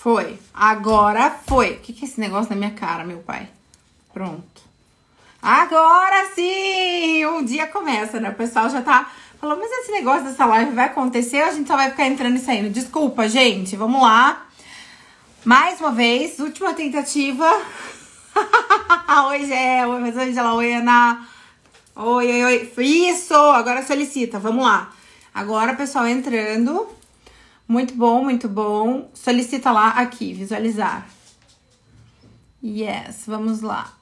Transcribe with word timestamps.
Foi. 0.00 0.38
Agora 0.54 1.30
foi. 1.46 1.72
O 1.72 1.80
que, 1.80 1.92
que 1.92 2.06
é 2.06 2.08
esse 2.08 2.18
negócio 2.18 2.48
na 2.48 2.56
minha 2.56 2.70
cara, 2.70 3.04
meu 3.04 3.18
pai? 3.18 3.50
Pronto. 4.14 4.62
Agora 5.42 6.30
sim! 6.34 7.26
Um 7.26 7.44
dia 7.44 7.66
começa, 7.66 8.18
né? 8.18 8.30
O 8.30 8.34
pessoal 8.34 8.70
já 8.70 8.80
tá 8.80 9.10
falando, 9.38 9.58
mas 9.58 9.70
esse 9.70 9.92
negócio 9.92 10.24
dessa 10.24 10.46
live 10.46 10.72
vai 10.72 10.86
acontecer 10.86 11.42
ou 11.42 11.50
a 11.50 11.52
gente 11.52 11.68
só 11.68 11.76
vai 11.76 11.90
ficar 11.90 12.06
entrando 12.06 12.36
e 12.36 12.40
saindo? 12.40 12.70
Desculpa, 12.70 13.28
gente. 13.28 13.76
Vamos 13.76 14.00
lá. 14.00 14.46
Mais 15.44 15.78
uma 15.80 15.92
vez, 15.92 16.38
última 16.38 16.72
tentativa. 16.72 17.44
oi, 19.28 19.44
Gé. 19.44 19.86
Oi, 19.86 20.10
Angela. 20.18 20.54
Oi, 20.54 20.72
Ana. 20.72 21.28
Oi, 21.94 22.26
oi, 22.26 22.44
oi. 22.44 22.72
Isso! 22.78 23.34
Agora 23.34 23.86
solicita. 23.86 24.38
Vamos 24.38 24.64
lá. 24.64 24.94
Agora, 25.34 25.74
pessoal, 25.74 26.06
entrando. 26.08 26.88
Muito 27.70 27.94
bom, 27.94 28.24
muito 28.24 28.48
bom. 28.48 29.12
Solicita 29.14 29.70
lá 29.70 29.90
aqui, 29.90 30.32
visualizar. 30.32 31.08
Yes, 32.60 33.26
vamos 33.28 33.60
lá. 33.60 33.96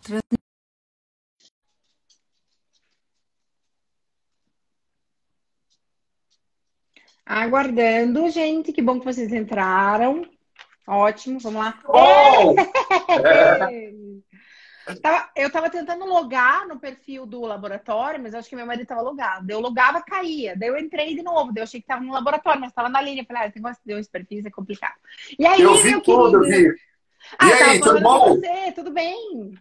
Aguardando, 7.26 8.30
gente. 8.30 8.72
Que 8.72 8.80
bom 8.80 8.98
que 8.98 9.04
vocês 9.04 9.30
entraram. 9.34 10.26
Ótimo, 10.86 11.38
vamos 11.38 11.60
lá. 11.60 11.78
Oh! 11.86 12.54
Tava, 14.96 15.30
eu 15.36 15.50
tava 15.50 15.68
tentando 15.68 16.04
logar 16.04 16.66
no 16.66 16.78
perfil 16.78 17.26
do 17.26 17.40
laboratório, 17.42 18.20
mas 18.20 18.34
acho 18.34 18.48
que 18.48 18.56
meu 18.56 18.66
marido 18.66 18.86
tava 18.86 19.02
logado. 19.02 19.50
Eu 19.50 19.60
logava, 19.60 20.02
caía. 20.02 20.56
Daí 20.56 20.68
eu 20.68 20.78
entrei 20.78 21.14
de 21.14 21.22
novo. 21.22 21.52
Daí 21.52 21.60
eu 21.60 21.64
achei 21.64 21.80
que 21.80 21.86
tava 21.86 22.02
no 22.02 22.12
laboratório, 22.12 22.60
mas 22.60 22.72
tava 22.72 22.88
na 22.88 23.00
linha. 23.02 23.24
Falei, 23.26 23.42
ah, 23.42 23.46
esse 23.46 23.56
negócio 23.56 23.82
de 23.84 23.92
esse 23.92 24.10
perfil 24.10 24.42
é 24.46 24.50
complicado. 24.50 24.94
E 25.38 25.46
aí, 25.46 25.60
eu 25.60 25.76
vi 25.76 26.00
tudo, 26.00 26.40
querido... 26.40 26.70
vi. 26.70 26.80
Ah, 27.38 27.48
e 27.48 27.52
aí, 27.52 27.80
tudo 27.80 28.00
bom? 28.00 28.36
Você, 28.36 28.72
tudo 28.72 28.90
bem? 28.90 29.54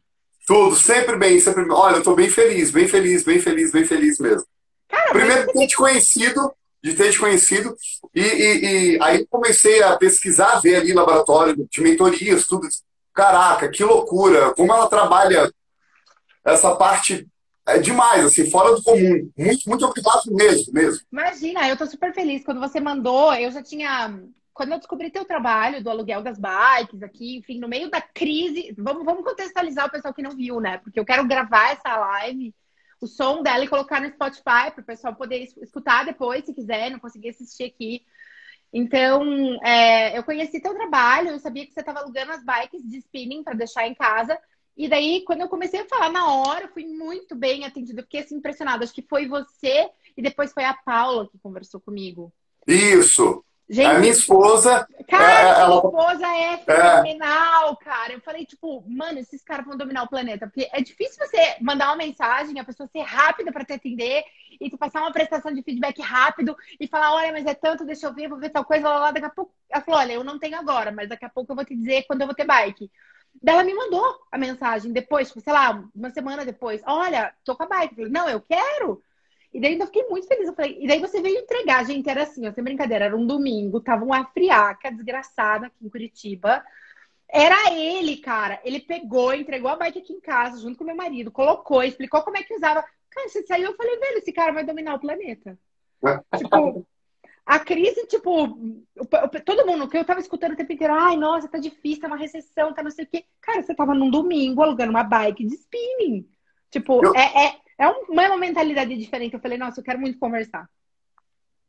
Tudo, 0.46 0.76
sempre 0.78 1.18
bem, 1.18 1.40
sempre 1.42 1.70
Olha, 1.70 1.98
eu 1.98 2.04
tô 2.04 2.16
bem 2.16 2.30
feliz, 2.30 2.72
bem 2.72 2.88
feliz, 2.88 3.24
bem 3.24 3.40
feliz, 3.40 3.72
bem 3.72 3.84
feliz 3.84 4.18
mesmo. 4.18 4.48
Cara, 4.88 5.12
Primeiro 5.12 5.42
mas... 5.42 5.48
de 5.48 5.54
ter 5.54 5.68
te 5.68 5.76
conhecido, 5.76 6.54
de 6.82 6.94
ter 6.94 7.12
te 7.12 7.20
conhecido, 7.20 7.76
e, 8.16 8.22
e, 8.22 8.96
e 8.96 9.04
aí 9.04 9.28
comecei 9.28 9.84
a 9.84 9.98
pesquisar, 9.98 10.62
ver 10.62 10.78
ali 10.78 10.94
laboratório 10.94 11.68
de 11.70 11.82
mentorias, 11.82 12.48
tudo. 12.48 12.66
Caraca, 13.18 13.68
que 13.68 13.84
loucura! 13.84 14.54
Como 14.54 14.72
ela 14.72 14.88
trabalha 14.88 15.52
essa 16.46 16.76
parte 16.76 17.28
é 17.66 17.80
demais, 17.80 18.24
assim, 18.24 18.48
fora 18.48 18.76
do 18.76 18.84
comum. 18.84 19.32
Muito, 19.36 19.68
muito 19.68 19.86
obrigado 19.88 20.22
mesmo, 20.28 20.72
mesmo. 20.72 21.04
Imagina, 21.12 21.68
eu 21.68 21.76
tô 21.76 21.88
super 21.88 22.14
feliz. 22.14 22.46
Quando 22.46 22.60
você 22.60 22.80
mandou, 22.80 23.34
eu 23.34 23.50
já 23.50 23.64
tinha. 23.64 24.22
Quando 24.54 24.74
eu 24.74 24.78
descobri 24.78 25.10
teu 25.10 25.26
trabalho 25.26 25.84
do 25.84 25.90
aluguel 25.90 26.22
das 26.22 26.38
bikes 26.38 27.02
aqui, 27.02 27.38
enfim, 27.38 27.60
no 27.60 27.68
meio 27.68 27.90
da 27.90 28.02
crise, 28.02 28.76
vamos, 28.78 29.04
vamos 29.04 29.24
contextualizar 29.24 29.88
o 29.88 29.92
pessoal 29.92 30.14
que 30.14 30.22
não 30.22 30.36
viu, 30.36 30.60
né? 30.60 30.78
Porque 30.78 31.00
eu 31.00 31.06
quero 31.06 31.28
gravar 31.28 31.72
essa 31.72 31.98
live, 31.98 32.54
o 33.02 33.08
som 33.08 33.42
dela 33.42 33.64
e 33.64 33.68
colocar 33.68 34.00
no 34.00 34.10
Spotify 34.10 34.70
para 34.72 34.82
o 34.82 34.86
pessoal 34.86 35.16
poder 35.16 35.50
escutar 35.64 36.06
depois, 36.06 36.46
se 36.46 36.54
quiser, 36.54 36.92
não 36.92 37.00
conseguir 37.00 37.30
assistir 37.30 37.64
aqui. 37.64 38.04
Então, 38.72 39.24
é, 39.64 40.18
eu 40.18 40.24
conheci 40.24 40.62
teu 40.62 40.74
trabalho, 40.74 41.30
eu 41.30 41.40
sabia 41.40 41.66
que 41.66 41.74
você 41.74 41.80
estava 41.80 42.00
alugando 42.00 42.32
as 42.32 42.44
bikes 42.44 42.84
de 42.88 42.98
spinning 42.98 43.44
para 43.44 43.54
deixar 43.54 43.88
em 43.88 43.96
casa. 43.96 44.38
E 44.76 44.88
daí, 44.88 45.24
quando 45.26 45.42
eu 45.42 45.50
comecei 45.50 45.80
a 45.80 45.88
falar 45.88 46.12
na 46.12 46.32
hora, 46.32 46.66
eu 46.66 46.70
fui 46.70 46.86
muito 46.86 47.36
bem 47.36 47.66
atendida, 47.66 48.04
fiquei 48.04 48.20
assim, 48.20 48.36
impressionada. 48.36 48.84
Acho 48.84 48.94
que 48.94 49.02
foi 49.02 49.28
você 49.28 49.90
e 50.16 50.22
depois 50.22 50.54
foi 50.54 50.64
a 50.66 50.74
Paula 50.74 51.28
que 51.28 51.40
conversou 51.40 51.80
comigo. 51.80 52.32
Isso. 52.68 53.44
Gente, 53.70 53.86
a 53.86 54.00
minha 54.00 54.12
esposa. 54.12 54.88
Cara, 55.10 55.42
é, 55.42 55.62
ela... 55.62 55.68
minha 55.68 55.78
esposa 55.78 56.28
é, 56.28 56.54
é 56.54 56.58
fenomenal, 56.58 57.74
é. 57.74 57.84
cara. 57.84 58.14
Eu 58.14 58.22
falei, 58.22 58.46
tipo, 58.46 58.84
mano, 58.88 59.20
esses 59.20 59.44
caras 59.44 59.66
vão 59.66 59.76
dominar 59.76 60.04
o 60.04 60.08
planeta. 60.08 60.48
Porque 60.48 60.70
é 60.72 60.82
difícil 60.82 61.18
você 61.26 61.58
mandar 61.62 61.88
uma 61.88 61.98
mensagem, 61.98 62.58
a 62.60 62.64
pessoa 62.64 62.88
ser 62.88 63.02
rápida 63.02 63.52
para 63.52 63.66
te 63.66 63.74
atender 63.74 64.24
e 64.60 64.70
tu 64.70 64.78
passar 64.78 65.02
uma 65.02 65.12
prestação 65.12 65.54
de 65.54 65.62
feedback 65.62 66.02
rápido 66.02 66.56
e 66.80 66.88
falar, 66.88 67.14
olha, 67.14 67.32
mas 67.32 67.46
é 67.46 67.54
tanto, 67.54 67.86
deixa 67.86 68.08
eu 68.08 68.14
ver, 68.14 68.30
vou 68.30 68.40
ver 68.40 68.50
tal 68.50 68.64
coisa, 68.64 68.88
lá, 68.88 69.00
lá, 69.00 69.12
daqui 69.12 69.26
a 69.26 69.30
pouco. 69.30 69.54
Ela 69.70 69.84
falou, 69.84 70.00
olha, 70.00 70.14
eu 70.14 70.24
não 70.24 70.40
tenho 70.40 70.58
agora, 70.58 70.92
mas 70.92 71.10
daqui 71.10 71.26
a 71.26 71.30
pouco 71.30 71.52
eu 71.52 71.56
vou 71.56 71.66
te 71.66 71.76
dizer 71.76 72.04
quando 72.08 72.22
eu 72.22 72.28
vou 72.28 72.36
ter 72.36 72.46
bike. 72.46 72.90
Daí 73.42 73.54
ela 73.54 73.64
me 73.64 73.74
mandou 73.74 74.16
a 74.32 74.38
mensagem 74.38 74.92
depois, 74.92 75.28
tipo, 75.28 75.42
sei 75.42 75.54
lá, 75.54 75.84
uma 75.94 76.10
semana 76.10 76.46
depois. 76.46 76.82
Olha, 76.86 77.34
tô 77.44 77.56
com 77.56 77.64
a 77.64 77.68
bike. 77.68 77.92
Eu 77.92 77.96
falei, 77.96 78.12
não, 78.12 78.30
eu 78.30 78.42
quero. 78.42 79.04
E 79.54 79.60
daí 79.60 79.78
eu 79.78 79.86
fiquei 79.86 80.04
muito 80.08 80.28
feliz. 80.28 80.48
Eu 80.48 80.54
falei, 80.54 80.78
e 80.80 80.88
daí 80.88 81.00
você 81.00 81.22
veio 81.22 81.40
entregar, 81.40 81.86
gente, 81.86 82.10
era 82.10 82.24
assim, 82.24 82.48
ó, 82.48 82.52
sem 82.52 82.64
brincadeira, 82.64 83.06
era 83.06 83.18
um 83.18 83.26
domingo, 83.26 83.82
tava 83.82 84.04
uma 84.04 84.26
friaca 84.26 84.92
desgraçada 84.92 85.68
aqui 85.68 85.86
em 85.86 85.90
Curitiba. 85.90 86.64
Era 87.30 87.74
ele, 87.74 88.18
cara. 88.18 88.60
Ele 88.64 88.80
pegou, 88.80 89.34
entregou 89.34 89.70
a 89.70 89.76
bike 89.76 90.00
aqui 90.00 90.14
em 90.14 90.22
casa, 90.22 90.62
junto 90.62 90.78
com 90.78 90.84
meu 90.84 90.96
marido, 90.96 91.32
colocou, 91.32 91.84
explicou 91.84 92.22
como 92.22 92.38
é 92.38 92.44
que 92.44 92.54
usava. 92.54 92.84
Cara, 93.10 93.30
você 93.30 93.44
saiu, 93.44 93.72
eu 93.72 93.76
falei, 93.76 93.98
velho, 93.98 94.18
esse 94.18 94.32
cara 94.32 94.52
vai 94.52 94.64
dominar 94.64 94.96
o 94.96 95.00
planeta. 95.00 95.58
tipo, 96.38 96.86
a 97.46 97.60
crise, 97.60 98.06
tipo, 98.08 98.58
todo 99.46 99.66
mundo 99.66 99.88
que 99.88 99.98
eu 99.98 100.06
tava 100.06 100.20
escutando 100.20 100.52
o 100.52 100.56
tempo 100.56 100.74
inteiro, 100.74 100.94
ai, 100.94 101.16
nossa, 101.16 101.48
tá 101.48 101.58
difícil, 101.58 102.02
tá 102.02 102.08
uma 102.08 102.18
recessão, 102.18 102.74
tá 102.74 102.84
não 102.84 102.92
sei 102.92 103.06
o 103.06 103.08
quê. 103.08 103.24
Cara, 103.42 103.62
você 103.62 103.74
tava 103.74 103.96
num 103.96 104.10
domingo 104.10 104.62
alugando 104.62 104.90
uma 104.90 105.04
bike 105.04 105.46
de 105.46 105.56
spinning. 105.56 106.30
Tipo, 106.70 107.04
eu... 107.06 107.16
é, 107.16 107.46
é, 107.46 107.58
é 107.78 107.88
uma 107.88 108.38
mentalidade 108.38 108.96
diferente. 108.98 109.34
Eu 109.34 109.40
falei, 109.40 109.58
nossa, 109.58 109.80
eu 109.80 109.84
quero 109.84 110.00
muito 110.00 110.18
conversar. 110.18 110.68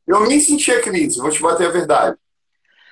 Eu 0.07 0.27
nem 0.27 0.41
senti 0.41 0.73
a 0.73 0.81
crise, 0.81 1.21
vou 1.21 1.31
te 1.31 1.43
bater 1.43 1.67
a 1.67 1.71
verdade. 1.71 2.17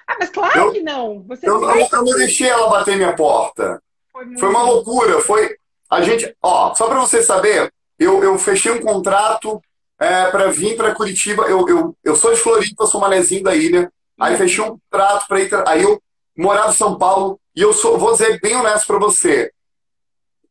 Ah, 0.06 0.16
mas 0.20 0.28
claro 0.28 0.58
eu, 0.58 0.72
que 0.72 0.82
não. 0.82 1.22
Você 1.24 1.48
eu, 1.48 1.60
eu, 1.62 1.88
eu 1.90 2.04
não 2.04 2.16
deixei 2.16 2.48
ela 2.48 2.68
bater 2.68 2.96
minha 2.96 3.16
porta. 3.16 3.82
Foi, 4.12 4.38
foi 4.38 4.48
uma 4.48 4.62
loucura. 4.62 5.20
Foi. 5.20 5.56
A 5.90 6.02
gente. 6.02 6.36
Ó, 6.42 6.74
só 6.74 6.86
para 6.86 7.00
você 7.00 7.22
saber, 7.22 7.72
eu, 7.98 8.22
eu 8.22 8.38
fechei 8.38 8.70
um 8.70 8.80
contrato 8.80 9.60
é, 9.98 10.30
para 10.30 10.50
vir 10.50 10.76
para 10.76 10.94
Curitiba. 10.94 11.44
Eu, 11.44 11.66
eu, 11.68 11.96
eu 12.04 12.14
sou 12.14 12.32
de 12.32 12.38
Floripa, 12.38 12.86
sou 12.86 13.00
manezinho 13.00 13.42
da 13.42 13.56
ilha. 13.56 13.90
Aí 14.20 14.32
uhum. 14.32 14.38
fechei 14.38 14.62
um 14.62 14.78
contrato 14.78 15.26
para 15.26 15.40
ir. 15.40 15.50
Aí 15.66 15.82
eu 15.82 16.00
morava 16.36 16.70
em 16.70 16.74
São 16.74 16.96
Paulo. 16.96 17.40
E 17.54 17.62
eu 17.62 17.72
sou, 17.72 17.98
vou 17.98 18.12
dizer 18.12 18.38
bem 18.40 18.54
honesto 18.54 18.86
para 18.86 18.98
você. 18.98 19.50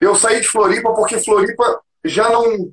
Eu 0.02 0.16
saí 0.16 0.42
de 0.42 0.48
Floripa 0.48 0.94
porque 0.94 1.20
Floripa 1.20 1.82
já 2.06 2.30
não. 2.30 2.72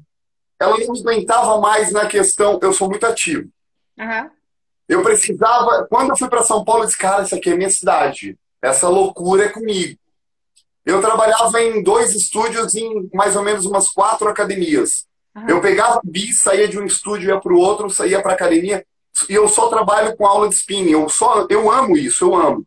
Ela 0.61 0.79
não 0.79 0.95
aguentava 0.95 1.61
mais 1.61 1.91
na 1.91 2.07
questão. 2.07 2.59
Eu 2.63 2.73
sou 2.73 2.89
muito 2.89 3.05
ativo. 3.05 3.49
Uhum. 3.99 4.31
Eu 4.89 5.03
precisava. 5.03 5.87
Quando 5.89 6.11
eu 6.11 6.17
fui 6.17 6.29
para 6.29 6.43
São 6.43 6.65
Paulo, 6.65 6.83
eu 6.83 6.87
disse, 6.87 6.99
cara, 6.99 7.23
isso 7.23 7.35
aqui 7.35 7.51
é 7.51 7.57
minha 7.57 7.71
cidade. 7.71 8.39
Essa 8.61 8.89
loucura 8.89 9.47
é 9.47 9.49
comigo. 9.49 9.99
Eu 10.85 11.01
trabalhava 11.01 11.61
em 11.61 11.83
dois 11.83 12.15
estúdios 12.15 12.75
em 12.75 13.09
mais 13.13 13.37
ou 13.37 13.43
menos 13.43 13.67
umas 13.67 13.89
quatro 13.89 14.29
academias. 14.29 15.07
Uhum. 15.35 15.49
Eu 15.49 15.61
pegava 15.61 16.01
bis, 16.05 16.39
saía 16.39 16.69
de 16.69 16.79
um 16.79 16.85
estúdio, 16.85 17.31
ia 17.31 17.41
para 17.41 17.53
o 17.53 17.59
outro, 17.59 17.91
saía 17.91 18.21
para 18.21 18.33
academia. 18.33 18.85
E 19.29 19.35
eu 19.35 19.49
só 19.49 19.69
trabalho 19.69 20.17
com 20.17 20.27
aula 20.27 20.49
de 20.49 20.55
spinning. 20.55 20.93
Eu, 20.93 21.09
só, 21.09 21.47
eu 21.49 21.71
amo 21.71 21.97
isso, 21.97 22.25
eu 22.25 22.35
amo. 22.35 22.67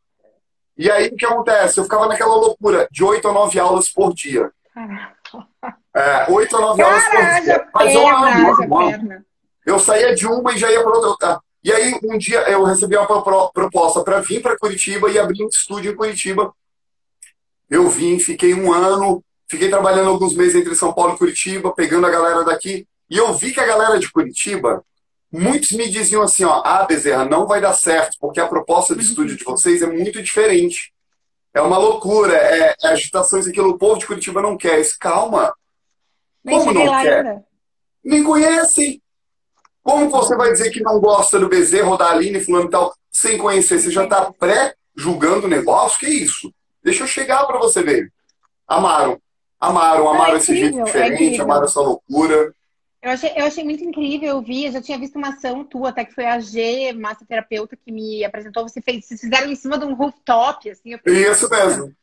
E 0.77 0.91
aí 0.91 1.07
o 1.07 1.15
que 1.15 1.25
acontece? 1.25 1.79
Eu 1.79 1.83
ficava 1.85 2.07
naquela 2.07 2.35
loucura 2.35 2.87
de 2.91 3.03
oito 3.03 3.27
a 3.27 3.33
nove 3.33 3.59
aulas 3.59 3.89
por 3.89 4.13
dia. 4.13 4.51
É, 5.95 6.29
oito 6.29 6.57
a 6.57 6.59
nove 6.59 6.81
aulas 6.81 7.03
por 7.05 7.41
dia. 7.41 7.67
Mas 7.73 7.95
eu 7.95 8.07
amo, 8.07 8.51
amo, 8.61 8.79
amo. 8.79 9.25
Eu 9.65 9.79
saía 9.79 10.13
de 10.13 10.27
uma 10.27 10.53
e 10.53 10.57
já 10.57 10.69
ia 10.69 10.83
para 10.83 10.97
outra. 10.97 11.39
E 11.63 11.71
aí, 11.71 11.97
um 12.03 12.17
dia, 12.17 12.41
eu 12.49 12.63
recebi 12.63 12.95
uma 12.97 13.51
proposta 13.51 14.03
para 14.03 14.19
vir 14.19 14.41
para 14.41 14.57
Curitiba 14.57 15.09
e 15.09 15.17
abrir 15.17 15.43
um 15.43 15.47
estúdio 15.47 15.91
em 15.91 15.95
Curitiba. 15.95 16.53
Eu 17.69 17.89
vim, 17.89 18.19
fiquei 18.19 18.53
um 18.53 18.71
ano, 18.71 19.23
fiquei 19.49 19.69
trabalhando 19.69 20.09
alguns 20.09 20.35
meses 20.35 20.53
entre 20.53 20.75
São 20.75 20.93
Paulo 20.93 21.15
e 21.15 21.17
Curitiba, 21.17 21.73
pegando 21.73 22.05
a 22.05 22.11
galera 22.11 22.43
daqui. 22.43 22.85
E 23.09 23.17
eu 23.17 23.33
vi 23.33 23.51
que 23.51 23.59
a 23.59 23.65
galera 23.65 23.97
de 23.97 24.11
Curitiba, 24.11 24.83
muitos 25.31 25.71
me 25.71 25.89
diziam 25.89 26.21
assim: 26.21 26.43
ó, 26.43 26.61
ah, 26.63 26.83
Bezerra, 26.83 27.25
não 27.25 27.47
vai 27.47 27.61
dar 27.61 27.73
certo, 27.73 28.17
porque 28.19 28.39
a 28.39 28.47
proposta 28.47 28.95
de 28.95 29.03
estúdio 29.03 29.35
de 29.35 29.43
vocês 29.43 29.81
é 29.81 29.87
muito 29.87 30.21
diferente. 30.21 30.93
É 31.53 31.61
uma 31.61 31.77
loucura, 31.77 32.35
é, 32.35 32.75
é 32.83 32.87
agitações 32.89 33.47
aquilo 33.47 33.69
o 33.69 33.77
povo 33.77 33.97
de 33.97 34.05
Curitiba 34.05 34.41
não 34.41 34.57
quer. 34.57 34.79
Isso, 34.79 34.97
calma. 34.99 35.51
Como 36.45 36.73
não 36.73 37.01
quer? 37.01 37.25
Ainda. 37.25 37.45
Nem 38.03 38.23
conhecem. 38.23 39.01
Como 39.83 40.09
você 40.09 40.35
vai 40.35 40.51
dizer 40.51 40.71
que 40.71 40.81
não 40.81 40.99
gosta 40.99 41.39
do 41.39 41.49
Bezerro, 41.49 41.97
da 41.97 42.09
Aline, 42.09 42.39
fulano 42.39 42.67
e 42.67 42.71
tal, 42.71 42.93
sem 43.11 43.37
conhecer? 43.37 43.79
Você 43.79 43.91
já 43.91 44.03
está 44.03 44.31
pré-julgando 44.31 45.45
o 45.45 45.49
negócio? 45.49 45.99
Que 45.99 46.07
isso? 46.07 46.53
Deixa 46.83 47.03
eu 47.03 47.07
chegar 47.07 47.45
para 47.45 47.57
você 47.57 47.83
ver. 47.83 48.11
Amaram. 48.67 49.19
Amaram, 49.59 50.09
amaram 50.09 50.35
é 50.35 50.37
esse 50.37 50.55
jeito 50.55 50.79
é 50.79 50.83
diferente, 50.83 51.39
é 51.39 51.41
amaram 51.41 51.65
essa 51.65 51.81
loucura. 51.81 52.53
Eu 53.01 53.11
achei, 53.11 53.31
eu 53.35 53.45
achei 53.45 53.63
muito 53.63 53.83
incrível, 53.83 54.29
eu 54.29 54.41
vi, 54.41 54.65
eu 54.65 54.71
já 54.71 54.81
tinha 54.81 54.97
visto 54.97 55.15
uma 55.15 55.29
ação 55.29 55.63
tua, 55.63 55.89
até 55.89 56.03
que 56.03 56.13
foi 56.13 56.25
a 56.25 56.39
G, 56.39 56.91
massoterapeuta, 56.93 57.77
que 57.77 57.91
me 57.91 58.25
apresentou. 58.25 58.67
Você 58.67 58.81
fez, 58.81 59.05
vocês 59.05 59.21
fizeram 59.21 59.51
em 59.51 59.55
cima 59.55 59.77
de 59.77 59.85
um 59.85 59.93
rooftop, 59.93 60.69
assim. 60.69 60.97
Pensei, 60.97 61.31
Isso 61.31 61.49
mesmo. 61.49 61.93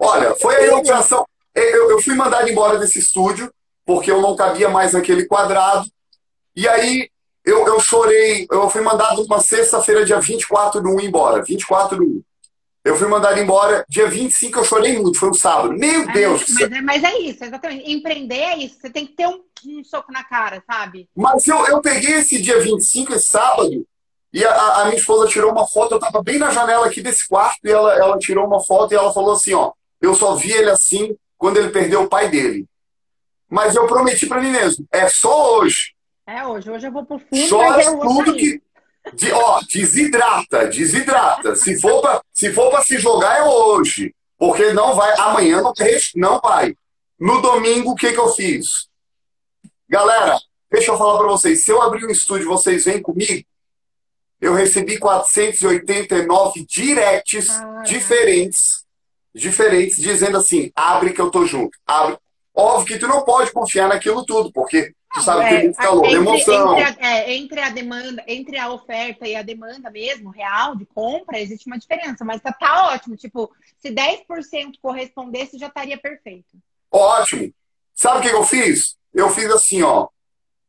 Olha, 0.00 0.34
foi 0.36 0.56
a 0.56 0.66
inauguração. 0.66 1.26
Eu, 1.54 1.90
eu 1.90 2.00
fui 2.00 2.14
mandado 2.14 2.48
embora 2.48 2.78
desse 2.78 2.98
estúdio, 2.98 3.52
porque 3.86 4.10
eu 4.10 4.20
não 4.20 4.36
cabia 4.36 4.68
mais 4.68 4.92
naquele 4.92 5.26
quadrado. 5.26 5.86
E 6.54 6.68
aí 6.68 7.08
eu, 7.44 7.66
eu 7.66 7.80
chorei, 7.80 8.46
eu 8.50 8.68
fui 8.68 8.82
mandado 8.82 9.22
uma 9.22 9.40
sexta-feira, 9.40 10.04
dia 10.04 10.20
24 10.20 10.82
do 10.82 10.90
1 10.90 11.00
embora. 11.02 11.42
24 11.44 11.96
do 11.98 12.04
1. 12.04 12.22
Eu 12.84 12.96
fui 12.96 13.08
mandado 13.08 13.38
embora. 13.40 13.84
Dia 13.88 14.08
25 14.08 14.58
eu 14.58 14.64
chorei 14.64 14.98
muito, 14.98 15.18
foi 15.18 15.30
um 15.30 15.34
sábado. 15.34 15.72
Meu 15.72 16.02
É, 16.02 16.12
Deus! 16.12 16.44
mas, 16.50 16.72
é, 16.72 16.80
mas 16.82 17.04
é 17.04 17.18
isso, 17.18 17.44
exatamente. 17.44 17.90
Empreender 17.90 18.36
é 18.38 18.58
isso. 18.58 18.76
Você 18.80 18.90
tem 18.90 19.06
que 19.06 19.14
ter 19.14 19.26
um, 19.28 19.40
um 19.66 19.84
soco 19.84 20.12
na 20.12 20.24
cara, 20.24 20.62
sabe? 20.66 21.08
Mas 21.16 21.46
eu, 21.46 21.66
eu 21.66 21.80
peguei 21.80 22.14
esse 22.16 22.40
dia 22.40 22.60
25, 22.60 23.12
esse 23.14 23.26
sábado, 23.26 23.86
e 24.32 24.44
a, 24.44 24.82
a 24.82 24.84
minha 24.86 24.96
esposa 24.96 25.28
tirou 25.28 25.50
uma 25.50 25.66
foto. 25.66 25.94
Eu 25.94 25.98
tava 25.98 26.22
bem 26.22 26.38
na 26.38 26.50
janela 26.50 26.86
aqui 26.86 27.00
desse 27.00 27.26
quarto, 27.28 27.58
e 27.64 27.70
ela, 27.70 27.94
ela 27.94 28.18
tirou 28.18 28.46
uma 28.46 28.60
foto 28.60 28.92
e 28.92 28.96
ela 28.96 29.12
falou 29.12 29.32
assim: 29.32 29.54
ó, 29.54 29.72
eu 30.00 30.14
só 30.14 30.34
vi 30.34 30.52
ele 30.52 30.70
assim 30.70 31.16
quando 31.38 31.56
ele 31.58 31.70
perdeu 31.70 32.02
o 32.02 32.08
pai 32.08 32.28
dele. 32.28 32.66
Mas 33.48 33.74
eu 33.74 33.86
prometi 33.86 34.26
pra 34.26 34.40
mim 34.40 34.50
mesmo, 34.50 34.86
é 34.90 35.08
só 35.08 35.58
hoje. 35.58 35.94
É 36.26 36.44
hoje. 36.44 36.70
Hoje 36.70 36.86
eu 36.88 36.92
vou 36.92 37.04
pro 37.04 37.18
fundo, 37.18 37.30
mas 37.32 37.48
Chora 37.48 37.82
eu 37.82 37.98
tudo 38.00 38.30
sair. 38.32 38.38
que. 38.38 38.66
De, 39.14 39.30
ó, 39.32 39.60
desidrata, 39.72 40.66
desidrata. 40.66 41.54
Se 41.54 41.80
for 41.80 42.00
pra, 42.00 42.20
se 42.32 42.52
for 42.52 42.70
pra 42.70 42.82
se 42.82 42.98
jogar, 42.98 43.38
é 43.38 43.44
hoje. 43.44 44.12
Porque 44.36 44.72
não 44.72 44.96
vai. 44.96 45.16
Amanhã 45.20 45.62
não, 45.62 45.72
não 46.16 46.40
vai. 46.40 46.74
No 47.18 47.40
domingo, 47.40 47.92
o 47.92 47.94
que, 47.94 48.12
que 48.12 48.18
eu 48.18 48.28
fiz? 48.30 48.88
Galera, 49.88 50.36
deixa 50.70 50.90
eu 50.90 50.98
falar 50.98 51.18
pra 51.18 51.28
vocês. 51.28 51.62
Se 51.62 51.70
eu 51.70 51.80
abrir 51.80 52.04
um 52.04 52.10
estúdio, 52.10 52.48
vocês 52.48 52.84
vêm 52.84 53.00
comigo. 53.00 53.46
Eu 54.40 54.52
recebi 54.52 54.98
489 54.98 56.66
directs 56.66 57.48
Caraca. 57.48 57.82
diferentes, 57.84 58.84
diferentes, 59.32 59.96
dizendo 59.98 60.36
assim: 60.36 60.72
abre 60.74 61.12
que 61.12 61.20
eu 61.20 61.30
tô 61.30 61.46
junto. 61.46 61.78
Abre. 61.86 62.18
Óbvio 62.56 62.86
que 62.86 62.98
tu 62.98 63.06
não 63.06 63.22
pode 63.22 63.52
confiar 63.52 63.88
naquilo 63.88 64.24
tudo, 64.24 64.50
porque 64.50 64.94
tu 65.12 65.20
sabe 65.20 65.40
que 65.40 65.46
É, 65.46 65.56
tem 65.58 65.64
muito 65.64 65.76
calor, 65.76 66.04
entre, 66.06 66.16
emoção. 66.16 66.78
Entre 66.78 67.04
a, 67.04 67.08
é, 67.10 67.34
entre 67.34 67.60
a 67.60 67.68
demanda, 67.70 68.24
entre 68.26 68.58
a 68.58 68.70
oferta 68.72 69.28
e 69.28 69.36
a 69.36 69.42
demanda 69.42 69.90
mesmo, 69.90 70.30
real, 70.30 70.74
de 70.74 70.86
compra, 70.86 71.38
existe 71.38 71.66
uma 71.66 71.78
diferença. 71.78 72.24
Mas 72.24 72.40
tá, 72.40 72.52
tá 72.52 72.88
ótimo. 72.94 73.14
Tipo, 73.16 73.52
se 73.78 73.90
10% 73.90 74.76
correspondesse, 74.80 75.58
já 75.58 75.66
estaria 75.66 75.98
perfeito. 75.98 76.48
Ótimo. 76.90 77.52
Sabe 77.94 78.18
o 78.18 78.22
que 78.22 78.34
eu 78.34 78.44
fiz? 78.44 78.96
Eu 79.12 79.28
fiz 79.30 79.50
assim, 79.50 79.82
ó. 79.82 80.08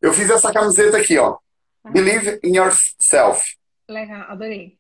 Eu 0.02 0.14
fiz 0.14 0.30
essa 0.30 0.52
camiseta 0.52 0.98
aqui, 0.98 1.18
ó. 1.18 1.38
Believe 1.90 2.40
in 2.44 2.58
yourself. 2.58 3.56
Legal, 3.88 4.26
adorei. 4.30 4.78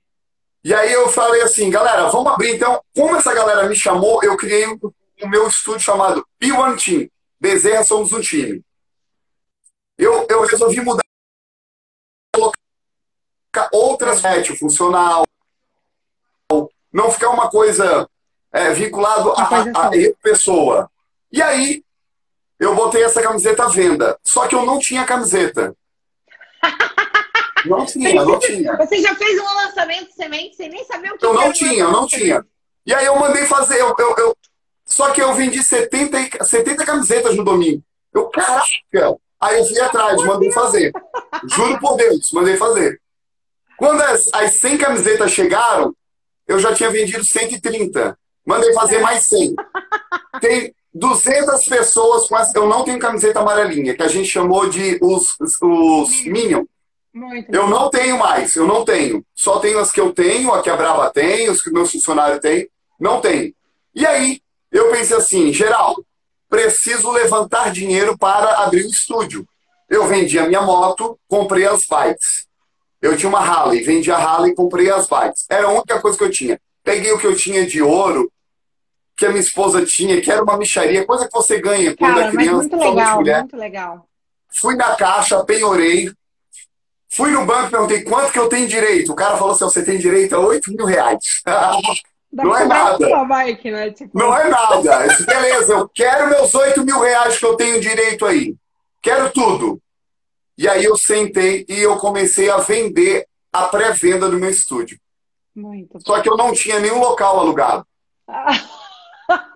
E 0.64 0.74
aí 0.74 0.92
eu 0.92 1.08
falei 1.08 1.42
assim, 1.42 1.70
galera, 1.70 2.10
vamos 2.10 2.34
abrir 2.34 2.56
então. 2.56 2.82
Como 2.94 3.16
essa 3.16 3.34
galera 3.34 3.68
me 3.70 3.76
chamou, 3.76 4.22
eu 4.24 4.36
criei 4.36 4.68
um- 4.68 4.78
o 5.22 5.28
meu 5.28 5.48
estúdio 5.48 5.80
chamado 5.82 6.28
Be 6.40 6.52
One 6.52 6.78
Team. 6.78 7.10
Bezerra 7.40 7.84
Somos 7.84 8.12
um 8.14 8.22
Time. 8.22 8.64
Eu, 9.98 10.26
eu 10.30 10.42
resolvi 10.46 10.82
mudar 10.82 11.04
colocar 12.36 13.70
outras 13.72 14.20
sete 14.20 14.56
funcional. 14.56 15.24
Não 16.92 17.12
ficar 17.12 17.30
uma 17.30 17.50
coisa 17.50 18.10
é, 18.52 18.72
vinculado 18.74 19.32
a, 19.34 19.44
a, 19.44 19.88
a 19.88 19.92
pessoa. 20.22 20.90
E 21.32 21.42
aí, 21.42 21.84
eu 22.60 22.76
botei 22.76 23.04
essa 23.04 23.22
camiseta 23.22 23.66
à 23.66 23.68
venda. 23.68 24.18
Só 24.24 24.48
que 24.48 24.56
eu 24.56 24.66
não 24.66 24.80
tinha 24.80 25.06
camiseta. 25.06 25.76
Não 27.66 27.86
tinha, 27.86 28.24
não 28.24 28.40
tinha. 28.40 28.78
Você 28.78 29.02
já 29.02 29.14
fez 29.16 29.38
um 29.42 29.44
lançamento 29.44 30.08
de 30.08 30.14
semente 30.14 30.56
sem 30.56 30.70
nem 30.70 30.86
saber 30.86 31.12
o 31.12 31.18
que 31.18 31.26
Eu 31.26 31.34
não 31.34 31.52
tinha, 31.52 31.84
eu 31.84 31.92
não 31.92 32.08
tinha. 32.08 32.46
E 32.86 32.94
aí 32.94 33.06
eu 33.06 33.20
mandei 33.20 33.46
fazer. 33.46 33.82
Eu, 33.82 33.94
eu, 34.00 34.16
eu- 34.16 34.38
Só 34.88 35.12
que 35.12 35.22
eu 35.22 35.34
vendi 35.34 35.62
70, 35.62 36.18
e- 36.20 36.46
70 36.46 36.86
camisetas 36.86 37.36
no 37.36 37.44
domingo. 37.44 37.84
Eu, 38.14 38.30
caraca! 38.30 38.66
Aí 39.40 39.60
eu 39.60 39.66
fui 39.66 39.80
atrás, 39.80 40.24
mandei 40.24 40.52
fazer. 40.52 40.92
Juro 41.54 41.80
por 41.80 41.98
Deus, 41.98 42.32
mandei 42.32 42.58
fazer. 42.58 43.00
Quando 43.78 44.02
as, 44.02 44.30
as 44.34 44.54
100 44.54 44.78
camisetas 44.80 45.32
chegaram, 45.32 45.94
eu 46.48 46.58
já 46.58 46.74
tinha 46.74 46.90
vendido 46.90 47.24
130. 47.24 48.18
Mandei 48.46 48.74
fazer 48.74 49.00
mais 49.00 49.24
100. 49.26 49.54
Tem 50.40 50.74
200 50.94 51.66
pessoas 51.66 52.28
com 52.28 52.38
essa. 52.38 52.58
Eu 52.58 52.68
não 52.68 52.84
tenho 52.84 52.98
camiseta 52.98 53.42
amarelinha, 53.42 53.94
que 53.94 54.02
a 54.02 54.08
gente 54.08 54.30
chamou 54.30 54.68
de 54.70 54.98
os, 55.02 55.36
os, 55.40 55.58
os 55.62 56.26
Minion. 56.26 56.66
Muito. 57.14 57.54
Eu 57.54 57.68
não 57.68 57.90
tenho 57.90 58.18
mais, 58.18 58.56
eu 58.56 58.66
não 58.66 58.86
tenho. 58.86 59.24
Só 59.36 59.60
tenho 59.60 59.80
as 59.80 59.92
que 59.92 60.00
eu 60.00 60.14
tenho, 60.14 60.54
a 60.54 60.62
que 60.62 60.70
a 60.70 60.78
Brava 60.78 61.12
tem, 61.12 61.50
os 61.50 61.62
que 61.62 61.70
meus 61.70 61.92
funcionários 61.92 62.40
têm. 62.40 62.70
Não 63.00 63.20
tenho. 63.20 63.54
E 63.94 64.06
aí, 64.06 64.40
eu 64.72 64.92
pensei 64.92 65.18
assim, 65.18 65.52
Geraldo, 65.54 66.06
preciso 66.50 67.12
levantar 67.12 67.72
dinheiro 67.72 68.18
para 68.18 68.64
abrir 68.64 68.86
um 68.86 68.90
estúdio. 68.90 69.48
Eu 69.90 70.08
vendi 70.08 70.38
a 70.38 70.48
minha 70.48 70.62
moto, 70.62 71.18
comprei 71.28 71.66
as 71.66 71.86
bikes. 71.86 72.46
Eu 73.02 73.16
tinha 73.16 73.30
uma 73.30 73.40
Harley, 73.40 73.84
vendi 73.84 74.12
a 74.12 74.18
Harley 74.18 74.52
e 74.52 74.56
comprei 74.56 74.90
as 74.90 75.08
bikes. 75.08 75.46
Era 75.50 75.68
a 75.68 75.72
única 75.72 76.00
coisa 76.02 76.18
que 76.18 76.24
eu 76.24 76.32
tinha. 76.32 76.60
Peguei 76.84 77.12
o 77.12 77.20
que 77.20 77.28
eu 77.28 77.36
tinha 77.36 77.66
de 77.66 77.82
ouro, 77.82 78.32
que 79.16 79.26
a 79.26 79.30
minha 79.30 79.42
esposa 79.42 79.86
tinha, 79.86 80.22
que 80.22 80.32
era 80.32 80.44
uma 80.44 80.58
micharia, 80.58 81.06
coisa 81.06 81.26
que 81.26 81.34
você 81.34 81.60
ganha 81.60 81.96
quando 81.96 82.16
Cara, 82.16 82.28
é 82.28 82.32
criança, 82.32 82.56
muito 82.56 82.78
legal, 82.78 83.16
mulher. 83.18 83.40
muito 83.40 83.58
legal. 83.58 84.08
Fui 84.50 84.76
na 84.76 84.96
caixa, 84.96 85.44
penhorei. 85.44 86.12
Fui 87.10 87.32
no 87.32 87.46
banco 87.46 87.68
e 87.68 87.72
perguntei 87.72 88.04
quanto 88.04 88.32
que 88.32 88.40
eu 88.40 88.50
tenho 88.50 88.68
direito. 88.68 89.12
O 89.12 89.16
cara 89.16 89.38
falou 89.38 89.54
assim: 89.54 89.64
você 89.64 89.84
tem 89.84 89.98
direito 89.98 90.36
a 90.36 90.40
8 90.40 90.72
mil 90.72 90.86
reais. 90.86 91.42
Não 92.44 92.56
é 92.58 92.66
nada. 92.66 93.08
sua 93.08 93.26
bike, 93.26 93.72
né? 93.72 93.92
Tipo, 93.92 94.18
Não 94.18 94.36
é 94.38 94.50
nada. 94.50 94.76
Eu 94.76 95.08
disse, 95.08 95.26
Beleza, 95.26 95.74
eu 95.74 95.90
quero 95.90 96.30
meus 96.30 96.54
8 96.54 96.84
mil 96.86 97.00
reais 97.00 97.38
que 97.40 97.46
eu 97.46 97.56
tenho 97.56 97.80
direito 97.80 98.26
aí. 98.26 98.56
Quero 99.02 99.32
tudo. 99.32 99.82
E 100.58 100.68
aí 100.68 100.84
eu 100.84 100.98
sentei 100.98 101.66
e 101.70 101.80
eu 101.82 101.98
comecei 101.98 102.50
a 102.50 102.58
vender 102.58 103.28
a 103.54 103.64
pré-venda 103.68 104.28
do 104.30 104.38
meu 104.38 104.50
estúdio. 104.50 105.00
Muito. 105.56 106.00
Só 106.06 106.22
que 106.22 106.30
eu 106.30 106.38
não 106.38 106.52
tinha 106.54 106.80
nenhum 106.80 107.00
local 107.00 107.40
alugado. 107.40 107.86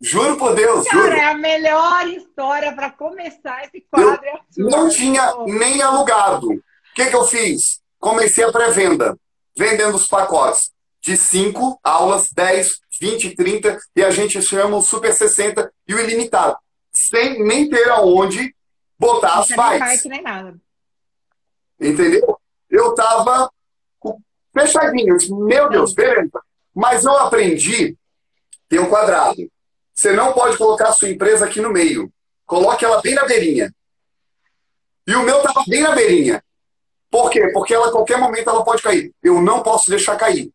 Juro 0.00 0.36
por 0.36 0.54
Deus, 0.54 0.86
Cara, 0.86 1.02
juro. 1.02 1.16
é 1.16 1.24
a 1.30 1.34
melhor 1.34 2.06
história 2.08 2.72
pra 2.74 2.90
começar 2.90 3.64
esse 3.64 3.80
quadro. 3.90 4.22
é 4.22 4.32
a 4.32 4.40
sua. 4.50 4.70
Não 4.70 4.88
tinha 4.90 5.34
nem 5.46 5.80
alugado. 5.80 6.48
O 6.52 6.60
que, 6.94 7.06
que 7.06 7.16
eu 7.16 7.24
fiz? 7.24 7.80
Comecei 7.98 8.44
a 8.44 8.52
pré-venda, 8.52 9.16
vendendo 9.56 9.96
os 9.96 10.06
pacotes 10.06 10.70
de 11.04 11.18
5 11.18 11.78
aulas, 11.84 12.32
10, 12.32 12.80
20, 12.98 13.36
30, 13.36 13.78
e 13.94 14.02
a 14.02 14.10
gente 14.10 14.40
chama 14.40 14.78
o 14.78 14.82
Super 14.82 15.12
60 15.12 15.70
e 15.86 15.94
o 15.94 16.00
ilimitado, 16.00 16.56
sem 16.90 17.44
nem 17.44 17.68
ter 17.68 17.90
aonde 17.90 18.56
botar 18.98 19.40
as 19.40 19.48
tinha 20.00 20.14
nem 20.14 20.22
nada. 20.22 20.56
Entendeu? 21.78 22.40
Eu 22.70 22.94
tava 22.94 23.50
fechadinho. 24.54 25.18
Meu 25.44 25.68
Deus, 25.68 25.92
beleza. 25.92 26.40
Mas 26.74 27.04
eu 27.04 27.12
aprendi, 27.18 27.94
tem 28.66 28.78
um 28.78 28.88
quadrado. 28.88 29.46
Você 29.94 30.10
não 30.12 30.32
pode 30.32 30.56
colocar 30.56 30.88
a 30.88 30.92
sua 30.92 31.10
empresa 31.10 31.44
aqui 31.44 31.60
no 31.60 31.70
meio. 31.70 32.10
Coloque 32.46 32.82
ela 32.82 33.02
bem 33.02 33.14
na 33.14 33.26
beirinha. 33.26 33.74
E 35.06 35.14
o 35.14 35.22
meu 35.22 35.42
tava 35.42 35.62
bem 35.68 35.82
na 35.82 35.94
beirinha. 35.94 36.42
Por 37.10 37.30
quê? 37.30 37.50
Porque 37.52 37.74
ela 37.74 37.88
a 37.88 37.92
qualquer 37.92 38.16
momento 38.16 38.48
ela 38.48 38.64
pode 38.64 38.82
cair. 38.82 39.12
Eu 39.22 39.42
não 39.42 39.62
posso 39.62 39.90
deixar 39.90 40.16
cair. 40.16 40.50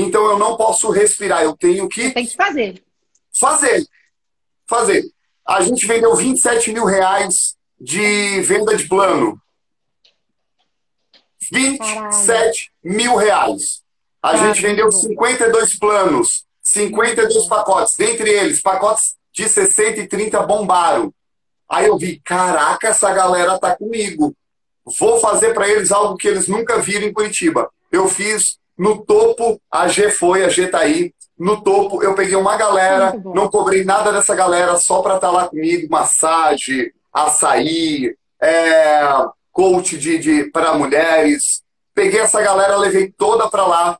Então 0.00 0.24
eu 0.30 0.38
não 0.38 0.56
posso 0.56 0.90
respirar. 0.90 1.42
Eu 1.42 1.56
tenho 1.56 1.88
que 1.88 2.10
Tem 2.12 2.24
que 2.24 2.36
fazer. 2.36 2.82
fazer. 3.32 3.84
Fazer. 4.66 5.04
A 5.44 5.60
gente 5.62 5.84
vendeu 5.86 6.14
27 6.14 6.72
mil 6.72 6.84
reais 6.84 7.56
de 7.80 8.40
venda 8.42 8.76
de 8.76 8.86
plano. 8.86 9.40
27 11.50 12.70
mil 12.84 13.16
reais. 13.16 13.82
A 14.22 14.32
Caramba. 14.32 14.54
gente 14.54 14.62
vendeu 14.62 14.92
52 14.92 15.78
planos, 15.78 16.44
52 16.62 17.46
pacotes. 17.46 17.96
Dentre 17.96 18.30
eles, 18.30 18.60
pacotes 18.60 19.16
de 19.32 19.48
60 19.48 20.00
e 20.00 20.06
30 20.06 20.42
bombaram. 20.42 21.12
Aí 21.68 21.86
eu 21.86 21.96
vi, 21.98 22.20
caraca, 22.24 22.88
essa 22.88 23.12
galera 23.12 23.58
tá 23.58 23.74
comigo. 23.76 24.34
Vou 24.98 25.18
fazer 25.20 25.54
para 25.54 25.68
eles 25.68 25.92
algo 25.92 26.16
que 26.16 26.26
eles 26.28 26.48
nunca 26.48 26.78
viram 26.78 27.06
em 27.06 27.12
Curitiba. 27.12 27.70
Eu 27.90 28.08
fiz 28.08 28.58
no 28.78 29.04
topo, 29.04 29.60
a 29.68 29.88
G 29.88 30.08
foi, 30.10 30.44
a 30.44 30.48
G 30.48 30.68
tá 30.68 30.78
aí. 30.78 31.12
No 31.36 31.60
topo, 31.62 32.02
eu 32.02 32.14
peguei 32.14 32.36
uma 32.36 32.56
galera, 32.56 33.12
não 33.34 33.48
cobrei 33.48 33.84
nada 33.84 34.12
dessa 34.12 34.34
galera 34.36 34.76
só 34.76 35.02
para 35.02 35.16
estar 35.16 35.30
lá 35.30 35.48
comigo, 35.48 35.88
massagem, 35.90 36.92
açaí, 37.12 38.16
é, 38.40 39.00
coach 39.52 39.98
de, 39.98 40.18
de, 40.18 40.44
para 40.50 40.74
mulheres. 40.74 41.62
Peguei 41.92 42.20
essa 42.20 42.40
galera, 42.40 42.76
levei 42.76 43.10
toda 43.10 43.50
para 43.50 43.66
lá. 43.66 43.98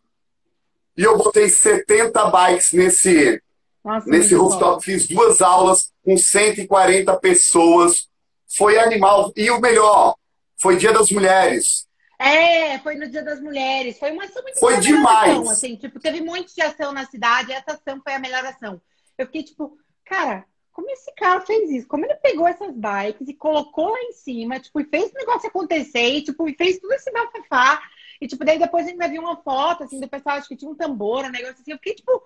E 0.96 1.02
eu 1.02 1.18
botei 1.18 1.48
70 1.48 2.24
bikes 2.26 2.72
nesse, 2.72 3.42
Nossa, 3.84 4.08
nesse 4.08 4.34
rooftop. 4.34 4.76
bom. 4.76 4.80
Fiz 4.80 5.08
duas 5.08 5.42
aulas 5.42 5.92
com 6.04 6.16
140 6.16 7.16
pessoas. 7.16 8.08
Foi 8.56 8.78
animal. 8.78 9.32
E 9.36 9.50
o 9.50 9.60
melhor, 9.60 10.14
foi 10.56 10.76
Dia 10.76 10.92
das 10.92 11.10
Mulheres. 11.10 11.87
É, 12.18 12.78
foi 12.80 12.96
no 12.96 13.08
Dia 13.08 13.22
das 13.22 13.40
Mulheres. 13.40 13.98
Foi 13.98 14.10
uma 14.10 14.24
ação 14.24 14.42
muito 14.42 14.58
Foi 14.58 14.78
demais. 14.80 15.30
ação, 15.30 15.50
assim, 15.50 15.76
tipo, 15.76 16.00
teve 16.00 16.20
monte 16.20 16.54
de 16.54 16.62
ação 16.62 16.92
na 16.92 17.06
cidade, 17.06 17.52
essa 17.52 17.72
ação 17.72 18.00
foi 18.02 18.14
a 18.14 18.18
melhor 18.18 18.44
ação. 18.44 18.80
Eu 19.16 19.26
fiquei 19.26 19.44
tipo, 19.44 19.78
cara, 20.04 20.44
como 20.72 20.90
esse 20.90 21.12
cara 21.14 21.40
fez 21.40 21.70
isso? 21.70 21.88
Como 21.88 22.04
ele 22.04 22.14
pegou 22.16 22.46
essas 22.46 22.72
bikes 22.74 23.28
e 23.28 23.34
colocou 23.34 23.90
lá 23.90 24.00
em 24.02 24.12
cima, 24.12 24.60
tipo, 24.60 24.80
e 24.80 24.84
fez 24.84 25.10
o 25.10 25.14
negócio 25.14 25.48
acontecer, 25.48 26.08
e, 26.08 26.22
tipo, 26.22 26.48
e 26.48 26.54
fez 26.54 26.78
tudo 26.78 26.92
esse 26.92 27.10
bafafá. 27.10 27.80
E, 28.20 28.26
tipo, 28.26 28.44
daí 28.44 28.58
depois 28.58 28.84
a 28.86 28.88
gente 28.88 28.98
vai 28.98 29.08
ver 29.08 29.18
uma 29.18 29.36
foto, 29.42 29.84
assim, 29.84 30.00
do 30.00 30.08
pessoal, 30.08 30.36
acho 30.36 30.48
que 30.48 30.56
tinha 30.56 30.70
um 30.70 30.74
tambor, 30.74 31.24
um 31.24 31.30
negócio 31.30 31.56
assim. 31.60 31.72
Eu 31.72 31.78
fiquei, 31.78 31.94
tipo, 31.94 32.22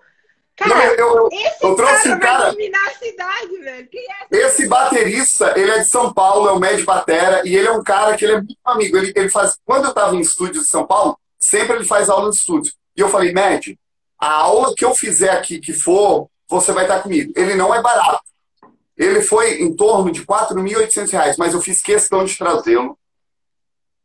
cara, 0.55 0.75
Não, 0.75 0.81
eu, 0.83 1.15
eu, 1.17 1.29
esse 1.31 1.63
eu 1.63 1.75
trouxe 1.75 2.03
cara 2.03 2.15
um 2.15 2.19
cara. 2.19 2.43
vai 2.43 2.51
dominar 2.51 2.87
a 2.87 2.93
cidade, 2.93 3.57
velho. 3.57 3.87
Quem 3.89 4.01
é 4.01 4.37
esse? 4.37 4.45
Esse 4.45 4.67
baterista, 4.67 5.53
ele 5.57 5.71
é 5.71 5.79
de 5.79 5.87
São 5.87 6.13
Paulo, 6.13 6.47
é 6.47 6.51
o 6.51 6.59
Med 6.59 6.83
Batera, 6.83 7.41
e 7.45 7.55
ele 7.55 7.67
é 7.67 7.71
um 7.71 7.83
cara 7.83 8.15
que 8.15 8.25
ele 8.25 8.33
é 8.33 8.37
muito 8.37 8.57
amigo. 8.63 8.97
Ele, 8.97 9.13
ele 9.15 9.29
faz. 9.29 9.57
Quando 9.65 9.85
eu 9.85 9.93
tava 9.93 10.15
em 10.15 10.19
estúdio 10.21 10.61
de 10.61 10.67
São 10.67 10.85
Paulo, 10.85 11.17
sempre 11.39 11.75
ele 11.75 11.85
faz 11.85 12.09
aula 12.09 12.29
de 12.29 12.35
estúdio. 12.35 12.73
E 12.95 13.01
eu 13.01 13.09
falei, 13.09 13.33
Med, 13.33 13.77
a 14.19 14.31
aula 14.31 14.73
que 14.75 14.85
eu 14.85 14.93
fizer 14.95 15.31
aqui, 15.31 15.59
que 15.59 15.73
for, 15.73 16.29
você 16.47 16.71
vai 16.71 16.85
estar 16.85 17.01
comigo. 17.01 17.33
Ele 17.35 17.55
não 17.55 17.73
é 17.73 17.81
barato. 17.81 18.23
Ele 18.95 19.21
foi 19.21 19.61
em 19.61 19.75
torno 19.75 20.11
de 20.11 20.23
4.800 20.23 21.11
reais, 21.11 21.37
mas 21.37 21.53
eu 21.53 21.61
fiz 21.61 21.81
questão 21.81 22.23
de 22.23 22.37
trazê-lo, 22.37 22.97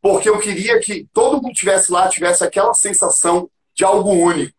porque 0.01 0.29
eu 0.29 0.39
queria 0.39 0.81
que 0.81 1.07
todo 1.13 1.43
mundo 1.43 1.53
tivesse 1.53 1.93
lá, 1.93 2.09
tivesse 2.09 2.43
aquela 2.43 2.73
sensação 2.73 3.51
de 3.75 3.85
algo 3.85 4.11
único. 4.11 4.57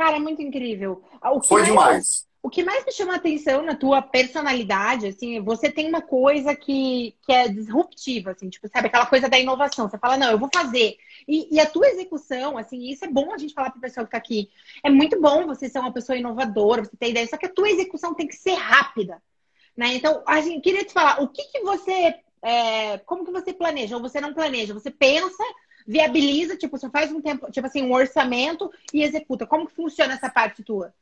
Cara, 0.00 0.16
é 0.16 0.18
muito 0.18 0.40
incrível. 0.40 1.02
O 1.22 1.40
que 1.42 1.48
Foi 1.48 1.60
mais- 1.60 1.68
demais. 1.68 2.30
O 2.42 2.48
que 2.48 2.64
mais 2.64 2.86
me 2.86 2.90
chama 2.90 3.12
a 3.12 3.16
atenção 3.16 3.60
na 3.62 3.74
tua 3.74 4.00
personalidade, 4.00 5.08
assim, 5.08 5.38
você 5.42 5.70
tem 5.70 5.86
uma 5.90 6.00
coisa 6.00 6.56
que, 6.56 7.14
que 7.20 7.30
é 7.30 7.46
disruptiva, 7.48 8.30
assim, 8.30 8.48
tipo, 8.48 8.66
sabe, 8.66 8.86
aquela 8.86 9.04
coisa 9.04 9.28
da 9.28 9.38
inovação. 9.38 9.90
Você 9.90 9.98
fala, 9.98 10.16
não, 10.16 10.30
eu 10.30 10.38
vou 10.38 10.48
fazer. 10.50 10.96
E, 11.28 11.54
e 11.54 11.60
a 11.60 11.66
tua 11.66 11.86
execução, 11.88 12.56
assim, 12.56 12.88
isso 12.88 13.04
é 13.04 13.08
bom 13.08 13.34
a 13.34 13.36
gente 13.36 13.52
falar 13.52 13.68
para 13.68 13.78
pessoa 13.82 14.06
que 14.06 14.12
tá 14.12 14.16
aqui. 14.16 14.48
É 14.82 14.88
muito 14.88 15.20
bom 15.20 15.46
você 15.46 15.68
ser 15.68 15.80
uma 15.80 15.92
pessoa 15.92 16.16
inovadora, 16.16 16.82
você 16.82 16.96
ter 16.96 17.10
ideia, 17.10 17.26
só 17.28 17.36
que 17.36 17.44
a 17.44 17.52
tua 17.52 17.68
execução 17.68 18.14
tem 18.14 18.26
que 18.26 18.36
ser 18.36 18.54
rápida, 18.54 19.20
né? 19.76 19.92
Então, 19.96 20.22
a 20.26 20.40
gente 20.40 20.62
queria 20.62 20.82
te 20.82 20.94
falar, 20.94 21.20
o 21.22 21.28
que 21.28 21.42
que 21.42 21.60
você, 21.60 22.14
é, 22.40 22.96
como 23.04 23.26
que 23.26 23.32
você 23.32 23.52
planeja? 23.52 23.96
Ou 23.96 24.00
você 24.00 24.18
não 24.18 24.32
planeja? 24.32 24.72
Você 24.72 24.90
pensa, 24.90 25.44
viabiliza, 25.90 26.56
tipo, 26.56 26.78
você 26.78 26.88
faz 26.88 27.10
um 27.10 27.20
tempo, 27.20 27.50
tipo 27.50 27.66
assim, 27.66 27.82
um 27.82 27.92
orçamento 27.92 28.70
e 28.94 29.02
executa. 29.02 29.44
Como 29.44 29.66
que 29.66 29.74
funciona 29.74 30.14
essa 30.14 30.30
parte 30.30 30.62
tua? 30.62 30.94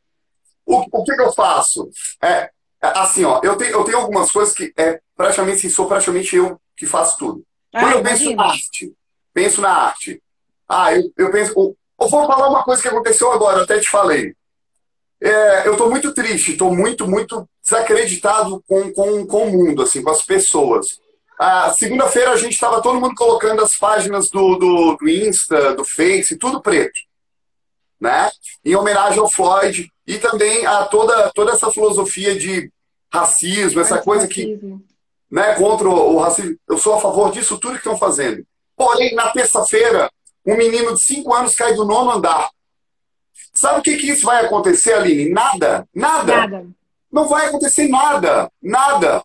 O, 0.64 0.78
o 0.90 1.04
que, 1.04 1.14
que 1.14 1.20
eu 1.20 1.30
faço? 1.32 1.90
É, 2.22 2.50
assim, 2.80 3.22
ó, 3.22 3.38
eu 3.44 3.54
tenho, 3.56 3.72
eu 3.72 3.84
tenho 3.84 3.98
algumas 3.98 4.30
coisas 4.32 4.54
que 4.54 4.72
é 4.78 4.98
praticamente, 5.14 5.58
assim, 5.58 5.68
sou 5.68 5.86
praticamente 5.86 6.34
eu 6.34 6.58
que 6.74 6.86
faço 6.86 7.18
tudo. 7.18 7.44
Quando 7.70 7.86
Ah, 7.86 7.92
eu 7.96 8.02
penso 8.02 8.34
na 8.34 8.44
arte, 8.46 8.92
penso 9.34 9.60
na 9.60 9.70
arte. 9.70 10.22
Ah, 10.66 10.94
eu, 10.94 11.12
eu 11.18 11.30
penso. 11.30 11.52
Eu, 11.54 11.76
eu 12.00 12.08
vou 12.08 12.26
falar 12.26 12.48
uma 12.48 12.64
coisa 12.64 12.80
que 12.80 12.88
aconteceu 12.88 13.30
agora, 13.30 13.64
até 13.64 13.78
te 13.78 13.90
falei. 13.90 14.34
É, 15.20 15.66
eu 15.66 15.72
estou 15.72 15.90
muito 15.90 16.14
triste, 16.14 16.52
estou 16.52 16.74
muito, 16.74 17.06
muito 17.06 17.46
desacreditado 17.62 18.64
com, 18.66 18.90
com, 18.92 19.26
com 19.26 19.48
o 19.48 19.50
mundo, 19.50 19.82
assim, 19.82 20.02
com 20.02 20.10
as 20.10 20.22
pessoas. 20.22 20.98
Ah, 21.38 21.72
Segunda-feira 21.72 22.32
a 22.32 22.36
gente 22.36 22.54
estava 22.54 22.82
todo 22.82 23.00
mundo 23.00 23.14
colocando 23.14 23.62
as 23.62 23.76
páginas 23.76 24.28
do, 24.28 24.56
do, 24.56 24.96
do 24.96 25.08
Insta, 25.08 25.74
do 25.74 25.84
Face, 25.84 26.36
tudo 26.36 26.60
preto. 26.60 26.98
Né? 28.00 28.30
Em 28.64 28.74
homenagem 28.74 29.20
ao 29.20 29.30
Floyd 29.30 29.90
e 30.06 30.18
também 30.18 30.66
a 30.66 30.84
toda, 30.84 31.30
toda 31.32 31.52
essa 31.52 31.70
filosofia 31.70 32.36
de 32.36 32.72
racismo, 33.12 33.80
essa 33.80 33.98
coisa 33.98 34.26
que 34.26 34.58
né, 35.30 35.54
contra 35.54 35.88
o 35.88 36.16
o 36.16 36.18
racismo. 36.18 36.56
Eu 36.68 36.78
sou 36.78 36.94
a 36.94 37.00
favor 37.00 37.30
disso 37.30 37.58
tudo 37.58 37.72
que 37.72 37.78
estão 37.78 37.96
fazendo. 37.96 38.44
Porém, 38.76 39.14
na 39.14 39.30
terça-feira, 39.30 40.10
um 40.46 40.56
menino 40.56 40.94
de 40.94 41.02
5 41.02 41.34
anos 41.34 41.54
cai 41.54 41.74
do 41.74 41.84
nono 41.84 42.12
andar. 42.12 42.50
Sabe 43.52 43.80
o 43.80 43.82
que, 43.82 43.96
que 43.96 44.10
isso 44.10 44.24
vai 44.24 44.44
acontecer, 44.44 44.94
Aline? 44.94 45.30
Nada. 45.30 45.86
Nada. 45.94 46.36
Nada. 46.36 46.66
Não 47.10 47.28
vai 47.28 47.46
acontecer 47.46 47.88
nada. 47.88 48.50
Nada. 48.62 49.22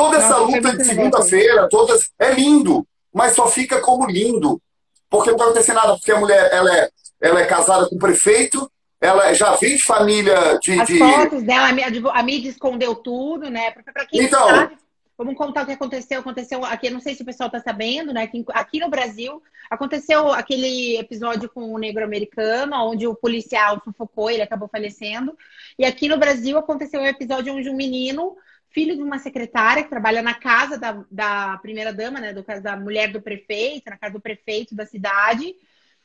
Toda 0.00 0.16
essa 0.16 0.36
luta 0.38 0.76
de 0.76 0.84
segunda-feira, 0.84 1.68
todas 1.68 2.10
é 2.18 2.32
lindo, 2.32 2.86
mas 3.12 3.34
só 3.34 3.46
fica 3.46 3.80
como 3.80 4.06
lindo. 4.06 4.60
Porque 5.08 5.30
não 5.30 5.38
vai 5.38 5.48
acontecer 5.48 5.72
nada, 5.72 5.94
porque 5.94 6.12
a 6.12 6.20
mulher 6.20 6.48
ela 6.52 6.74
é, 6.76 6.88
ela 7.20 7.40
é 7.40 7.44
casada 7.46 7.88
com 7.88 7.96
o 7.96 7.98
prefeito, 7.98 8.70
ela 9.00 9.32
já 9.34 9.56
vem 9.56 9.76
de 9.76 9.82
família 9.82 10.58
de. 10.62 10.80
As 10.80 10.86
de- 10.86 10.98
fotos 10.98 11.42
dela, 11.42 11.68
a 12.12 12.22
mídia, 12.22 12.48
escondeu 12.48 12.94
tudo, 12.94 13.50
né? 13.50 13.72
Quem 14.08 14.22
Então. 14.24 14.46
sabe, 14.48 14.76
vamos 15.18 15.34
contar 15.36 15.62
o 15.62 15.66
que 15.66 15.72
aconteceu. 15.72 16.20
Aconteceu 16.20 16.64
aqui, 16.64 16.90
não 16.90 17.00
sei 17.00 17.14
se 17.14 17.22
o 17.22 17.26
pessoal 17.26 17.50
tá 17.50 17.60
sabendo, 17.60 18.12
né? 18.12 18.26
que 18.26 18.44
Aqui 18.52 18.78
no 18.78 18.88
Brasil, 18.88 19.42
aconteceu 19.70 20.30
aquele 20.32 20.96
episódio 20.98 21.48
com 21.48 21.72
o 21.74 21.78
negro 21.78 22.04
americano, 22.04 22.76
onde 22.88 23.06
o 23.06 23.14
policial 23.14 23.80
sufocou, 23.84 24.30
ele 24.30 24.42
acabou 24.42 24.68
falecendo. 24.68 25.36
E 25.78 25.84
aqui 25.84 26.08
no 26.08 26.18
Brasil 26.18 26.56
aconteceu 26.56 27.00
um 27.00 27.06
episódio 27.06 27.54
onde 27.54 27.68
um 27.68 27.76
menino, 27.76 28.36
filho 28.70 28.96
de 28.96 29.02
uma 29.02 29.18
secretária, 29.18 29.82
que 29.82 29.90
trabalha 29.90 30.22
na 30.22 30.34
casa 30.34 30.78
da, 30.78 31.04
da 31.10 31.58
primeira-dama, 31.58 32.20
né? 32.20 32.32
Do 32.32 32.44
da 32.62 32.76
mulher 32.76 33.12
do 33.12 33.20
prefeito, 33.20 33.90
na 33.90 33.98
casa 33.98 34.14
do 34.14 34.20
prefeito 34.20 34.74
da 34.74 34.86
cidade. 34.86 35.54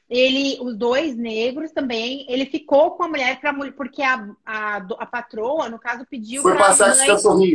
Ele, 0.07 0.59
os 0.61 0.75
dois 0.75 1.15
negros 1.15 1.71
também, 1.71 2.27
ele 2.29 2.45
ficou 2.45 2.91
com 2.91 3.03
a 3.03 3.07
mulher 3.07 3.39
pra, 3.39 3.51
porque 3.71 4.03
a, 4.03 4.29
a, 4.45 4.77
a 4.77 5.05
patroa, 5.05 5.67
no 5.67 5.79
caso, 5.79 6.05
pediu 6.05 6.43
pra 6.43 6.55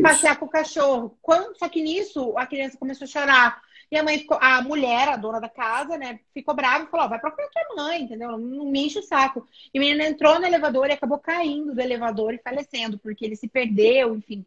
passear 0.03 0.37
com 0.37 0.47
o 0.47 0.51
cachorro. 0.51 1.17
Quando, 1.23 1.57
só 1.57 1.69
que 1.69 1.81
nisso 1.81 2.37
a 2.37 2.47
criança 2.47 2.77
começou 2.77 3.05
a 3.05 3.09
chorar. 3.09 3.63
E 3.91 3.97
a 3.97 4.05
mãe 4.05 4.19
ficou, 4.19 4.39
a 4.41 4.63
mulher, 4.63 5.09
a 5.09 5.17
dona 5.17 5.41
da 5.41 5.49
casa, 5.49 5.99
né, 5.99 6.21
ficou 6.33 6.55
brava 6.55 6.85
e 6.85 6.87
falou: 6.89 7.09
vai 7.09 7.21
procurar 7.21 7.49
tua 7.49 7.77
mãe, 7.77 8.03
entendeu? 8.03 8.37
Não 8.39 8.67
me 8.67 8.87
enche 8.87 9.01
o 9.01 9.03
saco. 9.03 9.47
E 9.73 9.79
o 9.79 9.83
menino 9.83 10.03
entrou 10.03 10.39
no 10.39 10.47
elevador 10.47 10.89
e 10.89 10.93
acabou 10.93 11.19
caindo 11.19 11.75
do 11.75 11.81
elevador 11.81 12.35
e 12.35 12.39
falecendo, 12.39 12.99
porque 12.99 13.25
ele 13.25 13.35
se 13.35 13.49
perdeu, 13.49 14.15
enfim. 14.15 14.45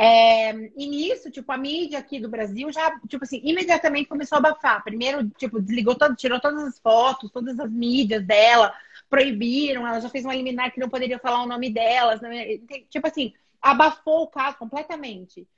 É, 0.00 0.52
e 0.76 0.86
nisso, 0.86 1.28
tipo, 1.28 1.50
a 1.50 1.58
mídia 1.58 1.98
aqui 1.98 2.20
do 2.20 2.28
Brasil 2.28 2.72
já, 2.72 2.96
tipo 3.08 3.24
assim, 3.24 3.40
imediatamente 3.42 4.08
começou 4.08 4.36
a 4.36 4.38
abafar. 4.38 4.84
Primeiro, 4.84 5.28
tipo, 5.30 5.60
desligou 5.60 5.96
todo, 5.96 6.14
tirou 6.14 6.38
todas 6.38 6.62
as 6.62 6.78
fotos, 6.78 7.32
todas 7.32 7.58
as 7.58 7.68
mídias 7.68 8.24
dela, 8.24 8.72
proibiram, 9.10 9.84
ela 9.84 10.00
já 10.00 10.08
fez 10.08 10.24
uma 10.24 10.36
liminar 10.36 10.72
que 10.72 10.78
não 10.78 10.88
poderia 10.88 11.18
falar 11.18 11.42
o 11.42 11.48
nome 11.48 11.68
delas. 11.68 12.20
né? 12.20 12.58
Tipo 12.88 13.08
assim, 13.08 13.34
abafou 13.60 14.22
o 14.22 14.28
caso 14.28 14.56
completamente. 14.56 15.48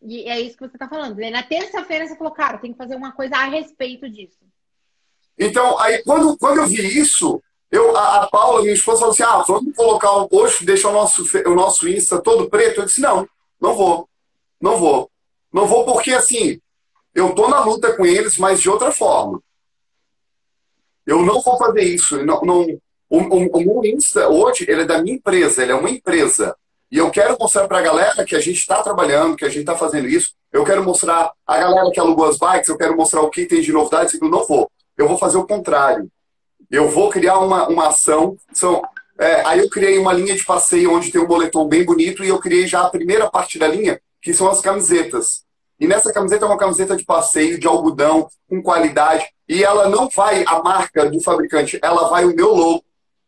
E 0.00 0.30
é 0.30 0.40
isso 0.40 0.56
que 0.56 0.68
você 0.68 0.78
tá 0.78 0.88
falando. 0.88 1.16
né? 1.16 1.30
Na 1.30 1.42
terça-feira 1.42 2.06
você 2.06 2.16
falou, 2.16 2.32
cara, 2.32 2.58
tem 2.58 2.70
que 2.70 2.78
fazer 2.78 2.94
uma 2.94 3.10
coisa 3.10 3.36
a 3.36 3.46
respeito 3.46 4.08
disso. 4.08 4.38
Então, 5.36 5.76
aí, 5.80 6.04
quando, 6.04 6.36
quando 6.38 6.58
eu 6.58 6.68
vi 6.68 6.86
isso, 6.98 7.42
eu, 7.68 7.96
a, 7.96 8.22
a 8.22 8.26
Paula, 8.28 8.62
minha 8.62 8.74
esposa, 8.74 9.00
falou 9.00 9.12
assim: 9.12 9.22
ah, 9.24 9.44
vamos 9.46 9.74
colocar 9.74 10.16
um, 10.18 10.28
hoje, 10.30 10.64
deixar 10.64 10.90
o 10.90 10.92
nosso, 10.92 11.24
o 11.46 11.54
nosso 11.54 11.88
Insta 11.88 12.20
todo 12.20 12.48
preto. 12.48 12.80
Eu 12.80 12.86
disse: 12.86 13.00
não, 13.00 13.28
não 13.60 13.74
vou. 13.74 14.08
Não 14.60 14.76
vou. 14.76 15.10
Não 15.52 15.66
vou 15.66 15.84
porque, 15.84 16.12
assim, 16.12 16.60
eu 17.14 17.34
tô 17.34 17.48
na 17.48 17.60
luta 17.60 17.96
com 17.96 18.04
eles, 18.04 18.36
mas 18.38 18.60
de 18.60 18.68
outra 18.68 18.92
forma. 18.92 19.42
Eu 21.06 21.22
não 21.22 21.40
vou 21.40 21.56
fazer 21.56 21.82
isso. 21.82 22.24
Não, 22.24 22.40
não, 22.42 22.66
o, 23.08 23.18
o, 23.18 23.80
o 23.80 23.86
Insta, 23.86 24.28
hoje, 24.28 24.66
ele 24.68 24.82
é 24.82 24.84
da 24.84 25.00
minha 25.02 25.16
empresa, 25.16 25.62
ele 25.62 25.72
é 25.72 25.74
uma 25.74 25.90
empresa. 25.90 26.54
E 26.90 26.98
eu 26.98 27.10
quero 27.10 27.36
mostrar 27.38 27.66
pra 27.66 27.82
galera 27.82 28.24
que 28.24 28.36
a 28.36 28.40
gente 28.40 28.58
está 28.58 28.82
trabalhando, 28.82 29.36
que 29.36 29.44
a 29.44 29.48
gente 29.48 29.60
está 29.60 29.76
fazendo 29.76 30.08
isso. 30.08 30.32
Eu 30.52 30.64
quero 30.64 30.82
mostrar 30.82 31.32
a 31.46 31.58
galera 31.58 31.90
que 31.90 32.00
alugou 32.00 32.26
as 32.26 32.38
bikes, 32.38 32.68
eu 32.68 32.78
quero 32.78 32.96
mostrar 32.96 33.22
o 33.22 33.30
que 33.30 33.46
tem 33.46 33.60
de 33.60 33.72
novidades. 33.72 34.20
Eu 34.20 34.28
não 34.28 34.46
vou. 34.46 34.70
Eu 34.96 35.08
vou 35.08 35.18
fazer 35.18 35.38
o 35.38 35.46
contrário. 35.46 36.10
Eu 36.70 36.88
vou 36.88 37.08
criar 37.08 37.38
uma, 37.38 37.68
uma 37.68 37.88
ação. 37.88 38.36
São, 38.52 38.82
é, 39.18 39.42
aí 39.44 39.58
eu 39.58 39.68
criei 39.68 39.98
uma 39.98 40.12
linha 40.12 40.36
de 40.36 40.44
passeio 40.44 40.92
onde 40.92 41.10
tem 41.10 41.20
um 41.20 41.26
boletom 41.26 41.66
bem 41.66 41.84
bonito 41.84 42.22
e 42.22 42.28
eu 42.28 42.38
criei 42.38 42.66
já 42.66 42.82
a 42.82 42.90
primeira 42.90 43.28
parte 43.28 43.58
da 43.58 43.66
linha, 43.66 44.00
que 44.22 44.32
são 44.32 44.48
as 44.48 44.60
camisetas. 44.60 45.44
E 45.80 45.86
nessa 45.86 46.12
camiseta 46.12 46.44
é 46.44 46.48
uma 46.48 46.58
camiseta 46.58 46.96
de 46.96 47.04
passeio, 47.04 47.58
de 47.58 47.66
algodão, 47.66 48.28
com 48.48 48.62
qualidade. 48.62 49.26
E 49.48 49.62
ela 49.62 49.88
não 49.88 50.08
vai 50.08 50.44
a 50.46 50.62
marca 50.62 51.10
do 51.10 51.20
fabricante, 51.20 51.78
ela 51.82 52.08
vai 52.08 52.24
o 52.24 52.34
meu 52.34 52.54
logo, 52.54 52.84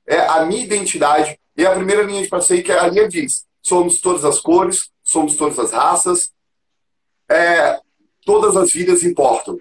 é 0.06 0.18
a 0.20 0.44
minha 0.44 0.64
identidade. 0.64 1.38
E 1.56 1.66
a 1.66 1.75
primeira 1.75 2.02
linha 2.02 2.23
de 2.23 2.28
passeio 2.28 2.62
que 2.62 2.73
a 2.73 2.87
linha 2.88 3.09
diz: 3.09 3.44
somos 3.62 4.00
todas 4.00 4.25
as 4.25 4.40
cores, 4.40 4.90
somos 5.02 5.37
todas 5.37 5.59
as 5.59 5.73
raças, 5.73 6.30
é, 7.28 7.80
todas 8.25 8.56
as 8.56 8.73
vidas 8.73 9.02
importam. 9.02 9.59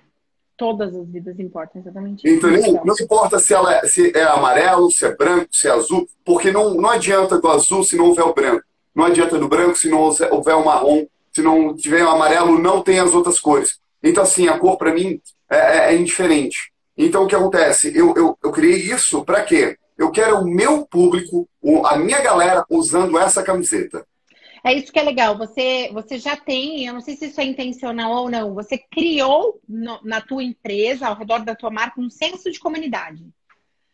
Todas 0.59 0.93
as 0.93 1.07
vidas 1.07 1.39
importam, 1.39 1.81
exatamente. 1.81 2.27
isso. 2.27 2.45
Entendeu? 2.45 2.81
Não 2.83 2.93
importa 2.99 3.39
se, 3.39 3.53
ela 3.53 3.75
é, 3.75 3.87
se 3.87 4.11
é 4.13 4.23
amarelo, 4.23 4.91
se 4.91 5.05
é 5.05 5.15
branco, 5.15 5.47
se 5.53 5.69
é 5.69 5.71
azul, 5.71 6.05
porque 6.25 6.51
não, 6.51 6.73
não 6.73 6.89
adianta 6.89 7.39
do 7.39 7.47
azul 7.47 7.81
se 7.81 7.95
não 7.95 8.07
houver 8.07 8.25
o 8.25 8.33
branco. 8.33 8.65
Não 8.93 9.05
adianta 9.05 9.39
do 9.39 9.47
branco 9.47 9.77
se 9.77 9.89
não 9.89 9.99
houver 9.99 10.55
o 10.55 10.65
marrom. 10.65 11.07
Se 11.31 11.41
não 11.41 11.73
tiver 11.73 12.03
o 12.03 12.09
amarelo, 12.09 12.59
não 12.59 12.81
tem 12.81 12.99
as 12.99 13.13
outras 13.13 13.39
cores. 13.39 13.79
Então, 14.03 14.23
assim, 14.23 14.49
a 14.49 14.59
cor 14.59 14.77
para 14.77 14.93
mim 14.93 15.21
é, 15.49 15.57
é, 15.57 15.93
é 15.93 15.95
indiferente. 15.95 16.73
Então, 16.97 17.23
o 17.23 17.27
que 17.27 17.35
acontece? 17.35 17.97
Eu, 17.97 18.13
eu, 18.17 18.37
eu 18.43 18.51
criei 18.51 18.75
isso 18.75 19.23
para 19.23 19.43
quê? 19.43 19.77
Eu 19.97 20.11
quero 20.11 20.39
o 20.39 20.45
meu 20.45 20.85
público, 20.85 21.47
a 21.85 21.97
minha 21.97 22.19
galera 22.19 22.65
usando 22.69 23.17
essa 23.17 23.41
camiseta. 23.41 24.05
É 24.63 24.73
isso 24.73 24.91
que 24.91 24.99
é 24.99 25.03
legal. 25.03 25.37
Você, 25.37 25.89
você 25.93 26.17
já 26.19 26.35
tem, 26.35 26.85
eu 26.85 26.93
não 26.93 27.01
sei 27.01 27.15
se 27.15 27.27
isso 27.27 27.39
é 27.39 27.45
intencional 27.45 28.11
ou 28.11 28.29
não, 28.29 28.53
você 28.53 28.77
criou 28.77 29.59
no- 29.67 29.99
na 30.03 30.19
tua 30.21 30.43
empresa, 30.43 31.07
ao 31.07 31.15
redor 31.15 31.39
da 31.39 31.55
tua 31.55 31.69
marca, 31.69 32.01
um 32.01 32.09
senso 32.09 32.51
de 32.51 32.59
comunidade. 32.59 33.25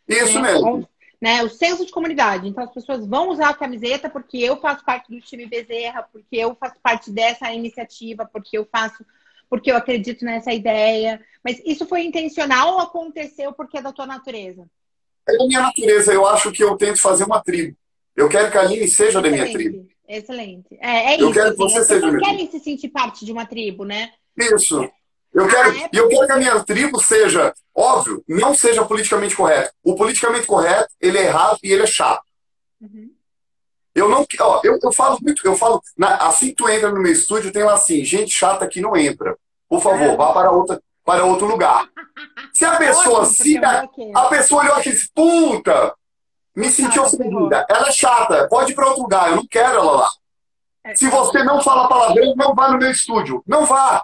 Isso 0.07 0.39
né? 0.41 0.53
mesmo. 0.53 0.87
Né? 1.21 1.43
O 1.43 1.49
senso 1.49 1.85
de 1.85 1.91
comunidade. 1.91 2.47
Então 2.47 2.63
as 2.63 2.71
pessoas 2.71 3.05
vão 3.07 3.29
usar 3.29 3.49
a 3.49 3.53
camiseta 3.53 4.09
porque 4.09 4.37
eu 4.37 4.57
faço 4.57 4.83
parte 4.83 5.09
do 5.11 5.21
time 5.21 5.45
Bezerra, 5.45 6.03
porque 6.11 6.35
eu 6.35 6.55
faço 6.55 6.75
parte 6.81 7.11
dessa 7.11 7.51
iniciativa, 7.53 8.25
porque 8.31 8.57
eu 8.57 8.67
faço. 8.71 9.05
porque 9.49 9.71
eu 9.71 9.77
acredito 9.77 10.25
nessa 10.25 10.51
ideia. 10.51 11.21
Mas 11.43 11.61
isso 11.65 11.85
foi 11.85 12.03
intencional 12.03 12.73
ou 12.73 12.79
aconteceu 12.79 13.53
porque 13.53 13.77
é 13.77 13.81
da 13.81 13.93
tua 13.93 14.05
natureza? 14.07 14.67
É 15.27 15.37
da 15.37 15.45
minha 15.45 15.61
natureza. 15.61 16.11
Eu 16.11 16.27
acho 16.27 16.51
que 16.51 16.63
eu 16.63 16.75
tento 16.75 16.99
fazer 16.99 17.23
uma 17.23 17.41
tribo. 17.41 17.77
Eu 18.15 18.27
quero 18.27 18.51
que 18.51 18.57
a 18.57 18.61
Aline 18.61 18.87
seja 18.87 19.19
Excelente. 19.19 19.37
da 19.37 19.43
minha 19.43 19.53
tribo. 19.53 19.87
Excelente. 20.07 20.77
É, 20.79 21.13
é 21.13 21.21
eu 21.21 21.29
isso. 21.29 21.33
Quero 21.33 21.55
que 21.55 21.63
assim, 21.63 21.73
você 21.73 21.83
seja 21.83 22.11
pessoas 22.11 22.23
querem 22.23 22.51
se 22.51 22.59
sentir 22.59 22.89
parte 22.89 23.25
de 23.25 23.31
uma 23.31 23.45
tribo, 23.45 23.83
né? 23.85 24.11
Isso. 24.37 24.89
Eu 25.33 25.47
quero, 25.47 25.69
ah, 25.69 25.77
é 25.77 25.89
eu 25.91 26.07
quero 26.07 26.25
que 26.25 26.31
a 26.31 26.37
minha 26.37 26.63
tribo 26.63 27.01
seja, 27.01 27.53
óbvio, 27.75 28.23
não 28.25 28.55
seja 28.55 28.85
politicamente 28.85 29.35
correto. 29.35 29.73
O 29.83 29.95
politicamente 29.95 30.47
correto, 30.47 30.87
ele 31.01 31.17
é 31.17 31.25
errado 31.25 31.59
e 31.61 31.73
ele 31.73 31.83
é 31.83 31.87
chato. 31.87 32.23
Uhum. 32.79 33.11
Eu 33.93 34.07
não, 34.07 34.25
ó, 34.39 34.61
eu, 34.63 34.79
eu 34.81 34.91
falo 34.93 35.17
muito, 35.21 35.45
eu 35.45 35.55
falo, 35.55 35.81
na, 35.97 36.15
assim 36.17 36.47
que 36.47 36.55
tu 36.55 36.69
entra 36.69 36.89
no 36.89 37.01
meu 37.01 37.11
estúdio, 37.11 37.51
tem 37.51 37.63
lá 37.63 37.73
assim, 37.73 38.03
gente 38.03 38.31
chata 38.31 38.67
que 38.67 38.79
não 38.79 38.95
entra. 38.95 39.37
Por 39.67 39.81
favor, 39.81 40.09
é. 40.09 40.15
vá 40.15 40.31
para 40.31 40.51
outra, 40.51 40.81
para 41.03 41.25
outro 41.25 41.47
lugar. 41.47 41.89
Se 42.53 42.63
a 42.63 42.77
pessoa 42.77 43.25
se 43.25 43.57
a, 43.57 43.89
a 44.15 44.25
pessoa 44.27 44.63
olhou 44.63 44.75
aqui 44.75 44.87
e 44.87 44.91
disse, 44.93 45.09
puta, 45.13 45.93
me 46.55 46.71
sentiu 46.71 47.03
ofendida. 47.03 47.65
Ela 47.69 47.89
é 47.89 47.91
chata, 47.91 48.47
pode 48.47 48.71
ir 48.71 48.75
para 48.75 48.87
outro 48.87 49.03
lugar, 49.03 49.29
eu 49.29 49.35
não 49.37 49.47
quero 49.47 49.79
ela 49.79 49.91
lá. 49.91 50.09
É. 50.83 50.95
Se 50.95 51.07
você 51.09 51.43
não 51.43 51.61
fala 51.61 51.89
palavrão, 51.89 52.33
não 52.35 52.53
vá 52.53 52.69
no 52.69 52.77
meu 52.77 52.91
estúdio. 52.91 53.43
Não 53.47 53.65
vá. 53.65 54.03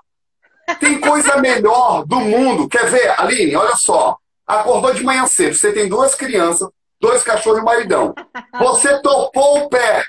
Tem 0.80 1.00
coisa 1.00 1.38
melhor 1.38 2.06
do 2.06 2.20
mundo. 2.20 2.68
Quer 2.68 2.90
ver, 2.90 3.20
Aline? 3.20 3.56
Olha 3.56 3.76
só. 3.76 4.18
Acordou 4.48 4.94
de 4.94 5.04
manhã 5.04 5.28
cedo. 5.28 5.56
Você 5.56 5.72
tem 5.72 5.88
duas 5.88 6.16
crianças, 6.16 6.68
dois 7.00 7.24
cachorros 7.24 7.60
e 7.60 7.62
um 7.62 7.66
maridão. 7.66 8.16
Você 8.60 9.00
topou 9.02 9.60
o 9.60 9.70
pé. 9.70 10.04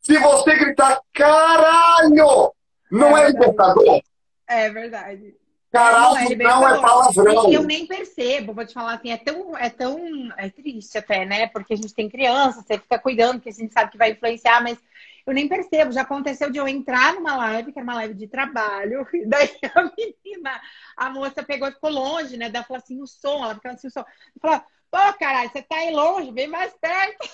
Se 0.00 0.18
você 0.18 0.56
gritar, 0.56 1.00
caralho, 1.12 2.52
não 2.90 3.16
é, 3.16 3.24
é 3.24 3.26
libertador? 3.28 4.00
É 4.46 4.70
verdade. 4.70 5.36
Caralho, 5.76 6.14
não, 6.14 6.16
é, 6.18 6.36
não 6.36 6.68
é 6.68 6.80
palavrão. 6.80 7.52
Eu 7.52 7.62
nem 7.62 7.86
percebo, 7.86 8.52
vou 8.52 8.66
te 8.66 8.74
falar 8.74 8.94
assim, 8.94 9.10
é 9.10 9.16
tão, 9.16 9.56
é 9.56 9.70
tão 9.70 9.98
é 10.36 10.48
triste 10.50 10.98
até, 10.98 11.24
né? 11.24 11.46
Porque 11.48 11.74
a 11.74 11.76
gente 11.76 11.94
tem 11.94 12.08
criança, 12.08 12.62
você 12.62 12.78
fica 12.78 12.98
cuidando, 12.98 13.34
porque 13.34 13.50
a 13.50 13.52
gente 13.52 13.72
sabe 13.72 13.90
que 13.90 13.98
vai 13.98 14.12
influenciar, 14.12 14.62
mas 14.62 14.78
eu 15.26 15.34
nem 15.34 15.48
percebo. 15.48 15.92
Já 15.92 16.02
aconteceu 16.02 16.50
de 16.50 16.58
eu 16.58 16.66
entrar 16.66 17.14
numa 17.14 17.36
live, 17.36 17.72
que 17.72 17.78
era 17.78 17.84
uma 17.84 17.96
live 17.96 18.14
de 18.14 18.26
trabalho, 18.26 19.06
e 19.14 19.26
daí 19.26 19.50
a 19.74 19.82
menina, 19.82 20.60
a 20.96 21.10
moça 21.10 21.42
pegou 21.42 21.68
e 21.68 21.72
ficou 21.72 21.90
longe, 21.90 22.36
né? 22.36 22.48
Daí 22.48 22.56
ela 22.56 22.64
falou 22.66 22.82
assim, 22.82 23.00
o 23.00 23.06
som, 23.06 23.44
ela 23.44 23.54
ficava 23.54 23.74
assim, 23.74 23.88
o 23.88 23.90
som. 23.90 24.04
Falou, 24.40 24.60
Pô, 24.90 25.12
caralho, 25.18 25.50
você 25.50 25.62
tá 25.62 25.76
aí 25.76 25.90
longe, 25.90 26.32
vem 26.32 26.46
mais 26.46 26.72
perto. 26.80 27.28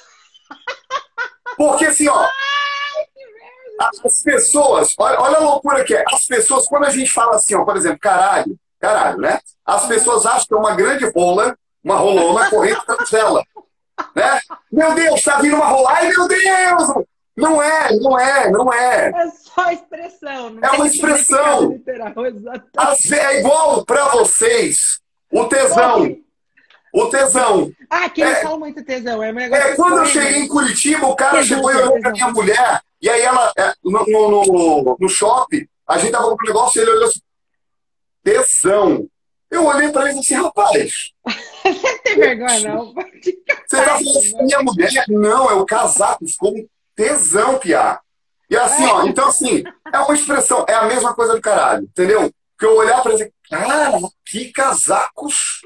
Porque 1.56 1.86
assim, 1.86 2.08
ó. 2.08 2.28
as 3.78 4.22
pessoas, 4.22 4.94
olha, 4.98 5.20
olha, 5.20 5.36
a 5.36 5.40
loucura 5.40 5.84
que 5.84 5.94
é. 5.94 6.04
As 6.12 6.26
pessoas, 6.26 6.66
quando 6.66 6.84
a 6.84 6.90
gente 6.90 7.10
fala 7.10 7.36
assim, 7.36 7.54
ó, 7.54 7.64
por 7.64 7.76
exemplo, 7.76 7.98
caralho, 7.98 8.56
caralho, 8.78 9.18
né? 9.18 9.40
As 9.64 9.86
pessoas 9.86 10.26
acham 10.26 10.46
que 10.46 10.54
é 10.54 10.56
uma 10.56 10.74
grande 10.74 11.10
rola, 11.10 11.56
uma 11.82 11.96
rolona 11.96 12.48
correndo 12.50 12.82
cancela. 12.84 13.42
Né? 14.14 14.40
Meu 14.70 14.94
Deus, 14.94 15.22
tá 15.22 15.40
vindo 15.40 15.56
uma 15.56 15.66
rola. 15.66 15.90
Ai, 15.92 16.08
meu 16.08 16.28
Deus! 16.28 17.06
Não 17.36 17.62
é, 17.62 17.96
não 17.96 18.18
é, 18.18 18.50
não 18.50 18.72
é. 18.72 19.08
É 19.08 19.30
só 19.30 19.70
expressão. 19.70 20.58
é 20.60 20.70
uma 20.70 20.86
expressão. 20.86 21.70
Literal, 21.72 22.12
é 22.26 23.40
igual 23.40 23.84
para 23.86 24.04
vocês. 24.10 25.00
O 25.30 25.46
tesão. 25.46 26.14
O 26.92 27.06
tesão. 27.06 27.72
Ah, 27.88 28.10
que 28.10 28.22
é, 28.22 28.42
falam 28.42 28.58
muito 28.58 28.84
tesão. 28.84 29.22
É, 29.22 29.30
é 29.30 29.74
quando 29.76 29.98
eu 29.98 30.06
cheguei 30.06 30.42
em 30.42 30.48
Curitiba, 30.48 31.06
o 31.06 31.16
cara 31.16 31.42
chegou 31.42 31.72
e 31.72 31.76
olhou 31.76 32.00
pra 32.00 32.10
minha 32.10 32.28
mulher, 32.28 32.82
e 33.02 33.10
aí 33.10 33.20
ela, 33.20 33.52
é, 33.58 33.74
no, 33.84 34.06
no, 34.06 34.96
no, 34.98 35.08
shopping, 35.08 35.66
a 35.86 35.98
gente 35.98 36.12
tava 36.12 36.28
com 36.28 36.34
um 36.34 36.46
negócio 36.46 36.78
e 36.78 36.82
ele 36.82 36.90
olhou 36.92 37.08
assim, 37.08 37.20
tesão. 38.22 39.08
Eu 39.50 39.66
olhei 39.66 39.90
pra 39.90 40.08
ele 40.08 40.20
assim, 40.20 40.34
rapaz. 40.34 41.12
Você 41.62 41.98
tem 41.98 42.16
vergonha, 42.16 42.60
não? 42.60 42.94
Você 42.94 43.76
tá 43.76 43.98
falando 43.98 44.18
assim, 44.18 44.44
minha 44.44 44.62
mulher? 44.62 45.04
Não, 45.08 45.50
é 45.50 45.54
o 45.54 45.66
casaco, 45.66 46.26
ficou 46.26 46.56
um 46.56 46.66
tesão, 46.94 47.58
piá. 47.58 48.00
E 48.48 48.56
assim, 48.56 48.86
ó, 48.86 49.04
então 49.04 49.28
assim, 49.28 49.64
é 49.92 49.98
uma 49.98 50.14
expressão, 50.14 50.64
é 50.68 50.74
a 50.74 50.84
mesma 50.84 51.14
coisa 51.14 51.34
do 51.34 51.40
caralho, 51.40 51.84
entendeu? 51.84 52.30
Que 52.58 52.66
eu 52.66 52.76
olhar 52.76 53.02
pra 53.02 53.14
ele, 53.14 53.32
cara, 53.50 53.98
que 54.24 54.52
casacos 54.52 55.62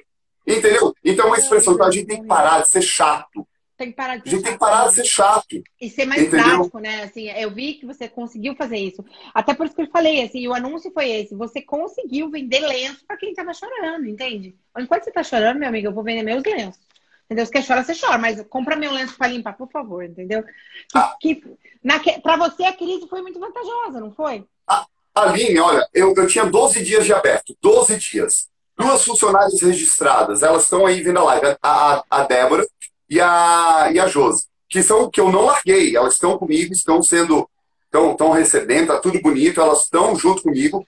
Entendeu? 0.46 0.94
Então, 1.04 1.26
é 1.26 1.28
uma 1.28 1.38
expressão. 1.38 1.74
Então, 1.74 1.86
a 1.86 1.90
gente 1.90 2.06
tem 2.06 2.20
que 2.20 2.28
parar 2.28 2.60
de 2.60 2.68
ser 2.68 2.82
chato. 2.82 3.46
Tem 3.76 3.90
que 3.90 3.96
parar 3.96 4.16
de 4.16 4.22
ser 4.22 4.28
A 4.28 4.32
gente 4.32 4.44
tem 4.44 4.52
que 4.54 4.58
parar 4.58 4.88
de 4.88 4.94
ser 4.94 5.04
chato. 5.04 5.62
E 5.80 5.90
ser 5.90 6.06
mais 6.06 6.22
entendeu? 6.22 6.44
prático, 6.44 6.78
né? 6.78 7.02
Assim, 7.02 7.28
eu 7.28 7.50
vi 7.50 7.74
que 7.74 7.84
você 7.84 8.08
conseguiu 8.08 8.54
fazer 8.56 8.78
isso. 8.78 9.04
Até 9.34 9.52
por 9.52 9.66
isso 9.66 9.76
que 9.76 9.82
eu 9.82 9.90
falei, 9.90 10.22
assim, 10.22 10.48
o 10.48 10.54
anúncio 10.54 10.90
foi 10.92 11.10
esse. 11.10 11.34
Você 11.34 11.60
conseguiu 11.60 12.30
vender 12.30 12.60
lenço 12.60 13.04
para 13.06 13.18
quem 13.18 13.34
tava 13.34 13.52
chorando, 13.52 14.06
entende? 14.06 14.56
Enquanto 14.78 15.04
você 15.04 15.10
tá 15.10 15.22
chorando, 15.22 15.58
meu 15.58 15.68
amigo, 15.68 15.88
eu 15.88 15.92
vou 15.92 16.02
vender 16.02 16.22
meus 16.22 16.42
lenços. 16.42 16.80
Entendeu? 17.26 17.44
Se 17.44 17.52
quer 17.52 17.62
chorar, 17.62 17.84
você 17.84 17.94
chora, 17.94 18.18
mas 18.18 18.40
compra 18.48 18.76
meu 18.76 18.92
lenço 18.92 19.16
para 19.18 19.26
limpar, 19.26 19.56
por 19.56 19.70
favor, 19.70 20.04
entendeu? 20.04 20.42
Que, 20.42 20.98
ah. 20.98 21.16
que, 21.20 21.44
na, 21.82 22.00
pra 22.22 22.36
você 22.36 22.64
a 22.64 22.72
crise 22.72 23.06
foi 23.08 23.20
muito 23.20 23.38
vantajosa, 23.38 24.00
não 24.00 24.12
foi? 24.12 24.44
Ah, 24.66 24.86
Aline, 25.14 25.58
olha, 25.58 25.86
eu, 25.92 26.14
eu 26.16 26.26
tinha 26.26 26.46
12 26.46 26.82
dias 26.82 27.04
de 27.04 27.12
aberto, 27.12 27.56
12 27.60 27.98
dias 27.98 28.48
duas 28.76 29.02
funcionárias 29.04 29.60
registradas, 29.62 30.42
elas 30.42 30.64
estão 30.64 30.84
aí 30.84 31.02
vendo 31.02 31.18
a 31.20 31.24
live, 31.24 31.56
a, 31.62 32.04
a, 32.10 32.24
Débora 32.24 32.66
e 33.08 33.20
a, 33.20 33.90
e 33.92 33.98
a 33.98 34.06
Josi, 34.06 34.46
que 34.68 34.82
são 34.82 35.10
que 35.10 35.20
eu 35.20 35.30
não 35.30 35.42
larguei, 35.42 35.96
elas 35.96 36.14
estão 36.14 36.38
comigo, 36.38 36.72
estão 36.72 37.02
sendo, 37.02 37.48
estão, 37.84 38.12
estão 38.12 38.30
recebendo, 38.30 38.88
tá 38.88 38.98
tudo 38.98 39.20
bonito, 39.20 39.60
elas 39.60 39.84
estão 39.84 40.16
junto 40.16 40.42
comigo. 40.42 40.84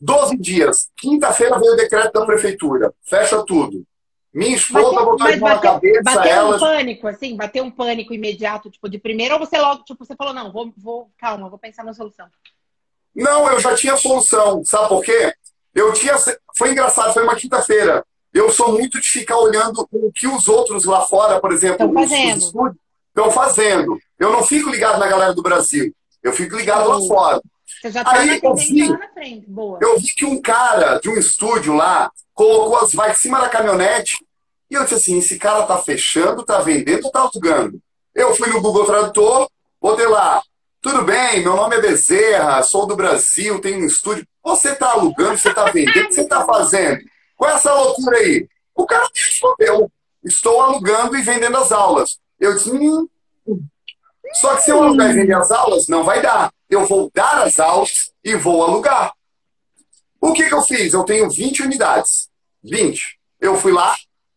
Doze 0.00 0.36
dias, 0.36 0.90
quinta-feira 0.96 1.58
veio 1.58 1.72
o 1.72 1.76
decreto 1.76 2.12
da 2.12 2.26
prefeitura, 2.26 2.92
fecha 3.02 3.42
tudo. 3.44 3.84
Minha 4.32 4.56
esposa 4.56 4.90
bateu, 4.90 5.38
botou 5.38 5.46
a 5.46 5.58
cabeça, 5.58 6.02
bateu 6.02 6.32
elas... 6.32 6.60
um 6.60 6.64
pânico, 6.64 7.06
assim, 7.06 7.36
bateu 7.36 7.64
um 7.64 7.70
pânico 7.70 8.12
imediato, 8.12 8.68
tipo, 8.68 8.88
de 8.88 8.98
primeiro, 8.98 9.34
ou 9.34 9.40
você 9.40 9.56
logo, 9.56 9.84
tipo, 9.84 10.04
você 10.04 10.16
falou, 10.16 10.34
não, 10.34 10.52
vou, 10.52 10.72
vou 10.76 11.10
calma, 11.16 11.48
vou 11.48 11.58
pensar 11.58 11.84
na 11.84 11.94
solução. 11.94 12.26
Não, 13.14 13.48
eu 13.48 13.60
já 13.60 13.76
tinha 13.76 13.96
solução, 13.96 14.64
sabe 14.64 14.88
por 14.88 15.04
quê? 15.04 15.32
Eu 15.72 15.92
tinha. 15.92 16.16
Foi 16.56 16.72
engraçado, 16.72 17.12
foi 17.12 17.22
uma 17.22 17.36
quinta-feira. 17.36 18.04
Eu 18.34 18.50
sou 18.50 18.72
muito 18.72 19.00
de 19.00 19.08
ficar 19.08 19.38
olhando 19.38 19.88
o 19.92 20.12
que 20.12 20.26
os 20.26 20.48
outros 20.48 20.84
lá 20.84 21.02
fora, 21.02 21.40
por 21.40 21.52
exemplo, 21.52 21.86
estão 21.86 21.94
fazendo. 21.94 22.76
estão 23.08 23.30
fazendo. 23.30 23.98
Eu 24.18 24.32
não 24.32 24.42
fico 24.42 24.68
ligado 24.68 24.98
na 24.98 25.06
galera 25.06 25.32
do 25.32 25.40
Brasil. 25.40 25.94
Eu 26.20 26.32
fico 26.32 26.56
ligado 26.56 26.88
lá 26.88 27.00
fora. 27.06 27.40
Você 27.80 27.92
já 27.92 28.02
tá 28.02 28.12
Aí 28.12 28.40
eu 28.42 28.54
vi, 28.56 28.88
lá 28.88 28.98
na 28.98 29.08
frente. 29.08 29.48
Boa. 29.48 29.78
eu 29.80 29.98
vi 30.00 30.14
que 30.14 30.24
um 30.24 30.42
cara 30.42 30.98
de 30.98 31.08
um 31.08 31.16
estúdio 31.16 31.74
lá 31.74 32.10
colocou 32.34 32.76
as 32.78 32.92
vai 32.92 33.12
em 33.12 33.14
cima 33.14 33.40
da 33.40 33.48
caminhonete 33.48 34.16
e 34.70 34.74
eu 34.74 34.82
disse 34.82 34.94
assim: 34.94 35.18
esse 35.18 35.38
cara 35.38 35.62
tá 35.64 35.78
fechando, 35.78 36.42
tá 36.42 36.58
vendendo 36.58 37.04
ou 37.04 37.12
tá 37.12 37.20
alugando? 37.20 37.80
Eu 38.14 38.34
fui 38.34 38.48
no 38.48 38.60
Google 38.60 38.84
Tradutor, 38.84 39.48
botei 39.80 40.06
lá, 40.06 40.42
tudo 40.80 41.02
bem, 41.02 41.42
meu 41.42 41.56
nome 41.56 41.76
é 41.76 41.80
Bezerra, 41.80 42.62
sou 42.62 42.86
do 42.86 42.96
Brasil, 42.96 43.60
tenho 43.60 43.82
um 43.82 43.86
estúdio. 43.86 44.26
Você 44.42 44.70
está 44.70 44.92
alugando, 44.92 45.38
você 45.38 45.48
está 45.48 45.64
vendendo, 45.66 46.04
o 46.04 46.08
que 46.08 46.14
você 46.14 46.22
está 46.22 46.44
fazendo? 46.44 47.00
Qual 47.36 47.50
é 47.50 47.54
essa 47.54 47.72
loucura 47.72 48.18
aí? 48.18 48.48
O 48.74 48.86
cara 48.86 49.04
me 49.04 49.20
respondeu: 49.20 49.90
estou 50.24 50.60
alugando 50.60 51.16
e 51.16 51.22
vendendo 51.22 51.56
as 51.56 51.72
aulas. 51.72 52.18
Eu 52.38 52.54
disse: 52.54 52.70
hum. 52.70 53.08
Só 54.34 54.56
que 54.56 54.62
se 54.62 54.70
eu 54.70 54.82
alugar 54.82 55.10
e 55.10 55.14
vender 55.14 55.34
as 55.34 55.50
aulas, 55.50 55.86
não 55.88 56.02
vai 56.02 56.20
dar. 56.20 56.52
Eu 56.68 56.86
vou 56.86 57.10
dar 57.14 57.42
as 57.42 57.60
aulas 57.60 58.12
e 58.24 58.34
vou 58.34 58.64
alugar. 58.64 59.12
O 60.20 60.32
que, 60.32 60.48
que 60.48 60.54
eu 60.54 60.62
fiz? 60.62 60.92
Eu 60.92 61.04
tenho 61.04 61.30
20 61.30 61.62
unidades. 61.62 62.30
20. 62.62 63.18
Eu 63.40 63.56
fui 63.56 63.72
lá 63.72 63.94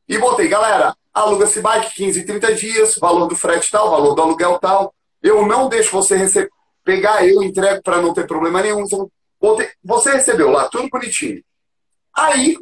e 0.07 0.17
botei, 0.17 0.47
galera, 0.47 0.95
aluga-se 1.13 1.61
bike 1.61 1.95
15, 1.95 2.25
30 2.25 2.53
dias, 2.55 2.95
valor 2.95 3.27
do 3.27 3.35
frete 3.35 3.71
tal, 3.71 3.89
valor 3.89 4.13
do 4.13 4.21
aluguel 4.21 4.59
tal. 4.59 4.93
Eu 5.23 5.45
não 5.47 5.67
deixo 5.67 5.91
você 5.91 6.15
receber, 6.15 6.49
pegar 6.83 7.25
eu 7.25 7.41
entrego 7.41 7.81
para 7.81 8.01
não 8.01 8.13
ter 8.13 8.27
problema 8.27 8.61
nenhum. 8.61 8.85
Você 9.83 10.11
recebeu 10.11 10.51
lá, 10.51 10.67
tudo 10.69 10.89
bonitinho. 10.89 11.43
Aí, 12.13 12.57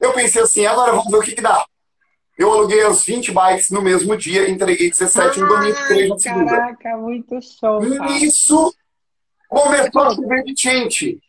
eu 0.00 0.12
pensei 0.12 0.42
assim, 0.42 0.66
agora 0.66 0.92
vamos 0.92 1.10
ver 1.10 1.18
o 1.18 1.22
que, 1.22 1.34
que 1.34 1.42
dá. 1.42 1.64
Eu 2.38 2.52
aluguei 2.52 2.84
os 2.84 3.04
20 3.04 3.32
bikes 3.32 3.70
no 3.70 3.82
mesmo 3.82 4.16
dia, 4.16 4.48
entreguei 4.48 4.88
17 4.88 5.40
no 5.40 5.48
domingo, 5.48 5.76
3 5.88 6.08
na 6.08 6.18
segunda. 6.18 6.50
Caraca, 6.50 6.96
muito 6.96 7.40
show. 7.42 7.80
Isso 8.20 8.72
começou 9.48 10.02
a 10.02 10.14
chover 10.14 10.44
de 10.44 10.54
gente. 10.56 11.20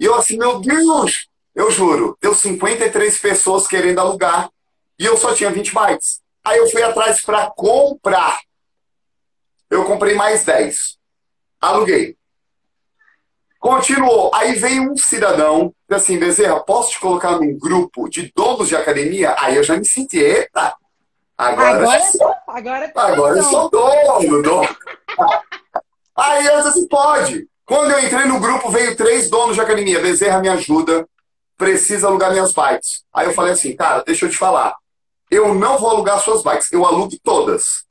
E 0.00 0.04
eu 0.04 0.14
assim, 0.14 0.38
meu 0.38 0.58
Deus, 0.60 1.28
eu 1.54 1.70
juro, 1.70 2.16
deu 2.20 2.34
53 2.34 3.18
pessoas 3.18 3.66
querendo 3.66 3.98
alugar 3.98 4.48
e 4.98 5.04
eu 5.04 5.16
só 5.18 5.34
tinha 5.34 5.50
20 5.50 5.74
bikes. 5.74 6.22
Aí 6.42 6.56
eu 6.58 6.70
fui 6.70 6.82
atrás 6.82 7.20
para 7.20 7.50
comprar. 7.50 8.40
Eu 9.68 9.84
comprei 9.84 10.14
mais 10.14 10.44
10. 10.44 10.96
Aluguei. 11.60 12.16
Continuou. 13.58 14.34
Aí 14.34 14.54
veio 14.54 14.92
um 14.92 14.96
cidadão, 14.96 15.74
assim, 15.94 16.18
Bezerra, 16.18 16.60
posso 16.60 16.90
te 16.90 17.00
colocar 17.00 17.32
num 17.32 17.58
grupo 17.58 18.08
de 18.08 18.32
donos 18.34 18.68
de 18.68 18.76
academia? 18.76 19.34
Aí 19.38 19.56
eu 19.56 19.62
já 19.62 19.76
me 19.76 19.84
senti, 19.84 20.18
eita, 20.18 20.74
agora, 21.36 21.82
agora, 21.82 22.04
sou, 22.10 22.34
agora, 22.46 22.92
agora 22.94 23.38
eu 23.38 23.44
sou 23.44 23.70
dono. 23.70 24.42
dono. 24.42 24.68
Aí 26.16 26.46
eu 26.46 26.56
disse 26.56 26.68
assim, 26.68 26.88
pode. 26.88 27.48
Quando 27.64 27.90
eu 27.90 28.04
entrei 28.04 28.24
no 28.24 28.40
grupo, 28.40 28.70
veio 28.70 28.96
três 28.96 29.30
donos 29.30 29.54
de 29.54 29.60
academia. 29.60 30.00
Bezerra 30.00 30.40
me 30.40 30.48
ajuda, 30.48 31.06
precisa 31.56 32.06
alugar 32.06 32.32
minhas 32.32 32.52
bikes. 32.52 33.04
Aí 33.12 33.26
eu 33.26 33.34
falei 33.34 33.52
assim, 33.52 33.76
cara, 33.76 34.02
deixa 34.04 34.26
eu 34.26 34.30
te 34.30 34.36
falar. 34.36 34.76
Eu 35.30 35.54
não 35.54 35.78
vou 35.78 35.90
alugar 35.90 36.20
suas 36.20 36.42
bikes, 36.42 36.72
eu 36.72 36.86
alugo 36.86 37.16
todas. 37.22 37.84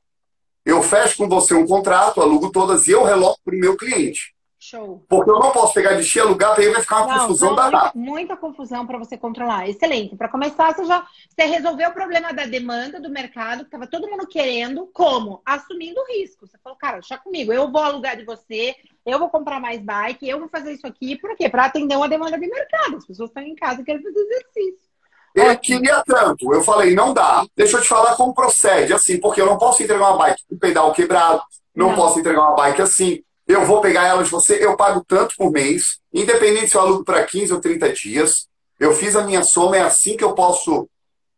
Eu 0.64 0.82
fecho 0.82 1.16
com 1.16 1.28
você 1.28 1.54
um 1.54 1.66
contrato, 1.66 2.20
alugo 2.20 2.50
todas 2.50 2.86
e 2.86 2.90
eu 2.90 3.04
reloco 3.04 3.40
para 3.44 3.54
o 3.54 3.58
meu 3.58 3.76
cliente. 3.76 4.34
Show. 4.68 5.02
Porque 5.08 5.30
eu 5.30 5.38
não 5.38 5.50
posso 5.50 5.72
pegar 5.72 5.94
de 5.94 6.20
alugar, 6.20 6.50
porque 6.50 6.66
aí 6.66 6.72
vai 6.72 6.82
ficar 6.82 7.02
uma 7.02 7.14
não, 7.14 7.20
confusão 7.22 7.54
danada. 7.54 7.90
Muita, 7.94 8.10
muita 8.10 8.36
confusão 8.36 8.86
para 8.86 8.98
você 8.98 9.16
controlar. 9.16 9.66
Excelente. 9.66 10.14
Para 10.14 10.28
começar, 10.28 10.74
você 10.74 10.84
já 10.84 11.06
você 11.28 11.46
resolveu 11.46 11.88
o 11.88 11.94
problema 11.94 12.34
da 12.34 12.44
demanda 12.44 13.00
do 13.00 13.08
mercado, 13.08 13.60
que 13.60 13.64
estava 13.64 13.86
todo 13.86 14.10
mundo 14.10 14.26
querendo. 14.26 14.86
Como? 14.92 15.40
Assumindo 15.46 15.98
o 15.98 16.06
risco. 16.12 16.46
Você 16.46 16.58
falou, 16.58 16.76
cara, 16.76 16.98
deixa 16.98 17.16
comigo, 17.16 17.50
eu 17.50 17.72
vou 17.72 17.82
alugar 17.82 18.14
de 18.14 18.26
você, 18.26 18.76
eu 19.06 19.18
vou 19.18 19.30
comprar 19.30 19.58
mais 19.58 19.80
bike, 19.80 20.28
eu 20.28 20.38
vou 20.38 20.50
fazer 20.50 20.72
isso 20.72 20.86
aqui. 20.86 21.16
Por 21.16 21.34
quê? 21.34 21.48
Para 21.48 21.64
atender 21.64 21.96
uma 21.96 22.08
demanda 22.08 22.38
de 22.38 22.46
mercado. 22.46 22.98
As 22.98 23.06
pessoas 23.06 23.30
estão 23.30 23.42
em 23.42 23.54
casa 23.54 23.80
e 23.80 23.84
querem 23.84 24.02
fazer 24.02 24.20
exercício. 24.20 24.88
Ele 25.34 25.56
queria 25.56 26.02
tanto. 26.04 26.52
Eu 26.52 26.62
falei, 26.62 26.94
não 26.94 27.14
dá. 27.14 27.46
Deixa 27.56 27.78
eu 27.78 27.80
te 27.80 27.88
falar 27.88 28.16
como 28.16 28.34
procede, 28.34 28.92
assim, 28.92 29.18
porque 29.18 29.40
eu 29.40 29.46
não 29.46 29.56
posso 29.56 29.82
entregar 29.82 30.10
uma 30.10 30.18
bike 30.18 30.42
com 30.46 30.58
pedal 30.58 30.92
quebrado, 30.92 31.40
não, 31.74 31.90
não. 31.90 31.96
posso 31.96 32.20
entregar 32.20 32.42
uma 32.42 32.56
bike 32.56 32.82
assim 32.82 33.22
eu 33.48 33.64
vou 33.64 33.80
pegar 33.80 34.06
ela 34.06 34.22
de 34.22 34.28
você, 34.28 34.62
eu 34.62 34.76
pago 34.76 35.02
tanto 35.02 35.34
por 35.34 35.50
mês, 35.50 35.98
independente 36.12 36.68
se 36.68 36.76
eu 36.76 36.82
alugo 36.82 37.02
para 37.02 37.24
15 37.24 37.54
ou 37.54 37.60
30 37.60 37.92
dias. 37.94 38.46
Eu 38.78 38.94
fiz 38.94 39.16
a 39.16 39.24
minha 39.24 39.42
soma, 39.42 39.78
é 39.78 39.80
assim 39.80 40.18
que 40.18 40.22
eu 40.22 40.34
posso. 40.34 40.86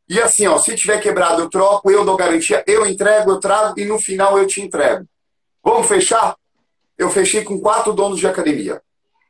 E 0.08 0.20
assim, 0.20 0.46
ó, 0.48 0.58
se 0.58 0.74
tiver 0.74 1.00
quebrado, 1.00 1.40
eu 1.40 1.48
troco, 1.48 1.88
eu 1.88 2.04
dou 2.04 2.16
garantia, 2.16 2.64
eu 2.66 2.84
entrego, 2.84 3.30
eu 3.30 3.38
trago 3.38 3.78
e 3.78 3.84
no 3.84 3.96
final 3.96 4.36
eu 4.36 4.46
te 4.46 4.60
entrego. 4.60 5.06
Vamos 5.62 5.86
fechar? 5.86 6.36
Eu 6.98 7.08
fechei 7.10 7.44
com 7.44 7.60
quatro 7.60 7.92
donos 7.92 8.18
de 8.18 8.26
academia. 8.26 8.82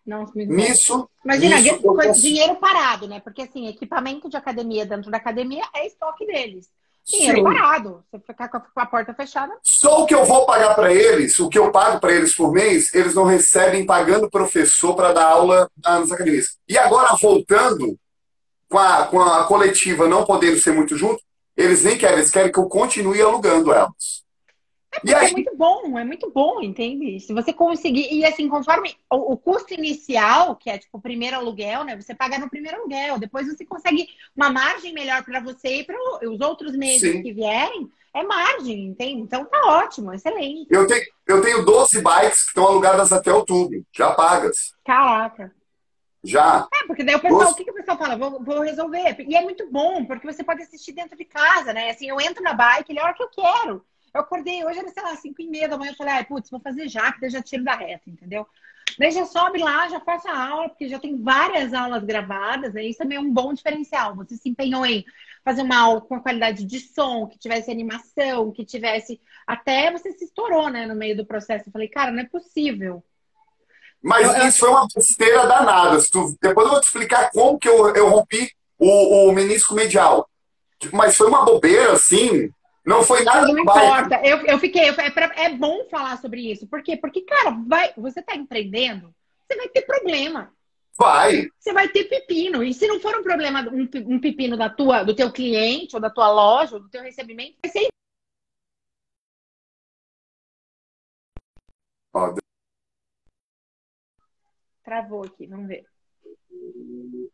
Nossa, 0.07 0.33
nisso. 0.35 1.09
Imagina, 1.23 1.61
nisso, 1.61 2.21
dinheiro 2.23 2.57
parado, 2.57 3.07
né? 3.07 3.21
Porque 3.21 3.43
assim, 3.43 3.69
equipamento 3.69 4.29
de 4.29 4.39
academia 4.39 4.87
dentro 4.87 5.11
da 5.11 5.19
academia 5.19 5.63
é 5.75 5.87
estoque 5.87 6.27
deles. 6.27 6.69
Dinheiro 7.07 7.39
Sim. 7.39 7.45
parado. 7.45 8.05
Você 8.11 8.19
ficar 8.21 8.49
com 8.49 8.61
a 8.77 8.87
porta 8.87 9.15
fechada. 9.15 9.53
Só 9.63 10.03
o 10.03 10.07
que 10.07 10.15
eu 10.15 10.25
vou 10.25 10.47
pagar 10.47 10.75
para 10.75 10.93
eles, 10.93 11.39
o 11.41 11.49
que 11.49 11.59
eu 11.59 11.73
pago 11.73 11.99
para 11.99 12.13
eles 12.13 12.35
por 12.35 12.53
mês, 12.53 12.95
eles 12.95 13.15
não 13.15 13.25
recebem 13.25 13.85
pagando 13.85 14.31
professor 14.31 14.95
para 14.95 15.13
dar 15.13 15.27
aula 15.27 15.71
nas 15.83 16.13
academias. 16.13 16.57
E 16.69 16.79
agora, 16.79 17.17
voltando, 17.21 17.99
com 18.69 18.79
a, 18.79 19.07
com 19.07 19.21
a 19.21 19.45
coletiva 19.45 20.07
não 20.07 20.25
podendo 20.25 20.59
ser 20.59 20.73
muito 20.73 20.97
junto, 20.97 21.21
eles 21.57 21.85
nem 21.85 21.99
querem, 21.99 22.19
eles 22.19 22.31
querem 22.31 22.53
que 22.53 22.59
eu 22.59 22.69
continue 22.69 23.21
alugando 23.21 23.73
elas. 23.73 24.20
É, 25.07 25.15
aí... 25.15 25.29
é 25.29 25.33
muito 25.33 25.57
bom, 25.57 25.99
é 25.99 26.05
muito 26.05 26.31
bom, 26.31 26.61
entende? 26.61 27.21
Se 27.21 27.33
você 27.33 27.53
conseguir, 27.53 28.13
e 28.13 28.25
assim, 28.25 28.49
conforme 28.49 28.95
o, 29.11 29.33
o, 29.33 29.37
custo 29.37 29.73
inicial, 29.73 30.57
que 30.57 30.69
é 30.69 30.79
tipo 30.79 30.99
o 30.99 31.01
primeiro 31.01 31.37
aluguel, 31.37 31.85
né? 31.85 31.97
Você 31.97 32.15
paga 32.15 32.39
no 32.39 32.51
primeiro 32.51 32.79
aluguel, 32.79 33.19
depois 33.19 33.47
você 33.47 33.65
consegue 33.65 34.09
uma 34.37 34.51
margem 34.51 34.93
melhor 34.93 35.25
para 35.25 35.41
você 35.41 35.81
e 35.81 35.85
para 35.85 35.97
os 36.29 36.41
outros 36.41 36.77
meses 36.77 37.13
Sim. 37.13 37.23
que 37.23 37.33
vierem, 37.33 37.89
é 38.13 38.25
margem, 38.25 38.87
entende? 38.87 39.23
Então 39.23 39.45
tá 39.45 39.61
ótimo, 39.67 40.13
excelente. 40.13 40.67
Eu 40.69 40.87
tenho, 40.87 41.05
eu 41.27 41.41
tenho 41.41 41.65
12 41.65 42.03
bikes 42.03 42.43
que 42.43 42.49
estão 42.49 42.67
alugadas 42.67 43.13
até 43.13 43.33
outubro, 43.33 43.85
já 43.93 44.13
pagas. 44.13 44.75
Caraca. 44.85 45.53
Já. 46.23 46.69
É, 46.75 46.87
porque 46.87 47.03
daí 47.03 47.15
o 47.15 47.21
pessoal, 47.21 47.51
o 47.51 47.55
que, 47.55 47.65
que 47.65 47.71
o 47.71 47.75
pessoal 47.75 47.97
fala? 47.97 48.17
Vou, 48.17 48.43
vou 48.43 48.61
resolver. 48.61 49.17
E 49.27 49.35
é 49.35 49.41
muito 49.41 49.71
bom, 49.71 50.05
porque 50.05 50.31
você 50.31 50.45
pode 50.45 50.63
assistir 50.63 50.93
dentro 50.93 51.17
de 51.17 51.25
casa, 51.25 51.73
né? 51.73 51.91
Assim, 51.91 52.09
eu 52.09 52.21
entro 52.21 52.43
na 52.43 52.53
bike, 52.53 52.93
ele 52.93 52.99
é 52.99 53.03
a 53.03 53.07
hora 53.07 53.15
que 53.15 53.23
eu 53.23 53.31
quero. 53.31 53.85
Eu 54.13 54.21
acordei 54.21 54.65
hoje, 54.65 54.79
era, 54.79 54.89
sei 54.89 55.03
lá, 55.03 55.15
5 55.17 55.41
e 55.41 55.47
meia 55.47 55.69
da 55.69 55.79
manhã. 55.79 55.93
Eu 55.93 55.97
falei, 55.97 56.15
ai, 56.15 56.25
putz, 56.25 56.51
vou 56.51 56.61
fazer 56.61 56.89
já, 56.89 57.13
que 57.13 57.21
daí 57.21 57.31
já 57.31 57.43
tiro 57.43 57.65
da 57.65 57.75
reta, 57.75 58.09
entendeu? 58.09 58.47
Daí 58.99 59.11
já 59.13 59.25
sobe 59.25 59.59
lá, 59.59 59.89
já 59.89 60.01
faço 60.01 60.29
a 60.29 60.49
aula, 60.49 60.69
porque 60.69 60.89
já 60.89 60.99
tem 60.99 61.23
várias 61.23 61.73
aulas 61.73 62.05
gravadas. 62.05 62.75
Né? 62.75 62.85
Isso 62.85 62.99
também 62.99 63.19
é 63.19 63.21
um 63.21 63.33
bom 63.33 63.55
diferencial. 63.55 64.17
Você 64.17 64.37
se 64.37 64.49
empenhou 64.49 64.85
em 64.85 65.05
fazer 65.45 65.63
uma 65.63 65.79
aula 65.79 66.01
com 66.01 66.17
a 66.17 66.21
qualidade 66.21 66.65
de 66.65 66.81
som, 66.81 67.27
que 67.27 67.39
tivesse 67.39 67.71
animação, 67.71 68.51
que 68.51 68.65
tivesse. 68.65 69.21
Até 69.47 69.91
você 69.93 70.13
se 70.13 70.25
estourou, 70.25 70.69
né, 70.69 70.87
no 70.87 70.95
meio 70.95 71.17
do 71.17 71.25
processo. 71.25 71.69
Eu 71.69 71.73
falei, 71.73 71.89
cara, 71.89 72.11
não 72.11 72.21
é 72.21 72.27
possível. 72.27 73.03
Mas 74.03 74.27
eu, 74.27 74.49
isso 74.49 74.65
eu... 74.65 74.69
foi 74.69 74.71
uma 74.71 74.87
besteira 74.95 75.47
danada. 75.47 75.99
Depois 76.41 76.67
eu 76.67 76.73
vou 76.73 76.81
te 76.81 76.87
explicar 76.87 77.31
como 77.31 77.59
que 77.59 77.69
eu, 77.69 77.95
eu 77.95 78.09
rompi 78.09 78.51
o, 78.79 79.29
o 79.29 79.33
menisco 79.33 79.75
medial. 79.75 80.29
Mas 80.93 81.17
foi 81.17 81.29
uma 81.29 81.45
bobeira, 81.45 81.93
assim, 81.93 82.51
não 82.85 83.03
foi 83.03 83.23
nada 83.25 83.47
Não 83.47 83.59
importa. 83.59 84.21
Eu, 84.25 84.39
eu 84.47 84.59
fiquei. 84.59 84.89
É, 84.89 85.11
pra, 85.11 85.33
é 85.37 85.51
bom 85.51 85.87
falar 85.91 86.17
sobre 86.19 86.51
isso. 86.51 86.67
Por 86.67 86.83
quê? 86.83 86.97
Porque, 86.97 87.23
cara, 87.23 87.51
vai, 87.67 87.93
você 87.97 88.21
está 88.21 88.35
empreendendo, 88.35 89.15
você 89.47 89.57
vai 89.57 89.69
ter 89.69 89.83
problema. 89.83 90.53
Vai. 90.99 91.49
Você 91.59 91.73
vai 91.73 91.89
ter 91.89 92.05
pepino. 92.05 92.63
E 92.63 92.75
se 92.75 92.87
não 92.87 93.01
for 93.01 93.19
um 93.19 93.23
problema, 93.23 93.63
um, 93.71 93.89
um 94.15 94.21
pepino 94.21 94.57
da 94.57 94.69
tua, 94.69 95.03
do 95.03 95.15
teu 95.15 95.33
cliente, 95.33 95.97
ou 95.97 96.01
da 96.01 96.11
tua 96.11 96.31
loja, 96.31 96.77
ou 96.77 96.83
do 96.83 96.91
teu 96.91 97.03
recebimento, 97.03 97.57
vai 97.63 97.71
ser. 97.71 97.89
Travou 104.85 105.25
aqui, 105.25 105.47
vamos 105.47 105.69
ver. 105.69 105.87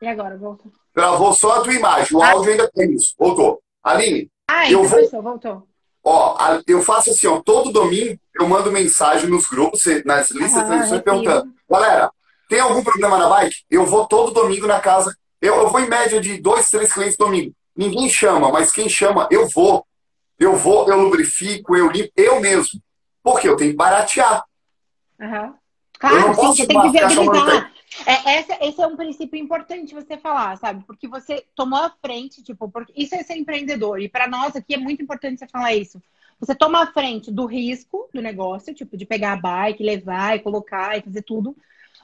E 0.00 0.06
agora, 0.06 0.36
voltou? 0.36 0.70
Travou 0.92 1.32
só 1.32 1.60
a 1.60 1.62
tua 1.62 1.74
imagem. 1.74 2.16
O 2.16 2.22
ah. 2.22 2.32
áudio 2.32 2.52
ainda 2.52 2.70
tem 2.70 2.92
isso. 2.92 3.14
Voltou. 3.18 3.62
Aline, 3.82 4.30
ah, 4.48 4.70
eu 4.70 4.84
vou... 4.84 5.00
Voltou, 5.00 5.22
voltou. 5.22 5.68
Ó, 6.08 6.36
eu 6.68 6.80
faço 6.82 7.10
assim, 7.10 7.26
ó, 7.26 7.40
todo 7.40 7.72
domingo 7.72 8.16
eu 8.34 8.48
mando 8.48 8.70
mensagem 8.70 9.28
nos 9.28 9.48
grupos, 9.48 9.84
nas 10.04 10.30
listas 10.30 10.56
ah, 10.56 10.62
de 10.62 10.66
transmissões, 10.68 11.02
perguntando, 11.02 11.52
galera, 11.68 12.12
tem 12.48 12.60
algum 12.60 12.82
problema 12.82 13.18
na 13.18 13.28
bike? 13.28 13.64
Eu 13.68 13.84
vou 13.84 14.06
todo 14.06 14.32
domingo 14.32 14.68
na 14.68 14.78
casa. 14.78 15.16
Eu, 15.40 15.56
eu 15.56 15.68
vou 15.68 15.80
em 15.80 15.88
média 15.88 16.20
de 16.20 16.38
dois, 16.38 16.70
três 16.70 16.92
clientes 16.92 17.16
domingo. 17.16 17.52
Ninguém 17.76 18.08
chama, 18.08 18.50
mas 18.52 18.70
quem 18.70 18.88
chama, 18.88 19.26
eu 19.30 19.48
vou. 19.48 19.84
Eu 20.38 20.54
vou, 20.54 20.88
eu 20.88 21.00
lubrifico, 21.00 21.76
eu 21.76 21.90
limpo, 21.90 22.12
eu 22.16 22.40
mesmo. 22.40 22.80
Porque 23.22 23.48
eu 23.48 23.56
tenho 23.56 23.72
que 23.72 23.76
baratear. 23.76 24.44
Uhum. 25.20 25.54
Claro, 25.98 26.34
sim, 26.34 26.34
você 26.34 26.66
tem 26.66 26.80
que 26.82 26.90
viabilizar. 26.90 27.72
É, 28.04 28.38
essa, 28.38 28.58
esse 28.60 28.80
é 28.80 28.86
um 28.86 28.96
princípio 28.96 29.38
importante 29.38 29.94
você 29.94 30.18
falar, 30.18 30.56
sabe? 30.58 30.84
Porque 30.84 31.08
você 31.08 31.44
tomou 31.54 31.78
a 31.78 31.90
frente, 31.90 32.42
tipo, 32.42 32.68
porque 32.68 32.92
isso 32.96 33.14
é 33.14 33.22
ser 33.22 33.36
empreendedor. 33.36 34.00
E 34.00 34.08
para 34.08 34.28
nós 34.28 34.54
aqui 34.56 34.74
é 34.74 34.78
muito 34.78 35.02
importante 35.02 35.38
você 35.38 35.46
falar 35.48 35.74
isso. 35.74 36.02
Você 36.38 36.54
toma 36.54 36.82
a 36.82 36.92
frente 36.92 37.30
do 37.30 37.46
risco 37.46 38.08
do 38.12 38.20
negócio, 38.20 38.74
tipo, 38.74 38.96
de 38.96 39.06
pegar 39.06 39.32
a 39.32 39.36
bike, 39.36 39.82
levar 39.82 40.36
e 40.36 40.40
colocar 40.40 40.98
e 40.98 41.02
fazer 41.02 41.22
tudo. 41.22 41.56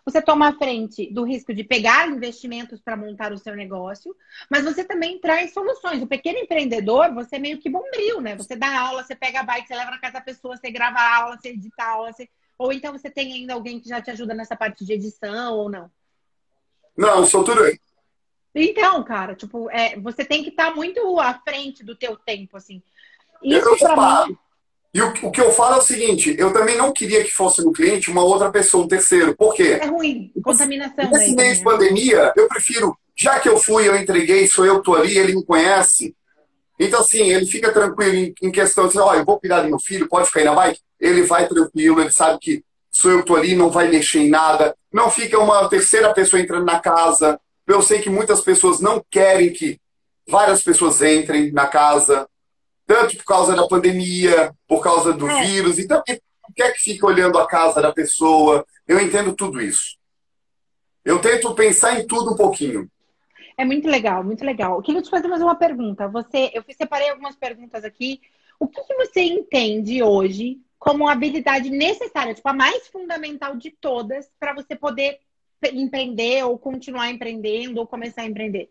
Você 0.04 0.20
toma 0.20 0.48
a 0.48 0.52
frente 0.56 1.12
do 1.12 1.22
risco 1.22 1.54
de 1.54 1.62
pegar 1.62 2.08
investimentos 2.08 2.80
para 2.80 2.96
montar 2.96 3.32
o 3.32 3.38
seu 3.38 3.54
negócio, 3.54 4.16
mas 4.50 4.64
você 4.64 4.84
também 4.84 5.20
traz 5.20 5.52
soluções. 5.52 6.02
O 6.02 6.06
pequeno 6.06 6.38
empreendedor, 6.38 7.12
você 7.14 7.36
é 7.36 7.38
meio 7.38 7.58
que 7.58 7.70
bombril, 7.70 8.20
né? 8.20 8.36
Você 8.36 8.56
dá 8.56 8.80
aula, 8.80 9.04
você 9.04 9.14
pega 9.14 9.40
a 9.40 9.42
bike, 9.44 9.68
você 9.68 9.76
leva 9.76 9.90
na 9.90 10.00
casa 10.00 10.14
da 10.14 10.20
pessoa, 10.20 10.56
você 10.56 10.70
grava 10.72 10.98
a 10.98 11.16
aula, 11.22 11.38
você 11.38 11.50
edita 11.50 11.82
a 11.82 11.90
aula, 11.90 12.12
você 12.12 12.28
ou 12.58 12.72
então 12.72 12.92
você 12.92 13.10
tem 13.10 13.32
ainda 13.32 13.54
alguém 13.54 13.80
que 13.80 13.88
já 13.88 14.00
te 14.00 14.10
ajuda 14.10 14.34
nessa 14.34 14.56
parte 14.56 14.84
de 14.84 14.92
edição 14.92 15.56
ou 15.56 15.70
não? 15.70 15.90
Não, 16.96 17.26
sou 17.26 17.42
tudo 17.42 17.62
aí. 17.62 17.78
Então, 18.54 19.02
cara, 19.02 19.34
tipo, 19.34 19.70
é, 19.70 19.98
você 19.98 20.24
tem 20.24 20.42
que 20.42 20.50
estar 20.50 20.70
tá 20.70 20.74
muito 20.74 21.18
à 21.18 21.34
frente 21.34 21.82
do 21.82 21.96
teu 21.96 22.16
tempo, 22.16 22.56
assim. 22.56 22.82
Isso 23.42 23.78
para 23.78 24.26
mim. 24.26 24.38
E 24.94 25.00
o, 25.00 25.08
o, 25.22 25.30
que 25.30 25.40
eu 25.40 25.50
falo 25.52 25.76
é 25.76 25.78
o 25.78 25.82
seguinte, 25.82 26.34
eu 26.38 26.52
também 26.52 26.76
não 26.76 26.92
queria 26.92 27.24
que 27.24 27.32
fosse 27.32 27.64
no 27.64 27.72
cliente 27.72 28.10
uma 28.10 28.22
outra 28.22 28.50
pessoa, 28.50 28.84
um 28.84 28.88
terceiro. 28.88 29.34
Por 29.34 29.54
quê? 29.54 29.78
É 29.80 29.86
ruim, 29.86 30.30
contaminação. 30.42 31.10
Nesse 31.10 31.34
mês 31.34 31.58
de 31.58 31.64
pandemia, 31.64 32.30
eu 32.36 32.46
prefiro, 32.46 32.96
já 33.16 33.40
que 33.40 33.48
eu 33.48 33.56
fui, 33.56 33.88
eu 33.88 33.96
entreguei, 33.96 34.46
sou 34.46 34.66
eu 34.66 34.82
tô 34.82 34.94
ali, 34.94 35.16
ele 35.16 35.34
me 35.34 35.44
conhece. 35.44 36.14
Então, 36.84 37.00
assim, 37.00 37.30
ele 37.30 37.46
fica 37.46 37.72
tranquilo 37.72 38.34
em, 38.42 38.50
questão 38.50 38.88
de, 38.88 38.98
ó, 38.98 39.10
oh, 39.10 39.14
eu 39.14 39.24
vou 39.24 39.38
cuidar 39.38 39.62
do 39.62 39.68
meu 39.68 39.78
filho, 39.78 40.08
pode 40.08 40.26
ficar 40.26 40.40
aí 40.40 40.46
na 40.46 40.54
bike 40.54 40.80
ele 41.02 41.22
vai 41.22 41.48
tranquilo, 41.48 42.00
ele 42.00 42.12
sabe 42.12 42.38
que 42.38 42.64
sou 42.92 43.10
eu 43.10 43.16
que 43.18 43.22
estou 43.24 43.36
ali, 43.36 43.56
não 43.56 43.70
vai 43.70 43.88
mexer 43.88 44.20
em 44.20 44.30
nada, 44.30 44.76
não 44.92 45.10
fica 45.10 45.36
uma 45.36 45.68
terceira 45.68 46.14
pessoa 46.14 46.40
entrando 46.40 46.64
na 46.64 46.78
casa. 46.78 47.40
Eu 47.66 47.82
sei 47.82 48.00
que 48.00 48.08
muitas 48.08 48.40
pessoas 48.40 48.78
não 48.78 49.04
querem 49.10 49.52
que 49.52 49.80
várias 50.28 50.62
pessoas 50.62 51.02
entrem 51.02 51.50
na 51.50 51.66
casa, 51.66 52.28
tanto 52.86 53.16
por 53.16 53.24
causa 53.24 53.56
da 53.56 53.66
pandemia, 53.66 54.54
por 54.68 54.80
causa 54.80 55.12
do 55.12 55.28
é. 55.28 55.44
vírus, 55.44 55.78
então 55.80 56.00
quer 56.54 56.72
que 56.72 56.80
fique 56.80 57.04
olhando 57.04 57.36
a 57.38 57.48
casa 57.48 57.82
da 57.82 57.92
pessoa. 57.92 58.64
Eu 58.86 59.00
entendo 59.00 59.34
tudo 59.34 59.60
isso. 59.60 59.96
Eu 61.04 61.18
tento 61.18 61.52
pensar 61.54 61.98
em 61.98 62.06
tudo 62.06 62.32
um 62.32 62.36
pouquinho. 62.36 62.88
É 63.62 63.64
muito 63.64 63.88
legal, 63.88 64.24
muito 64.24 64.44
legal. 64.44 64.74
Eu 64.74 64.82
queria 64.82 65.00
te 65.00 65.08
fazer 65.08 65.28
mais 65.28 65.40
uma 65.40 65.54
pergunta. 65.54 66.08
Você, 66.08 66.50
eu 66.52 66.64
separei 66.76 67.10
algumas 67.10 67.36
perguntas 67.36 67.84
aqui. 67.84 68.20
O 68.58 68.66
que, 68.66 68.82
que 68.82 68.94
você 68.96 69.20
entende 69.20 70.02
hoje 70.02 70.60
como 70.80 71.08
habilidade 71.08 71.70
necessária, 71.70 72.34
tipo, 72.34 72.48
a 72.48 72.52
mais 72.52 72.88
fundamental 72.88 73.54
de 73.54 73.70
todas 73.70 74.28
para 74.40 74.52
você 74.52 74.74
poder 74.74 75.20
empreender 75.72 76.44
ou 76.44 76.58
continuar 76.58 77.08
empreendendo 77.10 77.78
ou 77.78 77.86
começar 77.86 78.22
a 78.22 78.26
empreender? 78.26 78.68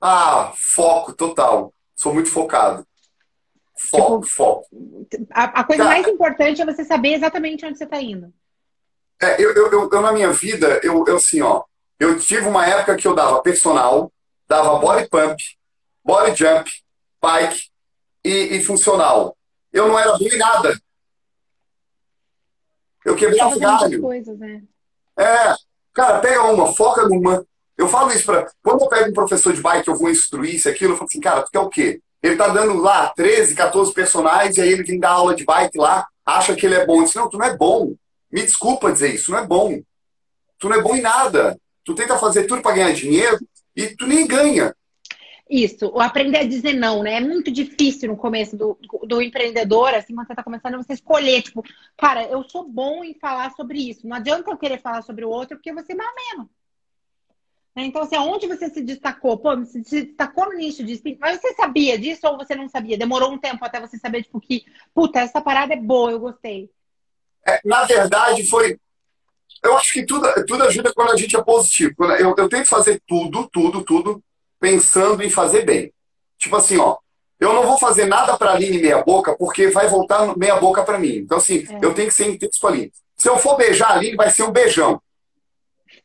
Ah, 0.00 0.52
foco 0.56 1.12
total. 1.12 1.72
Sou 1.94 2.12
muito 2.12 2.28
focado. 2.28 2.84
Foco, 3.78 4.24
tipo, 4.24 4.34
foco. 4.34 4.68
A, 5.30 5.60
a 5.60 5.64
coisa 5.64 5.84
Cara, 5.84 5.94
mais 5.94 6.08
importante 6.08 6.60
é 6.60 6.66
você 6.66 6.84
saber 6.84 7.12
exatamente 7.12 7.64
onde 7.64 7.78
você 7.78 7.84
está 7.84 8.02
indo. 8.02 8.34
É, 9.22 9.40
eu, 9.40 9.54
eu, 9.54 9.70
eu, 9.70 9.90
eu, 9.92 10.00
na 10.00 10.12
minha 10.12 10.32
vida, 10.32 10.80
eu, 10.82 11.04
eu 11.06 11.16
assim, 11.16 11.40
ó, 11.40 11.62
eu 11.98 12.18
tive 12.18 12.46
uma 12.46 12.66
época 12.66 12.96
que 12.96 13.06
eu 13.06 13.14
dava 13.14 13.42
personal, 13.42 14.12
dava 14.46 14.78
body 14.78 15.08
pump, 15.08 15.36
body 16.04 16.34
jump, 16.36 16.70
bike 17.20 17.70
e, 18.24 18.56
e 18.56 18.64
funcional. 18.64 19.36
Eu 19.72 19.88
não 19.88 19.98
era 19.98 20.16
bom 20.16 20.24
em 20.24 20.38
nada. 20.38 20.78
Eu 23.04 23.16
quebrava 23.16 23.58
galho. 23.58 24.00
Coisas, 24.00 24.38
né? 24.38 24.62
É, 25.18 25.54
cara, 25.92 26.18
pega 26.20 26.42
uma, 26.42 26.74
foca 26.74 27.08
numa. 27.08 27.46
Eu 27.76 27.88
falo 27.88 28.10
isso 28.10 28.26
para. 28.26 28.50
Quando 28.62 28.82
eu 28.82 28.88
pego 28.88 29.10
um 29.10 29.14
professor 29.14 29.52
de 29.52 29.60
bike, 29.60 29.88
eu 29.88 29.96
vou 29.96 30.10
instruir 30.10 30.54
isso, 30.56 30.68
aquilo, 30.68 30.92
eu 30.92 30.96
falo 30.96 31.08
assim, 31.08 31.20
cara, 31.20 31.42
tu 31.42 31.50
quer 31.50 31.60
o 31.60 31.68
quê? 31.68 32.00
Ele 32.22 32.36
tá 32.36 32.48
dando 32.48 32.78
lá 32.78 33.10
13, 33.10 33.54
14 33.54 33.92
personagens, 33.92 34.56
e 34.56 34.60
aí 34.60 34.70
ele 34.70 34.82
vem 34.82 34.98
dar 34.98 35.10
aula 35.10 35.34
de 35.34 35.44
bike 35.44 35.78
lá, 35.78 36.06
acha 36.24 36.56
que 36.56 36.66
ele 36.66 36.74
é 36.74 36.84
bom. 36.84 36.98
Eu 36.98 37.04
disse, 37.04 37.16
não, 37.16 37.28
tu 37.28 37.38
não 37.38 37.46
é 37.46 37.56
bom. 37.56 37.94
Me 38.30 38.42
desculpa 38.42 38.92
dizer 38.92 39.14
isso, 39.14 39.30
não 39.30 39.38
é 39.38 39.46
bom. 39.46 39.80
Tu 40.58 40.68
não 40.68 40.76
é 40.76 40.82
bom 40.82 40.96
em 40.96 41.02
nada. 41.02 41.56
Tu 41.86 41.94
tenta 41.94 42.18
fazer 42.18 42.48
tudo 42.48 42.60
para 42.60 42.74
ganhar 42.74 42.92
dinheiro 42.92 43.38
e 43.76 43.86
tu 43.94 44.08
nem 44.08 44.26
ganha. 44.26 44.74
Isso, 45.48 45.86
o 45.86 46.00
aprender 46.00 46.38
a 46.38 46.44
dizer 46.44 46.72
não, 46.72 47.04
né? 47.04 47.14
É 47.14 47.20
muito 47.20 47.52
difícil 47.52 48.08
no 48.08 48.16
começo 48.16 48.56
do, 48.56 48.76
do 49.04 49.22
empreendedor, 49.22 49.94
assim, 49.94 50.12
quando 50.12 50.26
você 50.26 50.32
está 50.32 50.42
começando, 50.42 50.76
você 50.76 50.94
escolher, 50.94 51.40
tipo, 51.42 51.62
cara, 51.96 52.24
eu 52.24 52.42
sou 52.42 52.68
bom 52.68 53.04
em 53.04 53.14
falar 53.14 53.52
sobre 53.52 53.78
isso. 53.78 54.08
Não 54.08 54.16
adianta 54.16 54.50
eu 54.50 54.56
querer 54.56 54.80
falar 54.80 55.02
sobre 55.02 55.24
o 55.24 55.30
outro, 55.30 55.56
porque 55.56 55.72
você 55.72 55.92
é 55.92 55.94
mal 55.94 56.12
menos. 56.16 56.48
Né? 57.76 57.84
Então, 57.84 58.02
assim, 58.02 58.16
onde 58.16 58.48
você 58.48 58.68
se 58.68 58.82
destacou? 58.82 59.38
Pô, 59.38 59.56
você 59.56 59.84
se 59.84 60.02
destacou 60.06 60.46
no 60.46 60.54
nicho 60.54 60.82
de 60.82 60.94
espírito, 60.94 61.20
mas 61.20 61.40
você 61.40 61.54
sabia 61.54 61.96
disso 61.96 62.26
ou 62.26 62.36
você 62.36 62.56
não 62.56 62.68
sabia? 62.68 62.98
Demorou 62.98 63.30
um 63.30 63.38
tempo 63.38 63.64
até 63.64 63.80
você 63.80 63.96
saber, 63.96 64.24
tipo, 64.24 64.40
que, 64.40 64.66
puta, 64.92 65.20
essa 65.20 65.40
parada 65.40 65.74
é 65.74 65.76
boa, 65.76 66.10
eu 66.10 66.18
gostei. 66.18 66.68
É, 67.46 67.60
na 67.64 67.84
verdade, 67.84 68.44
foi. 68.48 68.76
Eu 69.62 69.76
acho 69.76 69.92
que 69.92 70.04
tudo, 70.04 70.28
tudo 70.46 70.64
ajuda 70.64 70.92
quando 70.94 71.12
a 71.12 71.16
gente 71.16 71.36
é 71.36 71.42
positivo. 71.42 71.94
Eu, 72.18 72.34
eu 72.36 72.48
tento 72.48 72.68
fazer 72.68 73.00
tudo, 73.06 73.48
tudo, 73.52 73.82
tudo 73.82 74.22
pensando 74.60 75.22
em 75.22 75.30
fazer 75.30 75.64
bem. 75.64 75.92
Tipo 76.38 76.56
assim, 76.56 76.78
ó, 76.78 76.96
eu 77.38 77.52
não 77.52 77.66
vou 77.66 77.78
fazer 77.78 78.06
nada 78.06 78.36
para 78.36 78.50
a 78.50 78.54
Aline 78.54 78.78
meia 78.78 79.02
boca, 79.02 79.36
porque 79.36 79.68
vai 79.68 79.88
voltar 79.88 80.36
meia 80.36 80.56
boca 80.56 80.82
para 80.82 80.98
mim. 80.98 81.16
Então, 81.16 81.38
assim, 81.38 81.66
é. 81.68 81.84
eu 81.84 81.92
tenho 81.92 82.08
que 82.08 82.14
ser 82.14 82.28
intenso 82.28 82.60
com 82.60 82.66
a 82.66 82.70
Aline. 82.70 82.92
Se 83.16 83.28
eu 83.28 83.38
for 83.38 83.56
beijar 83.56 83.90
a 83.90 83.94
Aline, 83.94 84.16
vai 84.16 84.30
ser 84.30 84.42
um 84.42 84.50
beijão. 84.50 85.00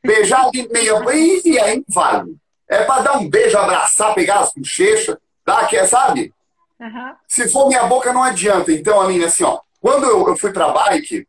Beijar 0.04 0.42
a 0.42 0.48
Aline 0.48 0.68
meia 0.70 1.00
boca, 1.00 1.16
e 1.16 1.60
aí 1.60 1.84
vale. 1.88 2.36
É 2.68 2.84
para 2.84 3.02
dar 3.02 3.18
um 3.18 3.30
beijo, 3.30 3.58
abraçar, 3.58 4.14
pegar 4.14 4.40
as 4.40 4.54
bochechas, 4.54 5.18
dar 5.46 5.60
aqui, 5.60 5.86
sabe? 5.88 6.34
Uhum. 6.80 7.14
Se 7.28 7.50
for 7.50 7.68
minha 7.68 7.84
boca, 7.86 8.12
não 8.12 8.24
adianta. 8.24 8.72
Então, 8.72 9.00
Aline, 9.00 9.26
assim, 9.26 9.44
ó, 9.44 9.60
quando 9.80 10.06
eu, 10.06 10.28
eu 10.28 10.38
fui 10.38 10.52
para 10.52 10.70
bike, 10.70 11.28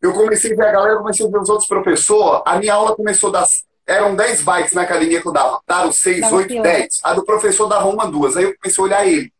eu 0.00 0.12
comecei 0.12 0.52
a 0.52 0.56
ver 0.56 0.66
a 0.66 0.72
galera, 0.72 0.98
comecei 0.98 1.26
a 1.26 1.28
ver 1.28 1.38
os 1.38 1.48
outros 1.48 1.68
professores, 1.68 2.42
a 2.44 2.58
minha 2.58 2.74
aula 2.74 2.94
começou 2.94 3.30
das 3.30 3.64
eram 3.88 4.14
10 4.14 4.42
bikes 4.42 4.72
na 4.74 4.82
academia 4.82 5.20
que 5.20 5.26
eu 5.26 5.32
dava. 5.32 5.62
Daram 5.66 5.90
6, 5.90 6.30
8, 6.30 6.62
10. 6.62 7.00
A 7.02 7.14
do 7.14 7.24
professor 7.24 7.66
dava 7.66 7.88
uma, 7.88 8.06
duas. 8.06 8.36
Aí 8.36 8.44
eu 8.44 8.54
comecei 8.58 8.82
a 8.82 8.84
olhar 8.84 9.06
ele. 9.06 9.32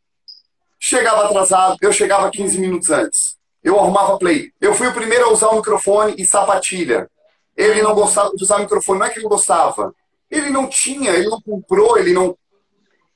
Chegava 0.80 1.26
atrasado, 1.26 1.76
eu 1.82 1.92
chegava 1.92 2.30
15 2.30 2.58
minutos 2.58 2.90
antes. 2.90 3.36
Eu 3.62 3.78
arrumava 3.78 4.16
play. 4.16 4.50
Eu 4.58 4.74
fui 4.74 4.86
o 4.86 4.94
primeiro 4.94 5.26
a 5.26 5.32
usar 5.32 5.48
o 5.48 5.56
microfone 5.56 6.14
e 6.16 6.24
sapatilha. 6.24 7.10
Ele 7.54 7.82
não 7.82 7.94
gostava 7.94 8.30
de 8.34 8.42
usar 8.42 8.56
o 8.56 8.60
microfone, 8.60 9.00
não 9.00 9.06
é 9.06 9.10
que 9.10 9.18
ele 9.18 9.28
gostava. 9.28 9.94
Ele 10.30 10.48
não 10.48 10.66
tinha, 10.66 11.10
ele 11.10 11.28
não 11.28 11.40
comprou, 11.42 11.98
ele 11.98 12.14
não. 12.14 12.34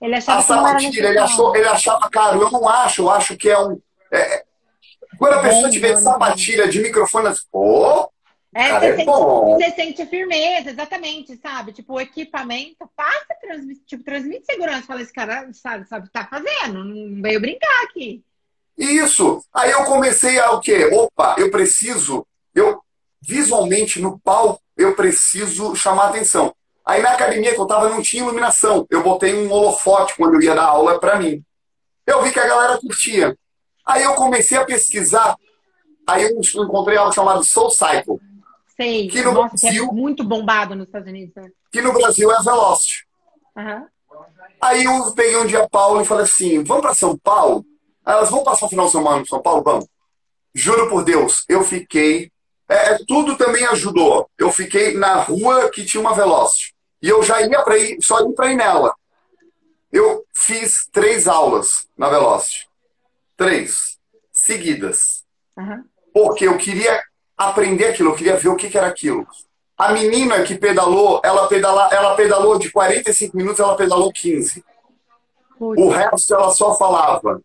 Ele 0.03 0.17
achava 0.17 0.41
a 0.41 0.43
sapatilha, 0.43 1.09
ele, 1.09 1.19
achou, 1.19 1.57
ele 1.57 1.67
achava 1.67 2.11
caro. 2.11 2.43
Eu 2.43 2.51
não 2.51 2.69
acho, 2.69 3.03
eu 3.03 3.11
acho 3.11 3.37
que 3.39 3.49
é 3.49 3.59
um. 3.59 3.81
É... 4.11 4.45
Quando 5.19 5.35
a 5.35 5.43
pessoa 5.43 5.71
tiver 5.71 5.97
sapatilha 5.97 6.69
de 6.69 6.81
microfone, 6.81 7.35
oh, 7.53 8.09
é, 8.55 8.69
Cara, 8.69 8.81
você, 8.81 8.87
é 8.87 8.97
sente, 8.97 9.07
você, 9.07 9.71
sente, 9.71 10.07
firmeza, 10.07 10.71
exatamente, 10.71 11.37
sabe? 11.39 11.73
Tipo, 11.73 11.95
o 11.95 12.01
equipamento 12.01 12.91
passa, 12.95 13.35
transmite, 13.41 13.81
tipo, 13.87 14.05
transmite 14.05 14.45
segurança. 14.45 14.87
Fala, 14.87 15.01
esse 15.01 15.13
cara 15.13 15.49
sabe, 15.55 15.89
sabe, 15.89 16.11
tá 16.13 16.27
fazendo, 16.27 16.85
não 16.85 17.23
veio 17.23 17.41
brincar 17.41 17.85
aqui. 17.85 18.23
Isso! 18.77 19.43
Aí 19.55 19.71
eu 19.71 19.85
comecei 19.85 20.39
a 20.39 20.53
o 20.53 20.61
quê? 20.61 20.85
Opa, 20.93 21.37
eu 21.39 21.51
preciso, 21.51 22.27
eu 22.55 22.83
visualmente 23.23 24.01
no 24.01 24.19
palco, 24.19 24.61
eu 24.77 24.95
preciso 24.95 25.75
chamar 25.75 26.09
atenção. 26.09 26.55
Aí 26.85 27.01
na 27.01 27.13
academia 27.13 27.55
que 27.55 27.61
eu 27.61 27.67
tava 27.67 27.89
não 27.89 28.03
tinha 28.03 28.23
iluminação. 28.23 28.87
Eu 28.91 29.03
botei 29.03 29.35
um 29.35 29.51
holofote 29.51 30.15
quando 30.17 30.35
eu 30.35 30.43
ia 30.43 30.55
dar 30.55 30.65
aula 30.65 30.99
para 30.99 31.19
mim. 31.19 31.43
Eu 32.07 32.23
vi 32.23 32.33
que 32.33 32.41
a 32.41 32.47
galera 32.47 32.79
curtia. 32.79 33.37
Aí 33.85 34.03
eu 34.03 34.15
comecei 34.15 34.59
a 34.59 34.65
pesquisar. 34.65 35.37
Aí 36.07 36.25
eu 36.25 36.41
encontrei 36.65 36.97
algo 36.97 37.13
chamado 37.13 37.45
Soul 37.45 37.71
Cycle 37.71 38.21
Sei. 38.77 39.09
Que 39.09 39.23
no 39.23 39.33
Nossa, 39.33 39.57
Brasil, 39.57 39.89
é 39.89 39.93
muito 39.93 40.25
bombado 40.25 40.75
nos 40.75 40.87
Estados 40.87 41.09
Unidos. 41.09 41.35
Né? 41.37 41.51
Que 41.71 41.81
no 41.81 41.93
Brasil 41.93 42.33
é 42.33 42.43
Velocity. 42.43 43.07
Uhum. 43.57 43.87
Aí 44.61 44.85
eu 44.85 45.13
peguei 45.13 45.37
um 45.37 45.47
dia 45.47 45.63
a 45.63 45.69
Paulo 45.69 46.01
e 46.01 46.05
falei 46.05 46.25
assim: 46.25 46.63
vamos 46.65 46.83
para 46.83 46.95
São 46.95 47.17
Paulo? 47.17 47.65
Aí 48.05 48.15
elas 48.15 48.31
vão 48.31 48.43
passar 48.43 48.67
o 48.67 48.69
final 48.69 48.87
de 48.87 48.93
semana 48.93 49.21
em 49.21 49.27
São 49.27 49.41
Paulo? 49.41 49.63
Vamos. 49.63 49.87
Juro 50.55 50.89
por 50.89 51.05
Deus, 51.05 51.45
eu 51.49 51.63
fiquei. 51.65 52.31
É, 52.69 52.95
é 52.95 52.99
tudo 53.07 53.37
também 53.37 53.65
ajudou. 53.67 54.29
Eu 54.39 54.51
fiquei 54.51 54.95
na 54.95 55.17
rua 55.17 55.71
que 55.71 55.85
tinha 55.85 56.01
uma 56.01 56.15
Velocity. 56.15 56.75
E 57.01 57.09
eu 57.09 57.23
já 57.23 57.41
ia 57.41 57.63
para 57.63 57.77
ir, 57.79 57.99
só 58.01 58.21
ia 58.21 58.33
para 58.33 58.53
ir 58.53 58.57
nela. 58.57 58.95
Eu 59.93 60.25
fiz 60.33 60.89
três 60.91 61.29
aulas 61.29 61.87
na 61.97 62.09
Velocity. 62.09 62.69
Três. 63.43 63.99
Seguidas. 64.33 65.25
Uhum. 65.57 65.85
Porque 66.13 66.47
eu 66.47 66.57
queria 66.57 67.03
aprender 67.37 67.87
aquilo, 67.87 68.11
eu 68.11 68.15
queria 68.15 68.37
ver 68.37 68.49
o 68.49 68.57
que, 68.57 68.69
que 68.69 68.79
era 68.79 68.87
aquilo. 68.87 69.27
A 69.77 69.93
menina 69.93 70.43
que 70.43 70.57
pedalou, 70.57 71.21
ela, 71.25 71.49
pedala, 71.49 71.89
ela 71.93 72.15
pedalou 72.15 72.59
de 72.59 72.71
45 72.71 73.37
minutos, 73.37 73.59
ela 73.61 73.77
pedalou 73.77 74.13
15. 74.13 74.65
O 75.59 75.89
resto 75.89 76.35
ela 76.35 76.51
só 76.51 76.77
falava. 76.77 77.41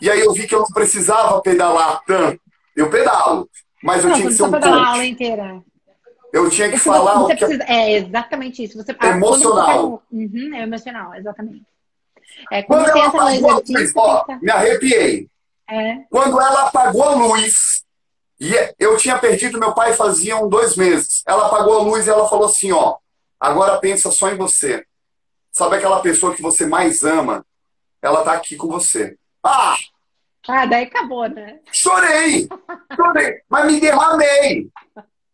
E 0.00 0.10
aí 0.10 0.20
eu 0.20 0.32
vi 0.32 0.46
que 0.46 0.54
eu 0.54 0.60
não 0.60 0.66
precisava 0.66 1.40
pedalar 1.40 2.02
tanto. 2.06 2.40
Eu 2.76 2.90
pedalo, 2.90 3.48
mas 3.82 4.02
eu 4.02 4.10
não, 4.10 4.16
tinha 4.16 4.28
que 4.28 4.34
ser 4.34 4.42
um 4.42 4.50
coach. 4.50 4.66
aula 4.66 5.04
inteira. 5.04 5.62
Eu 6.32 6.50
tinha 6.50 6.68
que 6.68 6.78
falar 6.78 7.20
você, 7.20 7.34
você 7.34 7.46
precisa, 7.46 7.64
É 7.68 7.92
exatamente 7.92 8.64
isso. 8.64 8.76
Você, 8.76 8.96
emocional. 9.00 10.02
Uhum, 10.10 10.54
é 10.54 10.62
emocional, 10.62 11.14
exatamente. 11.14 11.64
É, 12.50 12.62
quando, 12.62 12.84
quando 12.84 12.98
ela 12.98 13.08
apagou 13.08 13.50
a 13.50 13.54
luz, 13.54 13.92
ó, 13.96 14.24
me 14.40 14.50
arrepiei. 14.50 15.28
É. 15.68 15.96
Quando 16.10 16.40
ela 16.40 16.68
apagou 16.68 17.02
a 17.02 17.14
luz, 17.14 17.84
e 18.40 18.52
eu 18.78 18.96
tinha 18.96 19.18
perdido 19.18 19.58
meu 19.58 19.72
pai 19.72 19.94
faziam 19.94 20.48
dois 20.48 20.76
meses. 20.76 21.22
Ela 21.26 21.46
apagou 21.46 21.78
a 21.78 21.82
luz 21.82 22.06
e 22.06 22.10
ela 22.10 22.28
falou 22.28 22.46
assim: 22.46 22.72
ó, 22.72 22.96
agora 23.40 23.78
pensa 23.78 24.10
só 24.10 24.30
em 24.30 24.36
você. 24.36 24.84
Sabe 25.50 25.76
aquela 25.76 26.00
pessoa 26.00 26.34
que 26.34 26.42
você 26.42 26.66
mais 26.66 27.04
ama? 27.04 27.46
Ela 28.02 28.22
tá 28.22 28.32
aqui 28.32 28.56
com 28.56 28.66
você. 28.66 29.16
Ah! 29.42 29.76
Ah, 30.46 30.66
daí 30.66 30.84
acabou, 30.84 31.26
né? 31.28 31.60
Chorei! 31.72 32.48
Chorei! 32.94 33.40
Mas 33.48 33.66
me 33.66 33.80
derramei! 33.80 34.68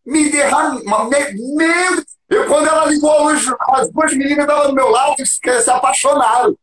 Me 0.06 0.30
derramei! 0.30 1.34
Meu 1.56 2.04
eu, 2.30 2.46
quando 2.46 2.68
ela 2.68 2.84
ligou 2.84 3.10
a 3.10 3.22
luz, 3.24 3.44
as 3.70 3.90
duas 3.90 4.12
meninas 4.12 4.44
estavam 4.44 4.68
do 4.68 4.74
meu 4.74 4.88
lado 4.88 5.20
e 5.20 5.26
se 5.26 5.40
apaixonaram. 5.68 6.56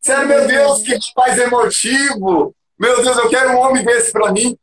Sério, 0.00 0.28
meu 0.28 0.46
Deus, 0.46 0.82
que 0.82 0.94
rapaz 0.94 1.38
emotivo! 1.38 2.54
Meu 2.78 3.02
Deus, 3.02 3.16
eu 3.18 3.28
quero 3.28 3.50
um 3.50 3.58
homem 3.58 3.84
desse 3.84 4.10
pra 4.10 4.32
mim. 4.32 4.56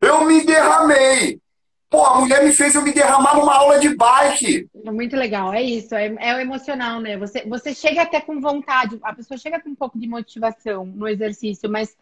Eu 0.00 0.24
me 0.26 0.44
derramei. 0.44 1.40
Pô, 1.88 2.04
a 2.04 2.20
mulher 2.20 2.44
me 2.44 2.52
fez 2.52 2.74
eu 2.74 2.82
me 2.82 2.92
derramar 2.92 3.36
numa 3.36 3.54
aula 3.54 3.78
de 3.78 3.94
bike. 3.96 4.68
É 4.84 4.90
muito 4.90 5.16
legal, 5.16 5.54
é 5.54 5.62
isso, 5.62 5.94
é, 5.94 6.14
é 6.18 6.34
o 6.34 6.40
emocional, 6.40 7.00
né? 7.00 7.16
Você, 7.16 7.46
você 7.46 7.74
chega 7.74 8.02
até 8.02 8.20
com 8.20 8.40
vontade, 8.40 8.98
a 9.02 9.14
pessoa 9.14 9.38
chega 9.38 9.60
com 9.60 9.70
um 9.70 9.74
pouco 9.74 9.98
de 9.98 10.06
motivação 10.06 10.84
no 10.84 11.08
exercício, 11.08 11.70
mas 11.70 11.96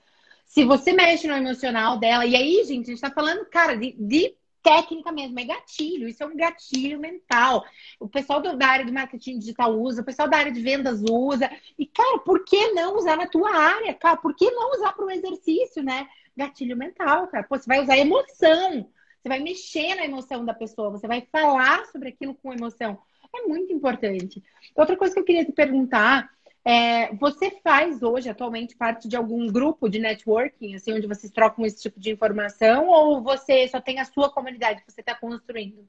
se 0.46 0.64
você 0.64 0.92
mexe 0.92 1.28
no 1.28 1.34
emocional 1.34 1.98
dela, 1.98 2.26
e 2.26 2.34
aí, 2.34 2.64
gente, 2.64 2.86
a 2.86 2.94
gente 2.94 3.00
tá 3.00 3.10
falando, 3.10 3.44
cara, 3.46 3.76
de, 3.76 3.94
de 3.98 4.34
técnica 4.62 5.10
mesmo, 5.10 5.38
é 5.40 5.44
gatilho, 5.44 6.08
isso 6.08 6.22
é 6.22 6.26
um 6.26 6.36
gatilho 6.36 6.98
mental. 7.00 7.64
O 7.98 8.08
pessoal 8.08 8.40
do, 8.40 8.56
da 8.56 8.66
área 8.66 8.84
do 8.84 8.92
marketing 8.92 9.38
digital 9.38 9.72
usa, 9.72 10.02
o 10.02 10.04
pessoal 10.04 10.28
da 10.28 10.38
área 10.38 10.52
de 10.52 10.60
vendas 10.60 11.02
usa. 11.02 11.50
E, 11.78 11.86
cara, 11.86 12.18
por 12.18 12.44
que 12.44 12.72
não 12.72 12.96
usar 12.96 13.16
na 13.16 13.26
tua 13.26 13.50
área? 13.50 13.92
Cara, 13.94 14.16
por 14.16 14.34
que 14.34 14.50
não 14.50 14.72
usar 14.72 14.92
para 14.92 15.04
o 15.04 15.10
exercício, 15.10 15.82
né? 15.82 16.08
gatilho 16.36 16.76
mental, 16.76 17.28
cara. 17.28 17.44
Pô, 17.44 17.56
você 17.56 17.66
vai 17.66 17.82
usar 17.82 17.98
emoção. 17.98 18.88
Você 19.20 19.28
vai 19.28 19.38
mexer 19.38 19.94
na 19.94 20.04
emoção 20.04 20.44
da 20.44 20.52
pessoa, 20.52 20.90
você 20.90 21.06
vai 21.06 21.20
falar 21.30 21.86
sobre 21.86 22.08
aquilo 22.08 22.34
com 22.34 22.52
emoção. 22.52 22.98
É 23.34 23.42
muito 23.42 23.72
importante. 23.72 24.42
Outra 24.74 24.96
coisa 24.96 25.14
que 25.14 25.20
eu 25.20 25.24
queria 25.24 25.44
te 25.44 25.52
perguntar 25.52 26.28
é, 26.64 27.12
você 27.16 27.50
faz 27.62 28.02
hoje, 28.02 28.28
atualmente, 28.28 28.76
parte 28.76 29.08
de 29.08 29.16
algum 29.16 29.50
grupo 29.50 29.88
de 29.88 29.98
networking, 29.98 30.76
assim, 30.76 30.92
onde 30.92 31.08
vocês 31.08 31.32
trocam 31.32 31.66
esse 31.66 31.82
tipo 31.82 31.98
de 31.98 32.10
informação, 32.10 32.88
ou 32.88 33.20
você 33.20 33.66
só 33.66 33.80
tem 33.80 33.98
a 33.98 34.04
sua 34.04 34.30
comunidade 34.30 34.82
que 34.84 34.92
você 34.92 35.00
está 35.00 35.14
construindo? 35.14 35.88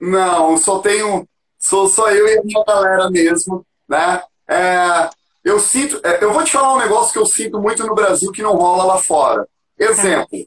Não, 0.00 0.56
só 0.56 0.78
tenho, 0.78 1.28
sou 1.58 1.88
só 1.88 2.10
eu 2.10 2.28
e 2.28 2.38
a 2.38 2.42
minha 2.42 2.64
galera 2.64 3.10
mesmo, 3.10 3.66
né? 3.88 4.22
É, 4.48 5.10
eu 5.44 5.58
sinto, 5.58 6.00
é, 6.04 6.22
eu 6.22 6.32
vou 6.32 6.44
te 6.44 6.52
falar 6.52 6.74
um 6.74 6.78
negócio 6.78 7.12
que 7.12 7.18
eu 7.18 7.26
sinto 7.26 7.60
muito 7.60 7.84
no 7.84 7.94
Brasil 7.94 8.30
que 8.30 8.42
não 8.42 8.54
rola 8.54 8.84
lá 8.84 8.98
fora. 8.98 9.46
Exemplo, 9.76 10.46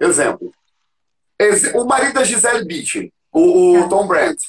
exemplo. 0.00 0.52
o 1.74 1.84
marido 1.84 2.14
da 2.14 2.24
Gisele 2.24 2.64
Bündchen, 2.64 3.12
o, 3.32 3.76
o 3.76 3.82
tá. 3.82 3.88
Tom 3.88 4.06
Brandt. 4.06 4.42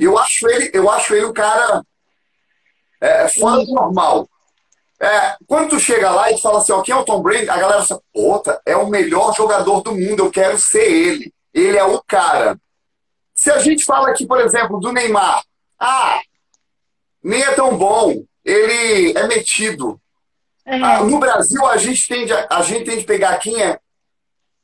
Eu 0.00 0.18
acho 0.18 0.48
ele, 0.48 0.70
eu 0.72 0.90
acho 0.90 1.14
ele 1.14 1.26
um 1.26 1.32
cara 1.32 1.82
é, 3.00 3.28
fora 3.28 3.64
do 3.64 3.72
normal. 3.72 4.28
É, 5.00 5.36
quando 5.46 5.70
tu 5.70 5.80
chega 5.80 6.10
lá 6.10 6.30
e 6.30 6.38
fala 6.38 6.58
assim, 6.58 6.72
ó, 6.72 6.80
quem 6.80 6.94
é 6.94 6.98
o 6.98 7.04
Tom 7.04 7.20
Brady? 7.20 7.48
A 7.50 7.58
galera 7.58 7.84
fala, 7.84 8.00
puta, 8.12 8.60
é 8.64 8.76
o 8.76 8.88
melhor 8.88 9.34
jogador 9.34 9.82
do 9.82 9.92
mundo, 9.92 10.24
eu 10.24 10.30
quero 10.30 10.58
ser 10.58 10.90
ele. 10.90 11.32
Ele 11.52 11.76
é 11.76 11.84
o 11.84 12.02
cara. 12.02 12.58
Se 13.34 13.50
a 13.50 13.58
gente 13.58 13.84
fala 13.84 14.08
aqui, 14.08 14.26
por 14.26 14.40
exemplo, 14.40 14.80
do 14.80 14.92
Neymar, 14.92 15.42
ah, 15.78 16.20
nem 17.22 17.42
é 17.42 17.52
tão 17.52 17.76
bom, 17.76 18.24
ele 18.44 19.16
é 19.16 19.26
metido. 19.26 20.00
É. 20.64 20.76
Ah, 20.76 21.04
no 21.04 21.18
Brasil, 21.18 21.64
a 21.66 21.76
gente, 21.76 22.08
tende 22.08 22.32
a, 22.32 22.46
a 22.50 22.62
gente 22.62 22.84
tem 22.84 22.98
de 22.98 23.04
pegar 23.04 23.36
quem 23.38 23.62
é, 23.62 23.78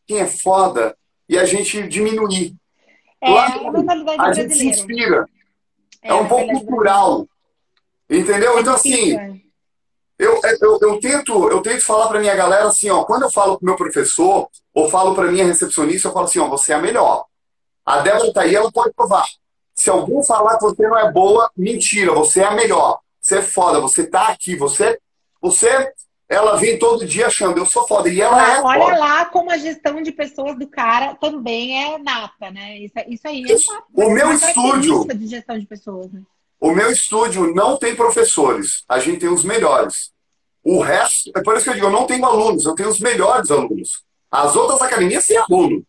quem 0.07 0.21
é 0.21 0.27
foda 0.27 0.97
e 1.29 1.39
a 1.39 1.45
gente 1.45 1.87
diminuir. 1.87 2.55
É, 3.21 3.31
Lá, 3.31 3.49
é 3.49 4.21
a, 4.21 4.25
a 4.25 4.33
gente 4.33 4.55
se 4.55 4.67
inspira. 4.67 5.27
É, 6.03 6.09
é 6.09 6.15
um 6.15 6.27
pouco 6.27 6.53
cultural. 6.53 7.27
Entendeu? 8.13 8.59
Então, 8.59 8.75
assim, 8.75 9.17
é. 9.17 9.33
eu, 10.19 10.39
eu, 10.61 10.79
eu, 10.83 11.01
tento, 11.01 11.49
eu 11.49 11.63
tento 11.63 11.81
falar 11.81 12.09
para 12.09 12.21
minha 12.21 12.35
galera 12.35 12.67
assim, 12.67 12.91
ó, 12.91 13.05
quando 13.05 13.23
eu 13.23 13.31
falo 13.31 13.57
pro 13.57 13.65
meu 13.65 13.77
professor, 13.77 14.49
ou 14.75 14.91
falo 14.91 15.15
para 15.15 15.33
minha 15.33 15.47
recepcionista, 15.47 16.09
eu 16.09 16.13
falo 16.13 16.27
assim, 16.27 16.39
ó, 16.39 16.49
você 16.49 16.73
é 16.73 16.77
a 16.77 16.83
melhor. 16.83 17.25
A 17.85 18.01
Débora 18.01 18.33
tá 18.33 18.43
aí, 18.43 18.55
ela 18.55 18.71
pode 18.71 18.93
provar. 18.95 19.25
Se 19.75 19.89
algum 19.89 20.23
falar 20.23 20.59
que 20.59 20.65
você 20.65 20.87
não 20.87 20.99
é 20.99 21.11
boa, 21.11 21.51
mentira, 21.57 22.13
você 22.13 22.41
é 22.41 22.45
a 22.45 22.53
melhor. 22.53 23.01
Você 23.21 23.39
é 23.39 23.43
foda, 23.43 23.81
você 23.81 24.07
tá 24.07 24.29
aqui, 24.29 24.55
você, 24.57 24.99
você, 25.41 25.93
ela 26.29 26.57
vem 26.57 26.79
todo 26.79 27.07
dia 27.07 27.29
achando, 27.29 27.59
eu 27.59 27.67
sou 27.67 27.87
foda. 27.87 28.09
E 28.09 28.21
ela 28.21 28.37
ah, 28.37 28.57
é 28.57 28.61
Olha 28.61 28.85
foda. 28.85 28.99
lá 28.99 29.25
como 29.27 29.51
a 29.51 29.57
gestão 29.57 30.03
de 30.03 30.13
pessoas 30.13 30.59
do 30.59 30.67
cara 30.67 31.15
também 31.15 31.83
é 31.83 31.99
nata, 31.99 32.51
né? 32.51 32.79
Isso, 32.79 32.95
isso 33.09 33.29
aí 33.29 33.43
é 33.45 33.53
isso, 33.55 33.73
O 33.95 34.11
meu 34.11 34.33
estúdio. 34.33 35.07
De 35.07 35.27
gestão 35.27 35.59
de 35.59 35.67
pessoas, 35.67 36.13
né? 36.13 36.23
O 36.63 36.71
meu 36.71 36.93
estúdio 36.93 37.53
não 37.53 37.77
tem 37.77 37.97
professores, 37.97 38.85
a 38.89 39.01
gente 39.01 39.19
tem 39.19 39.29
os 39.29 39.43
melhores. 39.43 40.13
O 40.63 40.81
resto, 40.81 41.33
é 41.35 41.43
por 41.43 41.57
isso 41.57 41.65
que 41.65 41.71
eu 41.71 41.75
digo, 41.75 41.87
eu 41.87 41.91
não 41.91 42.07
tenho 42.07 42.25
alunos, 42.25 42.65
eu 42.65 42.77
tenho 42.77 42.89
os 42.89 43.01
melhores 43.01 43.51
alunos. 43.51 44.05
As 44.31 44.55
outras 44.55 44.81
academias 44.81 45.27
têm 45.27 45.39
aluno. 45.39 45.85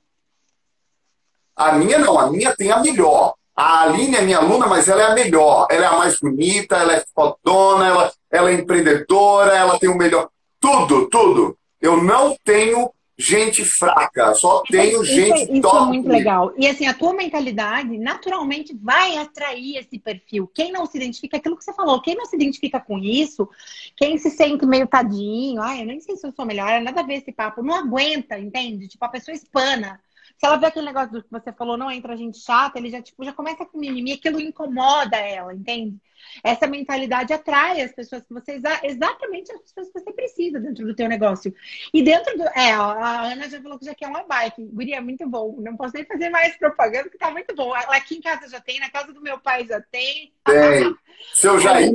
A 1.55 1.73
minha 1.73 1.99
não, 1.99 2.17
a 2.17 2.31
minha 2.31 2.55
tem 2.55 2.71
a 2.71 2.79
melhor. 2.79 3.35
A 3.55 3.83
Aline 3.83 4.15
é 4.15 4.21
minha 4.23 4.39
aluna, 4.39 4.65
mas 4.65 4.87
ela 4.87 5.03
é 5.03 5.05
a 5.05 5.13
melhor. 5.13 5.67
Ela 5.69 5.85
é 5.85 5.87
a 5.87 5.97
mais 5.99 6.19
bonita, 6.19 6.75
ela 6.77 6.93
é 6.95 7.05
fodona, 7.13 7.87
ela, 7.87 8.13
ela 8.31 8.49
é 8.49 8.55
empreendedora, 8.55 9.55
ela 9.55 9.77
tem 9.77 9.91
o 9.91 9.95
melhor. 9.95 10.27
Tudo, 10.59 11.07
tudo. 11.07 11.55
Eu 11.79 12.01
não 12.01 12.35
tenho 12.43 12.91
gente 13.17 13.63
fraca, 13.63 14.33
só 14.33 14.63
tenho 14.63 15.03
isso, 15.03 15.05
gente 15.05 15.43
isso, 15.43 15.61
top. 15.61 15.75
Isso 15.75 15.77
é 15.77 15.85
muito 15.85 16.09
legal. 16.09 16.53
E 16.57 16.67
assim, 16.67 16.87
a 16.87 16.93
tua 16.93 17.13
mentalidade 17.13 17.97
naturalmente 17.97 18.75
vai 18.75 19.17
atrair 19.17 19.77
esse 19.77 19.99
perfil. 19.99 20.49
Quem 20.53 20.71
não 20.71 20.85
se 20.85 20.97
identifica, 20.97 21.37
aquilo 21.37 21.57
que 21.57 21.63
você 21.63 21.73
falou, 21.73 22.01
quem 22.01 22.15
não 22.15 22.25
se 22.25 22.35
identifica 22.35 22.79
com 22.79 22.97
isso, 22.97 23.47
quem 23.95 24.17
se 24.17 24.29
sente 24.31 24.65
meio 24.65 24.87
tadinho, 24.87 25.61
ai, 25.61 25.81
eu 25.81 25.85
nem 25.85 25.99
sei 25.99 26.15
se 26.15 26.25
eu 26.25 26.31
sou 26.31 26.45
melhor, 26.45 26.81
nada 26.81 27.01
a 27.01 27.05
ver 27.05 27.15
esse 27.15 27.31
papo, 27.31 27.61
não 27.61 27.75
aguenta, 27.75 28.37
entende? 28.37 28.87
Tipo, 28.87 29.05
a 29.05 29.09
pessoa 29.09 29.35
espana. 29.35 29.99
Se 30.43 30.47
ela 30.47 30.57
vê 30.57 30.65
aquele 30.65 30.87
negócio 30.87 31.09
do 31.09 31.23
que 31.23 31.31
você 31.31 31.53
falou, 31.53 31.77
não 31.77 31.89
entra 31.89 32.17
gente 32.17 32.37
chata, 32.37 32.77
ele 32.77 32.89
já, 32.89 33.01
tipo, 33.01 33.23
já 33.23 33.31
começa 33.31 33.65
com 33.65 33.77
mimimi, 33.77 34.11
aquilo 34.11 34.41
incomoda 34.41 35.15
ela, 35.15 35.53
entende? 35.53 35.95
Essa 36.43 36.67
mentalidade 36.67 37.31
atrai 37.31 37.79
as 37.81 37.93
pessoas 37.93 38.25
que 38.25 38.33
você 38.33 38.59
exatamente 38.83 39.53
as 39.53 39.61
pessoas 39.61 39.87
que 39.87 39.99
você 40.01 40.11
precisa 40.11 40.59
dentro 40.59 40.85
do 40.85 40.93
teu 40.93 41.07
negócio. 41.07 41.55
E 41.93 42.03
dentro 42.03 42.37
do. 42.37 42.43
É, 42.43 42.73
a 42.73 43.21
Ana 43.21 43.49
já 43.49 43.61
falou 43.61 43.79
que 43.79 43.85
já 43.85 43.95
quer 43.95 44.09
uma 44.09 44.23
bike. 44.23 44.65
Guria, 44.65 44.97
é 44.97 45.01
muito 45.01 45.25
bom. 45.29 45.55
Não 45.61 45.77
posso 45.77 45.93
nem 45.93 46.03
fazer 46.03 46.29
mais 46.29 46.57
propaganda, 46.57 47.03
porque 47.03 47.17
tá 47.17 47.31
muito 47.31 47.55
bom. 47.55 47.73
Aqui 47.73 48.15
em 48.15 48.21
casa 48.21 48.49
já 48.49 48.59
tem, 48.59 48.81
na 48.81 48.89
casa 48.89 49.13
do 49.13 49.21
meu 49.21 49.39
pai 49.39 49.65
já 49.65 49.79
tem. 49.79 50.33
Tem. 50.43 50.93
Seu 51.33 51.57
Jair. 51.57 51.89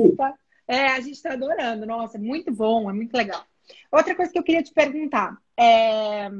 É, 0.67 0.87
a 0.87 0.99
gente 0.99 1.21
tá 1.21 1.33
adorando. 1.33 1.85
Nossa, 1.85 2.17
muito 2.17 2.51
bom, 2.51 2.89
é 2.89 2.93
muito 2.93 3.15
legal. 3.15 3.45
Outra 3.91 4.15
coisa 4.15 4.31
que 4.31 4.39
eu 4.39 4.43
queria 4.43 4.63
te 4.63 4.73
perguntar. 4.73 5.37
É 5.55 6.31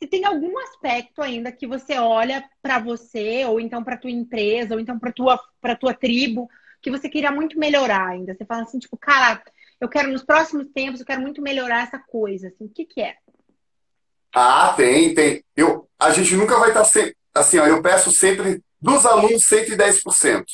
se 0.00 0.08
tem 0.08 0.24
algum 0.24 0.58
aspecto 0.60 1.20
ainda 1.20 1.52
que 1.52 1.66
você 1.66 1.98
olha 1.98 2.42
para 2.62 2.78
você, 2.78 3.44
ou 3.44 3.60
então 3.60 3.84
para 3.84 3.98
tua 3.98 4.10
empresa, 4.10 4.74
ou 4.74 4.80
então 4.80 4.98
para 4.98 5.12
tua 5.12 5.38
para 5.60 5.76
tua 5.76 5.92
tribo, 5.92 6.48
que 6.80 6.90
você 6.90 7.06
queria 7.06 7.30
muito 7.30 7.58
melhorar 7.58 8.08
ainda. 8.08 8.34
Você 8.34 8.46
fala 8.46 8.62
assim, 8.62 8.78
tipo, 8.78 8.96
cara, 8.96 9.42
eu 9.78 9.88
quero 9.90 10.10
nos 10.10 10.22
próximos 10.22 10.66
tempos, 10.72 11.00
eu 11.00 11.06
quero 11.06 11.20
muito 11.20 11.42
melhorar 11.42 11.82
essa 11.82 11.98
coisa. 11.98 12.48
Assim, 12.48 12.64
o 12.64 12.70
que 12.70 12.86
que 12.86 13.02
é? 13.02 13.16
Ah, 14.34 14.72
tem, 14.74 15.14
tem. 15.14 15.44
Eu, 15.54 15.86
a 15.98 16.10
gente 16.12 16.34
nunca 16.34 16.58
vai 16.58 16.68
estar 16.68 16.80
tá 16.80 16.86
sempre. 16.86 17.16
Assim, 17.34 17.58
ó, 17.58 17.66
eu 17.66 17.82
peço 17.82 18.10
sempre 18.10 18.62
dos 18.80 19.04
alunos 19.04 19.42
110%. 19.42 20.44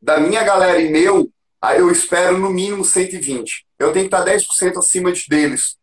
Da 0.00 0.20
minha 0.20 0.44
galera 0.44 0.80
e 0.80 0.90
meu, 0.90 1.28
eu 1.76 1.90
espero 1.90 2.38
no 2.38 2.50
mínimo 2.50 2.84
120. 2.84 3.66
Eu 3.80 3.92
tenho 3.92 4.08
que 4.08 4.14
estar 4.14 4.24
10% 4.24 4.78
acima 4.78 5.10
de 5.10 5.26
deles. 5.26 5.76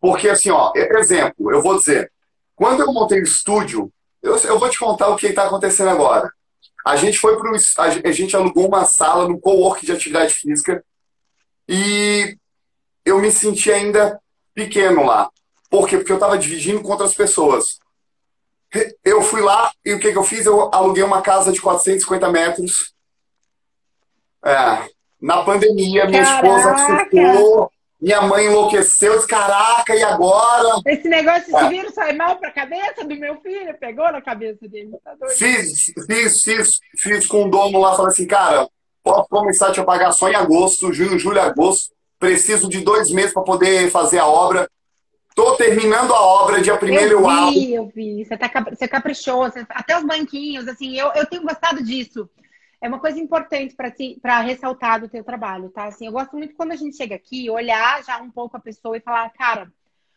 Porque, 0.00 0.28
assim, 0.28 0.50
ó, 0.50 0.72
exemplo, 0.74 1.52
eu 1.52 1.60
vou 1.60 1.78
dizer, 1.78 2.10
quando 2.56 2.80
eu 2.80 2.92
montei 2.92 3.20
o 3.20 3.24
estúdio, 3.24 3.92
eu, 4.22 4.36
eu 4.36 4.58
vou 4.58 4.68
te 4.68 4.78
contar 4.78 5.08
o 5.08 5.16
que 5.16 5.26
está 5.26 5.44
acontecendo 5.44 5.90
agora. 5.90 6.32
A 6.84 6.96
gente 6.96 7.18
foi 7.18 7.36
para 7.38 7.50
a 7.84 8.12
gente 8.12 8.34
alugou 8.34 8.66
uma 8.66 8.84
sala 8.84 9.28
no 9.28 9.38
co-work 9.38 9.84
de 9.84 9.92
atividade 9.92 10.32
física 10.32 10.82
e 11.68 12.36
eu 13.04 13.18
me 13.20 13.30
senti 13.30 13.70
ainda 13.70 14.18
pequeno 14.54 15.04
lá. 15.04 15.30
Por 15.68 15.86
quê? 15.86 15.98
Porque 15.98 16.12
eu 16.12 16.16
estava 16.16 16.38
dividindo 16.38 16.82
com 16.82 16.90
outras 16.90 17.14
pessoas. 17.14 17.78
Eu 19.04 19.20
fui 19.22 19.40
lá 19.40 19.72
e 19.84 19.92
o 19.92 20.00
que, 20.00 20.10
que 20.10 20.18
eu 20.18 20.24
fiz? 20.24 20.46
Eu 20.46 20.70
aluguei 20.72 21.02
uma 21.02 21.20
casa 21.20 21.52
de 21.52 21.60
450 21.60 22.30
metros. 22.30 22.94
É, 24.44 24.88
na 25.20 25.42
pandemia, 25.44 26.06
minha 26.06 26.24
Caraca. 26.24 26.46
esposa 26.46 26.72
assustou. 26.72 27.72
Minha 28.00 28.22
mãe 28.22 28.46
enlouqueceu, 28.46 29.14
disse, 29.14 29.28
caraca, 29.28 29.94
e 29.94 30.02
agora? 30.02 30.80
Esse 30.86 31.06
negócio 31.06 31.54
de 31.54 31.68
vírus 31.68 31.92
sai 31.92 32.14
mal 32.14 32.36
pra 32.38 32.50
cabeça 32.50 33.04
do 33.04 33.14
meu 33.14 33.38
filho, 33.42 33.76
pegou 33.78 34.10
na 34.10 34.22
cabeça 34.22 34.66
dele. 34.66 34.92
Tá 35.04 35.14
fiz, 35.36 35.92
fiz, 36.06 36.42
fiz, 36.42 36.80
fiz 36.96 37.26
com 37.26 37.44
o 37.44 37.50
dono 37.50 37.78
lá, 37.78 37.94
falei 37.94 38.10
assim, 38.10 38.26
cara, 38.26 38.66
posso 39.02 39.28
começar 39.28 39.68
a 39.68 39.72
te 39.72 39.84
pagar 39.84 40.12
só 40.12 40.30
em 40.30 40.34
agosto, 40.34 40.92
junho, 40.94 41.18
julho, 41.18 41.40
agosto. 41.40 41.92
Preciso 42.18 42.70
de 42.70 42.80
dois 42.80 43.10
meses 43.10 43.34
para 43.34 43.42
poder 43.42 43.90
fazer 43.90 44.18
a 44.18 44.26
obra. 44.26 44.68
Tô 45.34 45.56
terminando 45.56 46.14
a 46.14 46.20
obra, 46.20 46.60
dia 46.60 46.76
primeiro 46.76 47.20
eu 47.20 47.50
vi, 47.50 47.74
eu 47.74 47.92
vi. 47.94 48.24
Você, 48.24 48.36
tá, 48.36 48.50
você 48.68 48.88
caprichou, 48.88 49.50
você, 49.50 49.64
até 49.70 49.96
os 49.96 50.04
banquinhos, 50.04 50.66
assim, 50.68 50.98
eu, 50.98 51.12
eu 51.14 51.26
tenho 51.26 51.42
gostado 51.42 51.82
disso 51.84 52.28
é 52.80 52.88
uma 52.88 52.98
coisa 52.98 53.18
importante 53.18 53.74
para 53.74 54.40
ressaltar 54.40 55.00
do 55.00 55.08
teu 55.08 55.22
trabalho, 55.22 55.68
tá? 55.68 55.84
Assim, 55.84 56.06
eu 56.06 56.12
gosto 56.12 56.36
muito 56.36 56.54
quando 56.54 56.72
a 56.72 56.76
gente 56.76 56.96
chega 56.96 57.14
aqui, 57.14 57.50
olhar 57.50 58.02
já 58.02 58.20
um 58.22 58.30
pouco 58.30 58.56
a 58.56 58.60
pessoa 58.60 58.96
e 58.96 59.00
falar, 59.00 59.28
cara, 59.30 59.70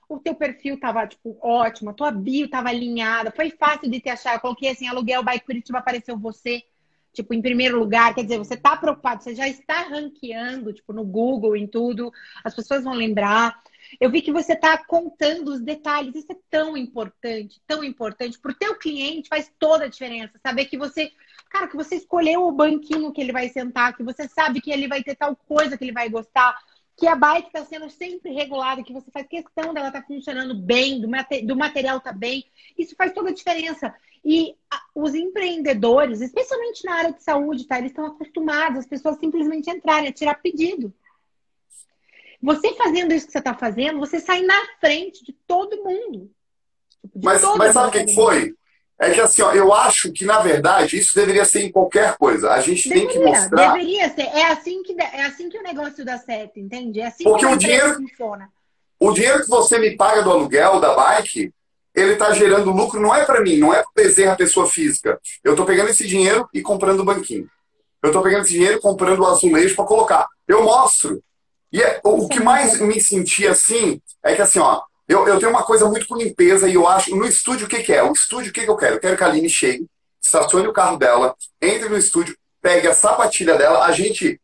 o 0.08 0.18
teu 0.20 0.34
perfil 0.34 0.80
tava, 0.80 1.06
tipo, 1.06 1.38
ótimo, 1.42 1.90
a 1.90 1.94
tua 1.94 2.12
bio 2.12 2.50
tava 2.50 2.70
alinhada, 2.70 3.32
foi 3.32 3.50
fácil 3.52 3.90
de 3.90 4.00
te 4.00 4.10
achar. 4.10 4.36
Eu 4.36 4.40
coloquei 4.40 4.70
assim, 4.70 4.88
aluguel 4.88 5.24
by 5.24 5.40
Curitiba, 5.40 5.80
apareceu 5.80 6.18
você, 6.18 6.64
tipo, 7.12 7.34
em 7.34 7.42
primeiro 7.42 7.80
lugar. 7.80 8.14
Quer 8.14 8.24
dizer, 8.24 8.38
você 8.38 8.56
tá 8.56 8.78
preocupado, 8.78 9.24
você 9.24 9.36
já 9.36 9.48
está 9.48 9.82
ranqueando, 9.82 10.72
tipo, 10.72 10.94
no 10.94 11.04
Google, 11.04 11.56
em 11.56 11.68
tudo, 11.68 12.12
as 12.44 12.56
pessoas 12.56 12.84
vão 12.84 12.94
lembrar. 12.94 13.62
Eu 14.00 14.10
vi 14.10 14.22
que 14.22 14.32
você 14.32 14.54
está 14.54 14.78
contando 14.86 15.50
os 15.50 15.62
detalhes. 15.62 16.16
Isso 16.16 16.32
é 16.32 16.38
tão 16.50 16.76
importante, 16.78 17.62
tão 17.68 17.84
importante. 17.84 18.40
Para 18.40 18.52
o 18.52 18.56
teu 18.56 18.76
cliente 18.78 19.30
faz 19.30 19.52
toda 19.60 19.86
a 19.86 19.90
diferença. 19.90 20.40
Saber 20.42 20.66
que 20.66 20.78
você 20.78 21.12
Cara, 21.54 21.68
que 21.68 21.76
você 21.76 21.98
escolheu 21.98 22.48
o 22.48 22.52
banquinho 22.52 23.14
que 23.14 23.22
ele 23.22 23.32
vai 23.32 23.48
sentar, 23.48 23.96
que 23.96 24.02
você 24.02 24.28
sabe 24.28 24.60
que 24.60 24.72
ele 24.72 24.88
vai 24.88 25.04
ter 25.04 25.16
tal 25.16 25.36
coisa 25.36 25.78
que 25.78 25.84
ele 25.84 25.92
vai 25.92 26.10
gostar, 26.10 26.58
que 26.98 27.06
a 27.06 27.16
bike 27.16 27.48
está 27.48 27.64
sendo 27.64 27.90
sempre 27.92 28.32
regulada, 28.32 28.84
que 28.84 28.92
você 28.92 29.12
faz 29.12 29.28
questão 29.28 29.72
dela 29.72 29.88
estar 29.88 30.02
tá 30.02 30.08
funcionando 30.08 30.56
bem, 30.56 31.00
do, 31.00 31.08
mate, 31.08 31.46
do 31.46 31.56
material 31.56 32.00
tá 32.00 32.12
bem. 32.12 32.44
Isso 32.76 32.96
faz 32.96 33.14
toda 33.14 33.30
a 33.30 33.34
diferença. 33.34 33.94
E 34.26 34.56
os 34.96 35.14
empreendedores, 35.14 36.22
especialmente 36.22 36.84
na 36.86 36.96
área 36.96 37.14
de 37.14 37.22
saúde, 37.22 37.68
tá? 37.68 37.78
Eles 37.78 37.92
estão 37.92 38.08
acostumados 38.08 38.80
as 38.80 38.88
pessoas 38.88 39.20
simplesmente 39.20 39.70
entrarem, 39.70 40.10
a 40.10 40.14
tirar 40.14 40.42
pedido. 40.42 40.92
Você 42.44 42.74
fazendo 42.74 43.14
isso 43.14 43.26
que 43.26 43.32
você 43.32 43.40
está 43.40 43.54
fazendo, 43.54 44.00
você 44.00 44.20
sai 44.20 44.42
na 44.42 44.62
frente 44.82 45.24
de 45.24 45.32
todo 45.48 45.82
mundo. 45.82 46.30
De 47.16 47.26
mas, 47.26 47.42
mas 47.58 47.74
sabe 47.74 47.88
o 47.88 48.06
que 48.06 48.14
foi? 48.14 48.54
É 49.00 49.12
que 49.12 49.22
assim, 49.22 49.42
ó, 49.42 49.54
eu 49.54 49.74
acho 49.74 50.12
que, 50.12 50.26
na 50.26 50.40
verdade, 50.40 50.98
isso 50.98 51.16
deveria 51.16 51.46
ser 51.46 51.64
em 51.64 51.72
qualquer 51.72 52.18
coisa. 52.18 52.52
A 52.52 52.60
gente 52.60 52.90
deveria, 52.90 53.10
tem 53.10 53.18
que 53.18 53.26
mostrar. 53.26 53.74
Deveria 53.74 54.10
ser. 54.14 54.24
É 54.24 54.52
assim 54.52 54.84
que, 54.84 54.94
é 55.02 55.26
assim 55.26 55.50
que 55.50 55.58
o 55.58 55.64
negócio 55.64 56.04
dá 56.04 56.18
certo, 56.18 56.60
entende? 56.60 57.00
É 57.00 57.08
assim 57.08 57.24
Porque 57.24 57.46
que 57.46 57.54
o 57.54 57.58
dinheiro 57.58 57.96
funciona. 57.96 58.50
O 59.00 59.14
dinheiro 59.14 59.42
que 59.42 59.50
você 59.50 59.80
me 59.80 59.96
paga 59.96 60.22
do 60.22 60.32
aluguel 60.32 60.82
da 60.82 60.94
bike, 60.94 61.54
ele 61.96 62.14
está 62.14 62.34
gerando 62.34 62.72
lucro, 62.72 63.00
não 63.00 63.16
é 63.16 63.24
para 63.24 63.42
mim, 63.42 63.58
não 63.58 63.74
é 63.74 63.82
para 63.82 64.04
Bezerra, 64.04 64.36
pessoa 64.36 64.68
física. 64.68 65.20
Eu 65.44 65.54
estou 65.54 65.66
pegando 65.66 65.90
esse 65.90 66.06
dinheiro 66.06 66.48
e 66.54 66.62
comprando 66.62 67.00
o 67.00 67.06
banquinho. 67.06 67.50
Eu 68.02 68.08
estou 68.10 68.22
pegando 68.22 68.44
esse 68.44 68.54
dinheiro 68.54 68.78
e 68.78 68.82
comprando 68.82 69.20
o 69.20 69.28
azulejo 69.28 69.76
para 69.76 69.86
colocar. 69.86 70.28
Eu 70.46 70.64
mostro. 70.64 71.24
E 71.74 71.82
é, 71.82 72.00
o, 72.04 72.30
que 72.30 72.40
mais 72.40 72.80
me 72.80 73.02
sentia 73.02 73.52
assim 73.52 74.00
é 74.24 74.36
que 74.36 74.42
assim, 74.44 74.60
ó, 74.60 74.84
Eu, 75.08 75.28
eu 75.28 75.40
tenho 75.40 75.50
uma 75.50 75.64
coisa 75.64 75.90
muito 75.90 76.08
com 76.08 76.16
limpeza 76.16 76.70
e 76.70 76.76
eu 76.76 76.88
acho. 76.88 77.16
No 77.16 77.26
estúdio, 77.26 77.66
o 77.66 77.70
que, 77.70 77.82
que 77.82 77.92
é? 77.92 78.04
O 78.04 78.14
estúdio, 78.14 78.52
o 78.52 78.54
que, 78.54 78.64
que 78.64 78.70
eu 78.70 78.78
quero? 78.78 78.96
Eu 78.96 79.00
quero 79.00 79.18
que 79.18 79.24
a 79.24 79.28
Aline 79.28 79.50
chegue, 79.50 79.88
estacione 80.22 80.68
o 80.68 80.72
carro 80.72 80.98
dela, 80.98 81.36
entre 81.60 81.90
no 81.90 81.98
estúdio, 81.98 82.38
pegue 82.62 82.88
a 82.88 82.94
sapatilha 82.94 83.58
dela. 83.58 83.86
A 83.86 83.92
gente. 83.92 84.40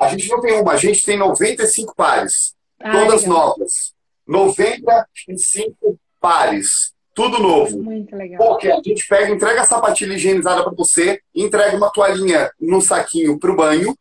A 0.00 0.08
gente 0.08 0.28
não 0.28 0.40
tem 0.40 0.60
uma, 0.60 0.72
a 0.72 0.76
gente 0.76 1.04
tem 1.04 1.18
95 1.18 1.94
pares. 1.94 2.54
Ah, 2.80 2.90
todas 2.90 3.22
legal. 3.22 3.38
novas. 3.38 3.94
95 4.26 5.98
pares. 6.18 6.92
Tudo 7.14 7.38
novo. 7.38 7.80
Muito 7.80 8.16
legal. 8.16 8.38
Porque 8.38 8.72
a 8.72 8.76
gente 8.82 9.06
pega, 9.06 9.30
entrega 9.30 9.60
a 9.60 9.66
sapatilha 9.66 10.14
higienizada 10.14 10.64
para 10.64 10.72
você, 10.72 11.20
entrega 11.32 11.76
uma 11.76 11.92
toalhinha 11.92 12.50
no 12.58 12.80
saquinho 12.80 13.38
para 13.38 13.52
o 13.52 13.56
banho 13.56 13.94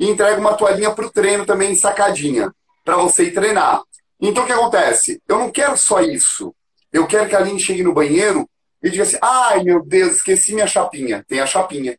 e 0.00 0.08
entrega 0.08 0.40
uma 0.40 0.54
toalhinha 0.54 0.90
para 0.90 1.06
o 1.06 1.10
treino 1.10 1.44
também 1.44 1.74
sacadinha, 1.74 2.50
para 2.82 2.96
você 2.96 3.24
ir 3.24 3.34
treinar. 3.34 3.82
Então 4.18 4.44
o 4.44 4.46
que 4.46 4.52
acontece? 4.52 5.22
Eu 5.28 5.38
não 5.38 5.50
quero 5.52 5.76
só 5.76 6.00
isso. 6.00 6.54
Eu 6.90 7.06
quero 7.06 7.28
que 7.28 7.36
a 7.36 7.38
Aline 7.38 7.60
chegue 7.60 7.82
no 7.82 7.92
banheiro 7.92 8.48
e 8.82 8.88
diga 8.88 9.02
assim: 9.02 9.18
ai 9.20 9.62
meu 9.62 9.84
Deus, 9.84 10.16
esqueci 10.16 10.54
minha 10.54 10.66
chapinha. 10.66 11.22
Tem 11.28 11.40
a 11.40 11.46
chapinha. 11.46 11.98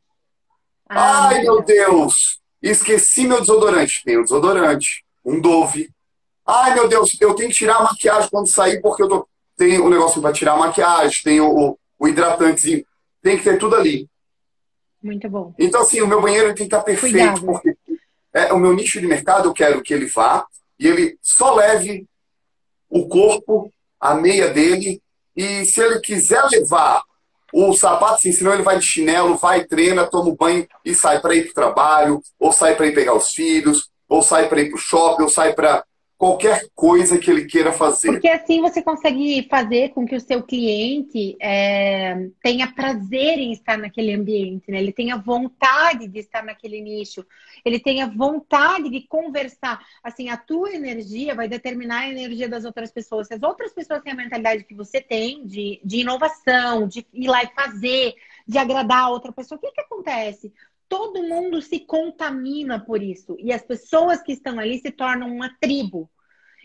Ah, 0.90 1.28
ai 1.30 1.42
meu 1.42 1.62
Deus, 1.62 2.40
esqueci 2.62 3.28
meu 3.28 3.40
desodorante. 3.40 4.04
Tem 4.04 4.18
o 4.18 4.24
desodorante. 4.24 5.06
Um 5.24 5.40
Dove. 5.40 5.92
Ai 6.46 6.74
meu 6.74 6.88
Deus, 6.88 7.16
eu 7.22 7.36
tenho 7.36 7.50
que 7.50 7.56
tirar 7.56 7.78
a 7.78 7.84
maquiagem 7.84 8.30
quando 8.32 8.48
sair 8.48 8.82
porque 8.82 9.04
eu 9.04 9.08
tô 9.08 9.28
tem 9.56 9.80
o 9.80 9.92
negócio 9.92 10.20
para 10.20 10.34
tirar 10.34 10.54
a 10.54 10.58
maquiagem, 10.58 11.22
tem 11.24 11.40
o, 11.40 11.78
o 12.00 12.08
hidratantezinho, 12.08 12.84
tem 13.22 13.38
que 13.38 13.44
ter 13.44 13.60
tudo 13.60 13.76
ali. 13.76 14.10
Muito 15.04 15.28
bom. 15.30 15.54
Então, 15.58 15.82
assim, 15.82 16.02
o 16.02 16.08
meu 16.08 16.22
banheiro 16.22 16.48
tem 16.48 16.56
que 16.56 16.64
estar 16.64 16.82
perfeito, 16.82 17.16
Cuidado. 17.16 17.46
porque 17.46 17.76
é, 18.34 18.54
o 18.54 18.60
meu 18.60 18.74
nicho 18.74 19.00
de 19.00 19.08
mercado 19.08 19.50
eu 19.50 19.54
quero 19.54 19.82
que 19.82 19.94
ele 19.94 20.06
vá 20.06 20.46
e 20.80 20.88
ele 20.88 21.18
só 21.22 21.54
leve 21.54 22.08
o 22.90 23.08
corpo, 23.08 23.72
a 24.00 24.16
meia 24.16 24.50
dele, 24.50 25.02
e 25.36 25.64
se 25.66 25.82
ele 25.82 26.00
quiser 26.00 26.44
levar 26.46 27.04
o 27.54 27.74
sapato, 27.74 28.22
sim, 28.22 28.32
senão 28.32 28.54
ele 28.54 28.64
vai 28.64 28.78
de 28.80 28.86
chinelo, 28.86 29.38
vai, 29.38 29.64
treina, 29.66 30.08
toma 30.08 30.36
banho 30.36 30.68
e 30.84 30.96
sai 30.96 31.20
para 31.20 31.36
ir 31.36 31.44
para 31.44 31.52
o 31.52 31.54
trabalho, 31.54 32.24
ou 32.40 32.52
sai 32.52 32.76
para 32.76 32.88
ir 32.88 32.94
pegar 32.94 33.14
os 33.14 33.30
filhos, 33.30 33.90
ou 34.08 34.22
sai 34.22 34.48
para 34.48 34.62
ir 34.62 34.70
para 34.70 34.78
o 34.78 34.82
shopping, 34.82 35.24
ou 35.24 35.30
sai 35.30 35.54
para 35.54 35.84
qualquer 36.22 36.70
coisa 36.76 37.18
que 37.18 37.32
ele 37.32 37.46
queira 37.46 37.74
fazer. 37.74 38.12
Porque 38.12 38.28
assim 38.28 38.62
você 38.62 38.80
consegue 38.80 39.48
fazer 39.50 39.90
com 39.90 40.06
que 40.06 40.16
o 40.16 40.20
seu 40.20 40.44
cliente 40.44 41.36
é, 41.42 42.28
tenha 42.44 42.72
prazer 42.72 43.40
em 43.40 43.52
estar 43.52 43.76
naquele 43.76 44.14
ambiente, 44.14 44.70
né? 44.70 44.78
Ele 44.78 44.92
tenha 44.92 45.18
vontade 45.18 46.08
de 46.08 46.20
estar 46.20 46.44
naquele 46.44 46.80
nicho, 46.80 47.26
ele 47.66 47.80
tenha 47.80 48.06
vontade 48.06 48.92
de 48.92 49.02
conversar. 49.08 49.84
Assim, 50.04 50.30
a 50.30 50.38
tua 50.38 50.72
energia 50.72 51.34
vai 51.34 51.48
determinar 51.48 52.02
a 52.02 52.10
energia 52.10 52.48
das 52.48 52.66
outras 52.66 52.92
pessoas. 52.92 53.26
Se 53.26 53.34
as 53.34 53.42
outras 53.42 53.74
pessoas 53.74 54.04
têm 54.04 54.14
a 54.14 54.16
mentalidade 54.16 54.64
que 54.64 54.76
você 54.76 55.02
tem 55.02 55.44
de, 55.48 55.82
de 55.84 56.02
inovação, 56.02 56.88
de 56.88 57.04
ir 57.12 57.28
lá 57.28 57.42
e 57.42 57.48
fazer, 57.48 58.14
de 58.48 58.60
agradar 58.60 59.06
a 59.06 59.10
outra 59.10 59.32
pessoa, 59.32 59.58
o 59.58 59.62
que, 59.62 59.72
que 59.72 59.82
acontece? 59.82 60.54
Todo 60.92 61.24
mundo 61.24 61.62
se 61.62 61.80
contamina 61.80 62.78
por 62.78 63.02
isso. 63.02 63.38
E 63.40 63.54
as 63.54 63.62
pessoas 63.62 64.22
que 64.22 64.34
estão 64.34 64.60
ali 64.60 64.78
se 64.78 64.92
tornam 64.92 65.34
uma 65.34 65.50
tribo. 65.58 66.12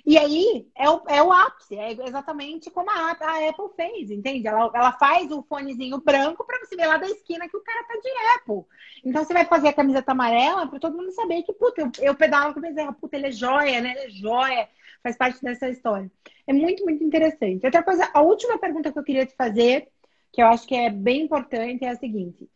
E 0.04 0.18
aí 0.18 0.66
é 0.76 0.90
o, 0.90 1.00
é 1.08 1.22
o 1.22 1.32
ápice, 1.32 1.76
é 1.76 1.92
exatamente 1.92 2.68
como 2.68 2.90
a, 2.90 3.12
a 3.12 3.48
Apple 3.48 3.70
fez, 3.76 4.10
entende? 4.10 4.46
Ela, 4.46 4.70
ela 4.74 4.92
faz 4.92 5.30
o 5.30 5.44
fonezinho 5.44 6.00
branco 6.00 6.44
para 6.44 6.58
você 6.58 6.74
ver 6.74 6.86
lá 6.86 6.96
da 6.96 7.06
esquina 7.06 7.48
que 7.48 7.56
o 7.56 7.62
cara 7.62 7.84
tá 7.84 7.94
de 7.94 8.08
Apple. 8.36 8.64
Então 9.04 9.24
você 9.24 9.32
vai 9.32 9.44
fazer 9.44 9.68
a 9.68 9.72
camiseta 9.72 10.10
amarela 10.10 10.66
para 10.66 10.80
todo 10.80 10.96
mundo 10.96 11.12
saber 11.12 11.42
que, 11.42 11.52
puta, 11.52 11.82
eu, 11.82 11.90
eu 12.00 12.14
pedalo 12.14 12.52
com 12.52 12.58
o 12.58 12.62
Bezerra, 12.62 12.92
puta, 12.92 13.16
ele 13.16 13.28
é 13.28 13.32
joia, 13.32 13.80
né? 13.80 13.92
Ele 13.92 14.06
é 14.06 14.10
joia, 14.10 14.68
faz 15.04 15.16
parte 15.16 15.40
dessa 15.40 15.68
história. 15.68 16.10
É 16.48 16.52
muito, 16.52 16.84
muito 16.84 17.02
interessante. 17.02 17.64
Outra 17.64 17.82
coisa, 17.82 18.10
a 18.12 18.22
última 18.22 18.58
pergunta 18.58 18.92
que 18.92 18.98
eu 18.98 19.04
queria 19.04 19.26
te 19.26 19.36
fazer, 19.36 19.88
que 20.32 20.42
eu 20.42 20.46
acho 20.46 20.66
que 20.66 20.74
é 20.74 20.90
bem 20.90 21.22
importante, 21.22 21.84
é 21.84 21.90
a 21.90 21.96
seguinte 21.96 22.48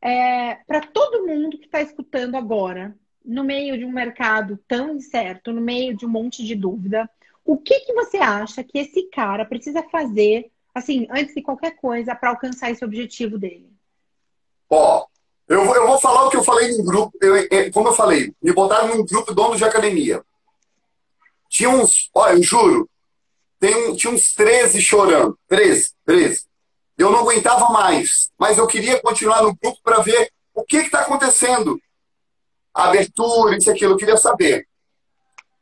é, 0.00 0.56
para 0.66 0.80
todo 0.80 1.26
mundo 1.26 1.58
que 1.58 1.66
está 1.66 1.80
escutando 1.80 2.36
agora, 2.36 2.96
no 3.24 3.44
meio 3.44 3.76
de 3.76 3.84
um 3.84 3.92
mercado 3.92 4.58
tão 4.66 4.94
incerto, 4.94 5.52
no 5.52 5.60
meio 5.60 5.96
de 5.96 6.06
um 6.06 6.08
monte 6.08 6.44
de 6.44 6.54
dúvida, 6.54 7.08
o 7.44 7.56
que, 7.56 7.80
que 7.80 7.92
você 7.92 8.18
acha 8.18 8.62
que 8.62 8.78
esse 8.78 9.04
cara 9.04 9.44
precisa 9.44 9.82
fazer, 9.84 10.50
assim, 10.74 11.06
antes 11.10 11.34
de 11.34 11.42
qualquer 11.42 11.76
coisa, 11.76 12.14
para 12.14 12.30
alcançar 12.30 12.70
esse 12.70 12.84
objetivo 12.84 13.38
dele? 13.38 13.68
Ó, 14.70 15.06
eu, 15.48 15.62
eu 15.74 15.86
vou 15.86 15.98
falar 15.98 16.26
o 16.26 16.30
que 16.30 16.36
eu 16.36 16.44
falei 16.44 16.76
no 16.76 16.84
grupo. 16.84 17.16
Eu, 17.20 17.72
como 17.72 17.88
eu 17.88 17.94
falei, 17.94 18.34
me 18.42 18.52
botaram 18.52 18.88
num 18.88 19.04
grupo 19.04 19.34
dono 19.34 19.56
de 19.56 19.64
academia. 19.64 20.22
Tinha 21.48 21.70
uns, 21.70 22.10
ó, 22.14 22.28
eu 22.28 22.42
juro, 22.42 22.88
tem, 23.58 23.96
tinha 23.96 24.12
uns 24.12 24.34
13 24.34 24.80
chorando. 24.80 25.38
13, 25.48 25.94
13. 26.04 26.47
Eu 26.98 27.12
não 27.12 27.20
aguentava 27.20 27.68
mais, 27.68 28.28
mas 28.36 28.58
eu 28.58 28.66
queria 28.66 29.00
continuar 29.00 29.42
no 29.42 29.54
grupo 29.54 29.78
para 29.84 30.00
ver 30.00 30.32
o 30.52 30.64
que 30.64 30.78
está 30.78 31.02
acontecendo. 31.02 31.80
A 32.74 32.88
abertura, 32.88 33.56
isso, 33.56 33.70
aquilo, 33.70 33.92
eu 33.92 33.96
queria 33.96 34.16
saber. 34.16 34.66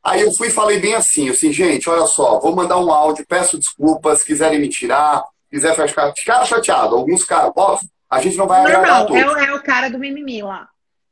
Aí 0.02 0.22
eu 0.22 0.32
fui 0.32 0.48
e 0.48 0.52
falei 0.52 0.78
bem 0.78 0.94
assim, 0.94 1.28
assim, 1.28 1.52
gente, 1.52 1.90
olha 1.90 2.06
só, 2.06 2.40
vou 2.40 2.54
mandar 2.56 2.78
um 2.78 2.90
áudio, 2.90 3.26
peço 3.26 3.58
desculpas, 3.58 4.20
se 4.20 4.24
quiserem 4.24 4.58
me 4.58 4.68
tirar, 4.68 5.24
quiser 5.50 5.74
ficar, 5.74 6.14
ficar 6.14 6.44
chateado, 6.46 6.96
alguns 6.96 7.24
caras, 7.24 7.52
óbvio, 7.54 7.88
a 8.08 8.20
gente 8.20 8.36
não 8.36 8.46
vai 8.46 8.62
não, 8.62 8.66
agradar 8.68 9.00
não, 9.00 9.06
todos. 9.06 9.22
É, 9.22 9.26
o, 9.26 9.36
é 9.36 9.54
o 9.54 9.62
cara 9.62 9.90
do 9.90 9.98
mimimi 9.98 10.42
lá. 10.42 10.68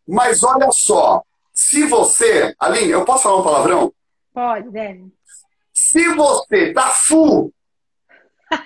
Mas 0.07 0.43
olha 0.43 0.71
só, 0.71 1.23
se 1.53 1.85
você, 1.85 2.55
Aline, 2.59 2.91
eu 2.91 3.05
posso 3.05 3.25
falar 3.25 3.41
um 3.41 3.45
palavrão? 3.45 3.93
Pode, 4.33 4.71
deve. 4.71 5.13
Se 5.73 6.09
você 6.15 6.73
tá 6.73 6.89
full 6.91 7.53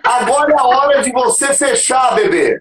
Agora 0.03 0.53
é 0.53 0.59
a 0.59 0.65
hora 0.65 1.03
de 1.03 1.13
você 1.13 1.55
fechar, 1.55 2.15
bebê. 2.15 2.61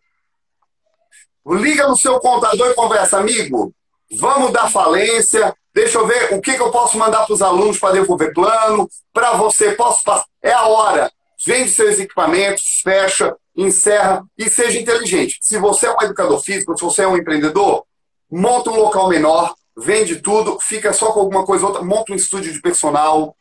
Liga 1.48 1.88
no 1.88 1.96
seu 1.96 2.20
contador 2.20 2.72
e 2.72 2.74
conversa, 2.74 3.18
amigo. 3.18 3.74
Vamos 4.20 4.52
dar 4.52 4.70
falência. 4.70 5.56
Deixa 5.74 5.98
eu 5.98 6.08
ver 6.08 6.34
o 6.34 6.42
que, 6.42 6.56
que 6.56 6.62
eu 6.62 6.72
posso 6.72 6.98
mandar 6.98 7.26
para 7.26 7.34
os 7.34 7.42
alunos 7.42 7.80
para 7.80 7.94
devolver 7.94 8.34
plano. 8.34 8.90
Para 9.14 9.34
você, 9.34 9.72
posso 9.72 10.04
passar. 10.04 10.26
É 10.42 10.52
a 10.52 10.68
hora. 10.68 11.12
Vende 11.46 11.70
seus 11.70 12.00
equipamentos, 12.00 12.82
fecha, 12.84 13.36
encerra 13.56 14.26
e 14.38 14.50
seja 14.50 14.80
inteligente. 14.80 15.38
Se 15.42 15.58
você 15.58 15.88
é 15.88 15.92
um 15.92 16.02
educador 16.02 16.42
físico, 16.42 16.76
se 16.78 16.84
você 16.84 17.04
é 17.04 17.08
um 17.08 17.16
empreendedor, 17.16 17.86
monta 18.30 18.72
um 18.72 18.76
local 18.76 19.08
menor, 19.08 19.54
vende 19.78 20.18
tudo, 20.18 20.60
fica 20.60 20.92
só 20.94 21.12
com 21.12 21.20
alguma 21.20 21.46
coisa 21.46 21.66
outra, 21.68 21.84
monta 21.84 22.12
um 22.12 22.16
estúdio 22.16 22.52
de 22.52 22.60
personal, 22.60 23.36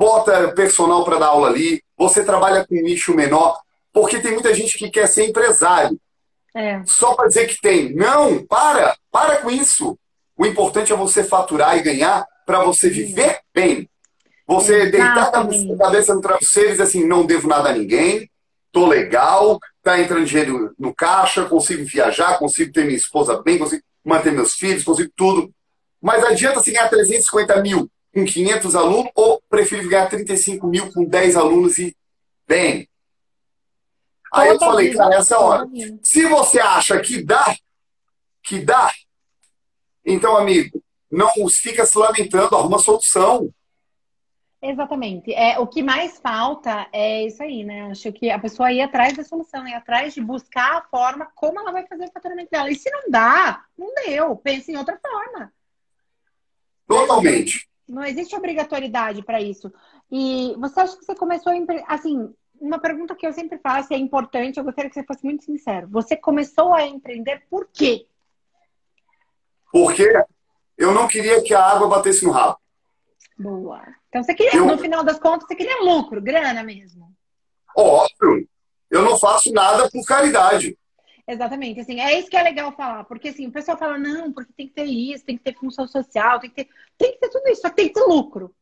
bota 0.00 0.50
personal 0.52 1.04
para 1.04 1.18
dar 1.18 1.26
aula 1.26 1.48
ali, 1.48 1.82
você 1.94 2.24
trabalha 2.24 2.66
com 2.66 2.74
um 2.74 2.82
nicho 2.82 3.14
menor, 3.14 3.60
porque 3.92 4.18
tem 4.18 4.32
muita 4.32 4.54
gente 4.54 4.78
que 4.78 4.88
quer 4.88 5.06
ser 5.06 5.28
empresário. 5.28 6.00
É. 6.54 6.82
Só 6.86 7.12
para 7.12 7.28
dizer 7.28 7.46
que 7.46 7.60
tem. 7.60 7.94
Não, 7.94 8.42
para, 8.46 8.96
para 9.12 9.36
com 9.42 9.50
isso. 9.50 9.98
O 10.38 10.46
importante 10.46 10.90
é 10.90 10.96
você 10.96 11.22
faturar 11.22 11.76
e 11.76 11.82
ganhar 11.82 12.26
para 12.46 12.64
você 12.64 12.88
viver 12.88 13.40
bem. 13.54 13.86
Você 14.46 14.86
deitar 14.86 15.28
a 15.28 15.76
cabeça 15.76 16.14
no 16.14 16.22
travesseiro 16.22 16.70
e 16.70 16.72
dizer 16.72 16.84
assim, 16.84 17.06
não 17.06 17.26
devo 17.26 17.46
nada 17.46 17.68
a 17.68 17.72
ninguém, 17.74 18.28
tô 18.72 18.86
legal, 18.86 19.58
tá 19.82 20.00
entrando 20.00 20.24
dinheiro 20.24 20.74
no 20.78 20.94
caixa, 20.94 21.44
consigo 21.44 21.84
viajar, 21.84 22.38
consigo 22.38 22.72
ter 22.72 22.84
minha 22.84 22.96
esposa 22.96 23.42
bem, 23.42 23.58
consigo 23.58 23.82
manter 24.02 24.32
meus 24.32 24.54
filhos, 24.54 24.82
consigo 24.82 25.10
tudo. 25.14 25.50
Mas 26.00 26.24
adianta 26.24 26.60
se 26.60 26.72
ganhar 26.72 26.88
350 26.88 27.60
mil 27.60 27.88
com 28.14 28.24
500 28.24 28.74
alunos 28.74 29.12
ou 29.14 29.39
prefiro 29.50 29.88
ganhar 29.88 30.08
35 30.08 30.66
mil 30.66 30.90
com 30.92 31.04
10 31.04 31.36
alunos 31.36 31.76
e 31.76 31.94
bem. 32.46 32.88
Aí 34.32 34.48
eu 34.48 34.58
falei, 34.58 34.94
cara, 34.94 35.16
essa 35.16 35.38
hora. 35.38 35.68
Se 36.02 36.24
você 36.26 36.60
acha 36.60 37.00
que 37.00 37.22
dá, 37.22 37.56
que 38.44 38.60
dá, 38.60 38.92
então, 40.04 40.36
amigo, 40.36 40.82
não 41.10 41.30
fica 41.48 41.84
se 41.84 41.98
lamentando, 41.98 42.56
arruma 42.56 42.78
solução. 42.78 43.52
Exatamente. 44.62 45.32
É, 45.32 45.58
o 45.58 45.66
que 45.66 45.82
mais 45.82 46.18
falta 46.18 46.86
é 46.92 47.26
isso 47.26 47.42
aí, 47.42 47.64
né? 47.64 47.90
Acho 47.90 48.12
que 48.12 48.30
a 48.30 48.38
pessoa 48.38 48.70
ir 48.70 48.82
atrás 48.82 49.14
da 49.14 49.24
solução, 49.24 49.66
ir 49.66 49.74
atrás 49.74 50.12
de 50.12 50.20
buscar 50.20 50.76
a 50.76 50.82
forma 50.82 51.26
como 51.34 51.58
ela 51.58 51.72
vai 51.72 51.86
fazer 51.86 52.04
o 52.04 52.12
faturamento 52.12 52.50
dela. 52.50 52.70
E 52.70 52.74
se 52.74 52.90
não 52.90 53.10
dá, 53.10 53.64
não 53.76 53.92
deu. 53.94 54.36
Pense 54.36 54.70
em 54.70 54.76
outra 54.76 54.98
forma. 55.00 55.52
Totalmente. 56.86 57.69
Não 57.90 58.04
existe 58.04 58.36
obrigatoriedade 58.36 59.22
para 59.22 59.40
isso. 59.40 59.72
E 60.10 60.54
você 60.58 60.80
acha 60.80 60.96
que 60.96 61.04
você 61.04 61.14
começou 61.14 61.52
a 61.52 61.94
assim, 61.94 62.32
uma 62.60 62.78
pergunta 62.78 63.16
que 63.16 63.26
eu 63.26 63.32
sempre 63.32 63.58
faço 63.58 63.92
é 63.92 63.96
importante, 63.96 64.58
eu 64.58 64.64
gostaria 64.64 64.88
que 64.88 64.94
você 64.94 65.04
fosse 65.04 65.24
muito 65.24 65.44
sincero. 65.44 65.88
Você 65.90 66.16
começou 66.16 66.72
a 66.72 66.86
empreender 66.86 67.42
por 67.50 67.68
quê? 67.72 68.06
Porque 69.72 70.08
eu 70.78 70.92
não 70.92 71.08
queria 71.08 71.42
que 71.42 71.52
a 71.52 71.64
água 71.64 71.88
batesse 71.88 72.24
no 72.24 72.30
rabo. 72.30 72.58
Boa. 73.36 73.82
Então 74.08 74.22
você 74.22 74.34
queria, 74.34 74.56
eu... 74.56 74.66
no 74.66 74.78
final 74.78 75.02
das 75.02 75.18
contas, 75.18 75.48
você 75.48 75.56
queria 75.56 75.82
lucro, 75.82 76.22
grana 76.22 76.62
mesmo. 76.62 77.12
Óbvio. 77.76 78.48
Eu 78.88 79.02
não 79.02 79.18
faço 79.18 79.52
nada 79.52 79.88
por 79.90 80.04
caridade. 80.04 80.78
Exatamente, 81.30 81.78
assim, 81.78 82.00
é 82.00 82.18
isso 82.18 82.28
que 82.28 82.36
é 82.36 82.42
legal 82.42 82.72
falar, 82.72 83.04
porque 83.04 83.28
assim, 83.28 83.46
o 83.46 83.52
pessoal 83.52 83.78
fala, 83.78 83.96
não, 83.96 84.32
porque 84.32 84.52
tem 84.52 84.66
que 84.66 84.74
ter 84.74 84.84
isso, 84.84 85.24
tem 85.24 85.38
que 85.38 85.44
ter 85.44 85.54
função 85.54 85.86
social, 85.86 86.40
tem 86.40 86.50
que 86.50 86.56
ter, 86.56 86.70
tem 86.98 87.12
que 87.12 87.18
ter 87.18 87.28
tudo 87.28 87.48
isso, 87.48 87.60
só 87.60 87.70
tem 87.70 87.86
que 87.86 87.94
ter 87.94 88.02
lucro. 88.02 88.52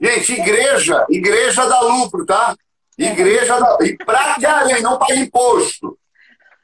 Gente, 0.00 0.32
igreja, 0.32 1.04
igreja 1.10 1.66
dá 1.66 1.80
lucro, 1.82 2.24
tá? 2.24 2.56
Igreja 2.96 3.60
dá. 3.60 3.76
E 3.82 3.98
pra 3.98 4.36
que 4.36 4.80
não 4.80 4.98
paga 4.98 5.14
imposto. 5.14 5.98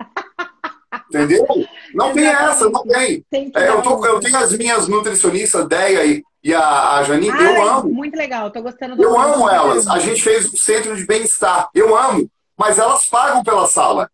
Entendeu? 1.10 1.46
Não 1.92 2.14
tem 2.14 2.26
essa, 2.26 2.70
não 2.70 2.82
tem. 2.84 3.22
tem 3.30 3.52
é, 3.54 3.68
eu, 3.68 3.82
tô, 3.82 4.06
eu, 4.06 4.18
tenho 4.20 4.38
as 4.38 4.56
minhas 4.56 4.88
nutricionistas, 4.88 5.68
Deia 5.68 6.06
e, 6.06 6.24
e 6.42 6.54
a, 6.54 6.94
a 6.94 7.02
Janine, 7.02 7.38
eu 7.38 7.68
amo. 7.68 7.92
Muito 7.92 8.16
legal, 8.16 8.50
tô 8.50 8.62
gostando 8.62 8.96
do 8.96 9.02
Eu 9.02 9.20
amo 9.20 9.50
elas. 9.50 9.86
A 9.86 9.98
gente 9.98 10.22
fez 10.22 10.46
o 10.46 10.56
centro 10.56 10.96
de 10.96 11.04
bem-estar. 11.04 11.68
Eu 11.74 11.94
amo. 11.94 12.30
Mas 12.56 12.78
elas 12.78 13.06
pagam 13.06 13.44
pela 13.44 13.66
sala. 13.66 14.10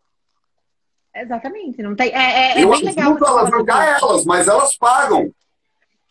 Exatamente. 1.14 1.82
Não 1.82 1.94
tem, 1.94 2.10
é, 2.10 2.58
é, 2.58 2.64
eu 2.64 2.72
é 2.72 2.76
bem 2.76 2.84
legal. 2.84 3.16
Eu 3.16 3.26
alavancar 3.26 4.00
elas, 4.00 4.24
mas 4.24 4.48
elas 4.48 4.76
pagam. 4.76 5.32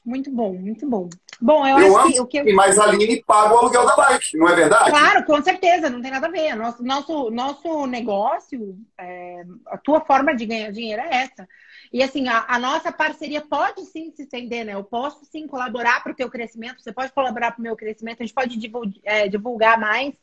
Muito 0.04 0.32
bom, 0.32 0.54
muito 0.54 0.90
bom. 0.90 1.10
Bom, 1.40 1.66
eu, 1.66 1.80
eu 1.80 1.98
acho 1.98 2.06
amo, 2.06 2.14
que 2.14 2.22
o 2.22 2.28
que 2.28 2.38
eu... 2.38 2.56
Mas 2.56 2.78
a 2.78 2.86
Aline 2.86 3.24
paga 3.24 3.54
o 3.54 3.58
aluguel 3.58 3.86
da 3.86 3.96
bike, 3.96 4.38
não 4.38 4.48
é 4.48 4.56
verdade? 4.56 4.92
Claro, 4.92 5.26
com 5.26 5.42
certeza, 5.42 5.90
não 5.90 6.02
tem 6.02 6.12
nada 6.12 6.28
a 6.28 6.30
ver. 6.30 6.56
Nosso, 6.56 6.84
nosso, 6.84 7.32
nosso 7.32 7.88
negócio, 7.88 8.78
é, 8.98 9.44
a 9.68 9.78
tua 9.78 10.02
forma 10.02 10.36
de 10.36 10.46
ganhar 10.46 10.72
dinheiro 10.72 11.02
é 11.02 11.24
essa. 11.24 11.48
E 11.92 12.04
assim, 12.04 12.28
a, 12.28 12.46
a, 12.48 12.60
nossa 12.60 12.92
parceria 12.92 13.42
pode 13.42 13.86
sim 13.86 14.12
se 14.12 14.24
estender, 14.24 14.66
né? 14.66 14.76
Eu 14.76 14.84
posso 14.84 15.26
sim 15.26 15.48
colaborar 15.48 16.02
para 16.04 16.12
o 16.12 16.16
teu 16.16 16.30
crescimento, 16.30 16.82
você 16.82 16.94
pode 16.94 17.12
colaborar 17.12 17.52
para 17.52 17.60
o 17.60 17.64
meu 17.64 17.76
crescimento, 17.76 18.22
a 18.22 18.26
gente 18.26 18.36
pode 18.36 18.58
divulgar, 18.58 18.94
é, 19.04 19.28
divulgar 19.28 19.80
mais. 19.80 20.14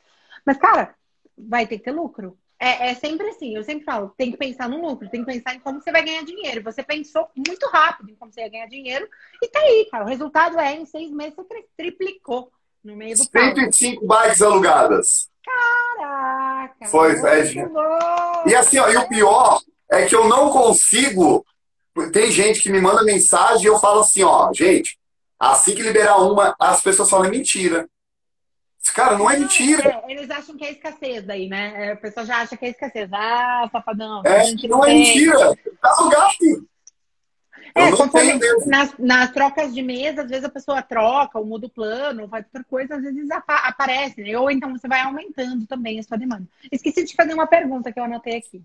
Mas, 0.47 0.57
cara, 0.57 0.95
vai 1.37 1.67
ter 1.67 1.79
que 1.79 1.85
ter 1.85 1.93
lucro. 1.93 2.39
É, 2.61 2.91
é, 2.91 2.95
sempre 2.95 3.29
assim, 3.29 3.55
eu 3.55 3.63
sempre 3.63 3.85
falo, 3.85 4.13
tem 4.17 4.33
que 4.33 4.37
pensar 4.37 4.69
no 4.69 4.81
lucro, 4.85 5.09
tem 5.09 5.25
que 5.25 5.33
pensar 5.33 5.55
em 5.55 5.61
como 5.61 5.81
você 5.81 5.93
vai 5.93 6.03
ganhar 6.03 6.25
dinheiro. 6.25 6.63
Você 6.65 6.83
pensou 6.83 7.29
muito 7.37 7.69
rápido 7.69 8.11
em 8.11 8.17
como 8.17 8.33
você 8.33 8.41
ia 8.41 8.49
ganhar 8.49 8.67
dinheiro 8.67 9.09
e 9.41 9.49
tá 9.49 9.61
aí, 9.61 9.87
cara. 9.91 10.05
O 10.05 10.09
resultado 10.09 10.59
é, 10.59 10.75
em 10.75 10.85
seis 10.85 11.11
meses 11.13 11.37
você 11.37 11.65
triplicou 11.77 12.51
no 12.83 12.97
meio 12.97 13.17
do 13.17 13.25
105 13.25 14.05
bikes 14.05 14.43
alugadas. 14.43 15.31
Caraca! 15.45 16.87
Foi, 16.87 17.13
é, 17.13 17.45
E 18.47 18.55
assim, 18.55 18.79
ó, 18.79 18.89
e 18.89 18.97
o 18.97 19.09
pior 19.09 19.61
é 19.91 20.07
que 20.07 20.15
eu 20.15 20.29
não 20.29 20.51
consigo. 20.51 21.47
Tem 22.13 22.31
gente 22.31 22.61
que 22.61 22.71
me 22.71 22.81
manda 22.81 23.03
mensagem 23.05 23.65
e 23.65 23.67
eu 23.67 23.79
falo 23.79 24.01
assim, 24.01 24.23
ó, 24.23 24.53
gente, 24.53 24.99
assim 25.39 25.75
que 25.75 25.83
liberar 25.83 26.19
uma, 26.19 26.55
as 26.59 26.81
pessoas 26.81 27.09
falam, 27.09 27.27
é 27.27 27.31
mentira. 27.31 27.89
Cara, 28.91 29.17
não 29.17 29.31
é 29.31 29.39
mentira. 29.39 30.03
É, 30.07 30.13
eles 30.13 30.31
acham 30.31 30.57
que 30.57 30.65
é 30.65 30.73
escassez 30.73 31.25
daí, 31.25 31.49
né? 31.49 31.73
É, 31.77 31.93
a 31.93 31.97
pessoa 31.97 32.27
já 32.27 32.39
acha 32.39 32.57
que 32.57 32.65
é 32.65 32.71
escassez. 32.71 33.09
Ah, 33.13 33.69
safadão. 33.71 34.23
É, 34.25 34.53
não, 34.67 34.79
não 34.79 34.85
é 34.85 34.95
mentira. 34.95 35.57
Tá 35.81 35.97
no 36.01 36.09
gasto. 36.11 36.69
É, 37.75 37.91
conforme 37.93 38.39
nas, 38.67 38.95
nas, 38.99 39.31
trocas 39.31 39.73
de 39.73 39.83
mesa, 39.83 40.23
às 40.23 40.29
vezes 40.29 40.45
a 40.45 40.51
pessoa 40.51 40.83
troca, 40.83 41.39
ou 41.39 41.45
muda 41.45 41.67
o 41.67 41.71
plano, 41.71 42.29
faz 42.29 42.45
outra 42.47 42.65
coisa, 42.65 42.97
às 42.97 43.03
vezes 43.03 43.31
apa 43.31 43.55
aparece, 43.57 44.23
né? 44.23 44.37
Ou 44.37 44.51
então 44.51 44.73
você 44.73 44.89
vai 44.89 45.01
aumentando 45.03 45.67
também 45.67 45.99
a 45.99 46.03
sua 46.03 46.17
demanda. 46.17 46.45
Esqueci 46.73 47.05
de 47.05 47.15
fazer 47.15 47.35
uma 47.35 47.47
pergunta 47.47 47.93
que 47.93 48.01
eu 48.01 48.05
anotei 48.05 48.37
aqui. 48.37 48.63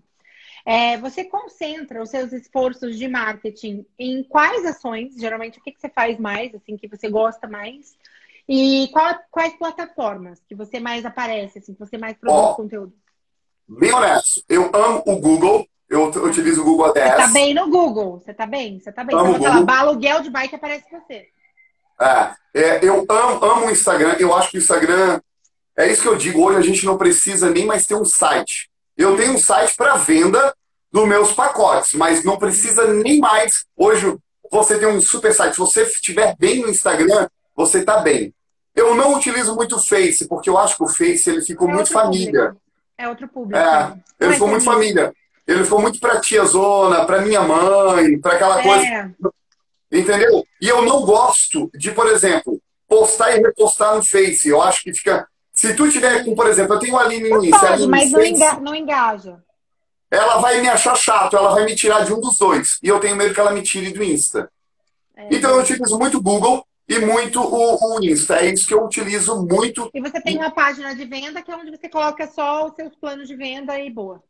É, 0.66 0.96
você 0.96 1.24
concentra 1.24 2.02
os 2.02 2.08
seus 2.08 2.32
esforços 2.32 2.98
de 2.98 3.06
marketing 3.06 3.84
em 3.98 4.22
quais 4.24 4.64
ações? 4.64 5.14
Geralmente, 5.14 5.58
o 5.58 5.62
que, 5.62 5.72
que 5.72 5.80
você 5.80 5.90
faz 5.90 6.18
mais, 6.18 6.54
assim, 6.54 6.76
que 6.76 6.88
você 6.88 7.08
gosta 7.08 7.46
mais? 7.46 7.94
E 8.48 8.88
qual, 8.92 9.14
quais 9.30 9.56
plataformas 9.56 10.40
que 10.46 10.54
você 10.54 10.78
mais 10.78 11.04
aparece, 11.04 11.58
assim, 11.58 11.72
que 11.72 11.80
você 11.80 11.96
mais 11.96 12.16
produz 12.16 12.50
oh, 12.50 12.54
conteúdo? 12.54 12.92
Bem 13.66 13.92
honesto, 13.92 14.44
eu 14.48 14.70
amo 14.74 15.02
o 15.06 15.16
Google, 15.16 15.66
eu, 15.88 16.04
utilizo 16.08 16.60
o 16.60 16.64
Google 16.64 16.86
Ads. 16.86 17.02
Você 17.02 17.16
tá 17.16 17.28
bem 17.28 17.54
no 17.54 17.70
Google, 17.70 18.20
você 18.20 18.34
tá 18.34 18.46
bem, 18.46 18.78
você 18.78 18.92
tá 18.92 19.04
bem. 19.04 19.16
Amo 19.16 19.36
então, 19.36 19.64
lá, 19.64 19.80
aluguel 19.80 20.20
de 20.20 20.30
bike 20.30 20.54
aparece 20.54 20.84
você. 20.90 21.26
É, 22.00 22.34
é, 22.54 22.84
eu 22.84 23.06
amo, 23.08 23.44
amo 23.44 23.66
o 23.66 23.70
Instagram, 23.70 24.16
eu 24.18 24.34
acho 24.34 24.50
que 24.50 24.58
o 24.58 24.60
Instagram, 24.60 25.20
é 25.76 25.90
isso 25.90 26.02
que 26.02 26.08
eu 26.08 26.16
digo, 26.16 26.42
hoje 26.42 26.58
a 26.58 26.62
gente 26.62 26.84
não 26.84 26.98
precisa 26.98 27.50
nem 27.50 27.64
mais 27.64 27.86
ter 27.86 27.94
um 27.94 28.04
site. 28.04 28.70
Eu 28.96 29.16
tenho 29.16 29.32
um 29.32 29.38
site 29.38 29.74
para 29.74 29.96
venda 29.96 30.54
dos 30.92 31.08
meus 31.08 31.32
pacotes, 31.32 31.94
mas 31.94 32.22
não 32.22 32.36
precisa 32.36 32.92
nem 32.92 33.18
mais. 33.18 33.64
Hoje 33.76 34.16
você 34.50 34.78
tem 34.78 34.88
um 34.88 35.00
super 35.00 35.32
site. 35.32 35.54
Se 35.54 35.58
você 35.58 35.82
estiver 35.82 36.36
bem 36.38 36.60
no 36.60 36.68
Instagram, 36.68 37.28
você 37.54 37.80
está 37.80 37.98
bem. 37.98 38.34
Eu 38.74 38.94
não 38.94 39.14
utilizo 39.14 39.54
muito 39.54 39.76
o 39.76 39.82
Face, 39.82 40.26
porque 40.26 40.50
eu 40.50 40.58
acho 40.58 40.76
que 40.76 40.82
o 40.82 40.88
Face 40.88 41.30
ele 41.30 41.42
ficou 41.42 41.68
é 41.68 41.72
muito 41.72 41.92
família. 41.92 42.46
Público. 42.46 42.60
É 42.98 43.08
outro 43.08 43.28
público. 43.28 43.58
É, 43.58 43.94
ele 44.20 44.32
ficou 44.32 44.48
muito 44.48 44.64
família. 44.64 45.14
Ele 45.46 45.64
ficou 45.64 45.80
muito 45.80 46.00
para 46.00 46.20
tia 46.20 46.44
Zona, 46.44 47.04
para 47.04 47.20
minha 47.20 47.42
mãe, 47.42 48.18
para 48.18 48.34
aquela 48.34 48.60
é. 48.60 48.62
coisa. 48.62 49.14
Entendeu? 49.92 50.44
E 50.60 50.68
eu 50.68 50.82
não 50.82 51.02
gosto 51.02 51.70
de, 51.74 51.90
por 51.92 52.08
exemplo, 52.08 52.60
postar 52.88 53.36
e 53.36 53.40
repostar 53.40 53.94
no 53.94 54.04
Face. 54.04 54.48
Eu 54.48 54.60
acho 54.60 54.82
que 54.82 54.92
fica. 54.92 55.28
Se 55.52 55.74
tu 55.74 55.88
tiver 55.88 56.24
com, 56.24 56.34
por 56.34 56.48
exemplo, 56.48 56.74
eu 56.74 56.78
tenho 56.80 56.96
a 56.96 57.02
Aline 57.02 57.28
no 57.28 57.44
Insta. 57.44 57.86
Mas 57.86 58.10
não, 58.10 58.24
enga... 58.24 58.54
não 58.54 58.74
engaja. 58.74 59.38
Ela 60.10 60.38
vai 60.38 60.60
me 60.60 60.68
achar 60.68 60.96
chato, 60.96 61.36
ela 61.36 61.52
vai 61.52 61.64
me 61.64 61.76
tirar 61.76 62.04
de 62.04 62.12
um 62.12 62.20
dos 62.20 62.38
dois. 62.38 62.78
E 62.82 62.88
eu 62.88 62.98
tenho 62.98 63.16
medo 63.16 63.34
que 63.34 63.40
ela 63.40 63.52
me 63.52 63.62
tire 63.62 63.92
do 63.92 64.02
Insta. 64.02 64.50
É. 65.16 65.28
Então 65.30 65.50
eu 65.50 65.60
utilizo 65.60 65.98
muito 65.98 66.20
Google 66.20 66.66
e 66.88 66.98
muito 66.98 67.40
o, 67.40 67.96
o 67.96 68.04
Insta. 68.04 68.36
É 68.36 68.52
isso 68.52 68.66
que 68.66 68.74
eu 68.74 68.84
utilizo 68.84 69.46
muito. 69.46 69.90
E 69.94 70.00
você 70.00 70.20
tem 70.20 70.36
uma 70.36 70.50
página 70.50 70.94
de 70.94 71.04
venda 71.04 71.42
que 71.42 71.50
é 71.50 71.56
onde 71.56 71.70
você 71.70 71.88
coloca 71.88 72.26
só 72.26 72.66
os 72.66 72.74
seus 72.74 72.94
planos 72.94 73.26
de 73.26 73.36
venda 73.36 73.78
e 73.78 73.90
boa. 73.90 74.22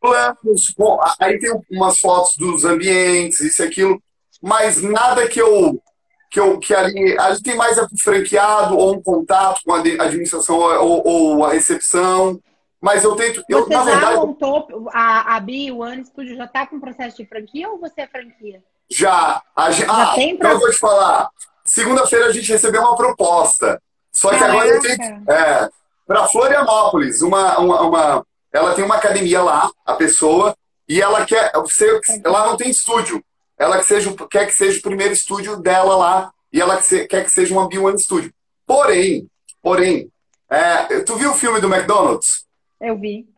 Planos, 0.00 0.74
bom, 0.76 1.00
aí 1.18 1.38
tem 1.38 1.50
umas 1.70 1.98
fotos 1.98 2.36
dos 2.36 2.64
ambientes, 2.64 3.40
isso 3.40 3.62
e 3.62 3.66
aquilo, 3.66 4.02
mas 4.42 4.82
nada 4.82 5.26
que 5.28 5.40
eu. 5.40 5.82
Que, 6.28 6.40
eu, 6.40 6.58
que 6.58 6.74
ali, 6.74 7.16
ali 7.18 7.40
tem 7.40 7.54
mais 7.54 7.78
é 7.78 7.86
franqueado 7.96 8.76
ou 8.76 8.94
um 8.94 9.00
contato 9.00 9.60
com 9.64 9.72
a 9.72 9.78
administração 9.78 10.58
ou, 10.58 11.06
ou 11.06 11.44
a 11.44 11.52
recepção. 11.52 12.38
Mas 12.80 13.04
eu 13.04 13.16
tento. 13.16 13.42
Eu, 13.48 13.64
você 13.64 13.74
na 13.74 13.84
já 13.84 13.90
verdade, 13.90 14.16
montou 14.16 14.90
a, 14.92 15.36
a 15.36 15.40
Bi, 15.40 15.70
o 15.70 15.78
One 15.78 16.04
Studio 16.04 16.36
já 16.36 16.44
está 16.44 16.66
com 16.66 16.80
processo 16.80 17.16
de 17.16 17.26
franquia 17.26 17.70
ou 17.70 17.78
você 17.78 18.02
é 18.02 18.06
franquia? 18.06 18.62
Já. 18.90 19.40
A, 19.54 19.70
já 19.70 19.86
ah, 19.88 20.14
tem 20.14 20.30
então 20.30 20.50
eu 20.50 20.60
vou 20.60 20.70
te 20.70 20.78
falar. 20.78 21.30
Segunda-feira 21.76 22.24
a 22.24 22.32
gente 22.32 22.50
recebeu 22.50 22.80
uma 22.80 22.96
proposta. 22.96 23.82
Só 24.10 24.30
que 24.30 24.38
Caraca. 24.38 24.58
agora 24.58 24.74
eu 24.74 24.80
tenho. 24.80 25.30
É, 25.30 25.68
para 26.06 26.26
Florianópolis, 26.26 27.20
uma, 27.20 27.58
uma, 27.58 27.82
uma, 27.82 28.26
ela 28.50 28.74
tem 28.74 28.82
uma 28.82 28.94
academia 28.94 29.42
lá, 29.42 29.70
a 29.84 29.92
pessoa, 29.92 30.56
e 30.88 31.02
ela 31.02 31.26
quer. 31.26 31.52
Você, 31.56 32.00
ela 32.24 32.46
não 32.46 32.56
tem 32.56 32.70
estúdio. 32.70 33.22
Ela 33.58 33.76
que 33.76 33.84
seja, 33.84 34.10
quer 34.30 34.46
que 34.46 34.54
seja 34.54 34.78
o 34.78 34.82
primeiro 34.82 35.12
estúdio 35.12 35.58
dela 35.58 35.96
lá, 35.96 36.32
e 36.50 36.62
ela 36.62 36.80
quer 36.80 37.24
que 37.24 37.30
seja 37.30 37.52
uma 37.52 37.68
B1 37.68 37.98
Studio. 37.98 38.32
Porém, 38.66 39.28
porém, 39.60 40.10
é, 40.48 41.00
tu 41.00 41.14
viu 41.16 41.32
o 41.32 41.36
filme 41.36 41.60
do 41.60 41.70
McDonald's? 41.70 42.46
Eu 42.80 42.96
vi. 42.96 43.28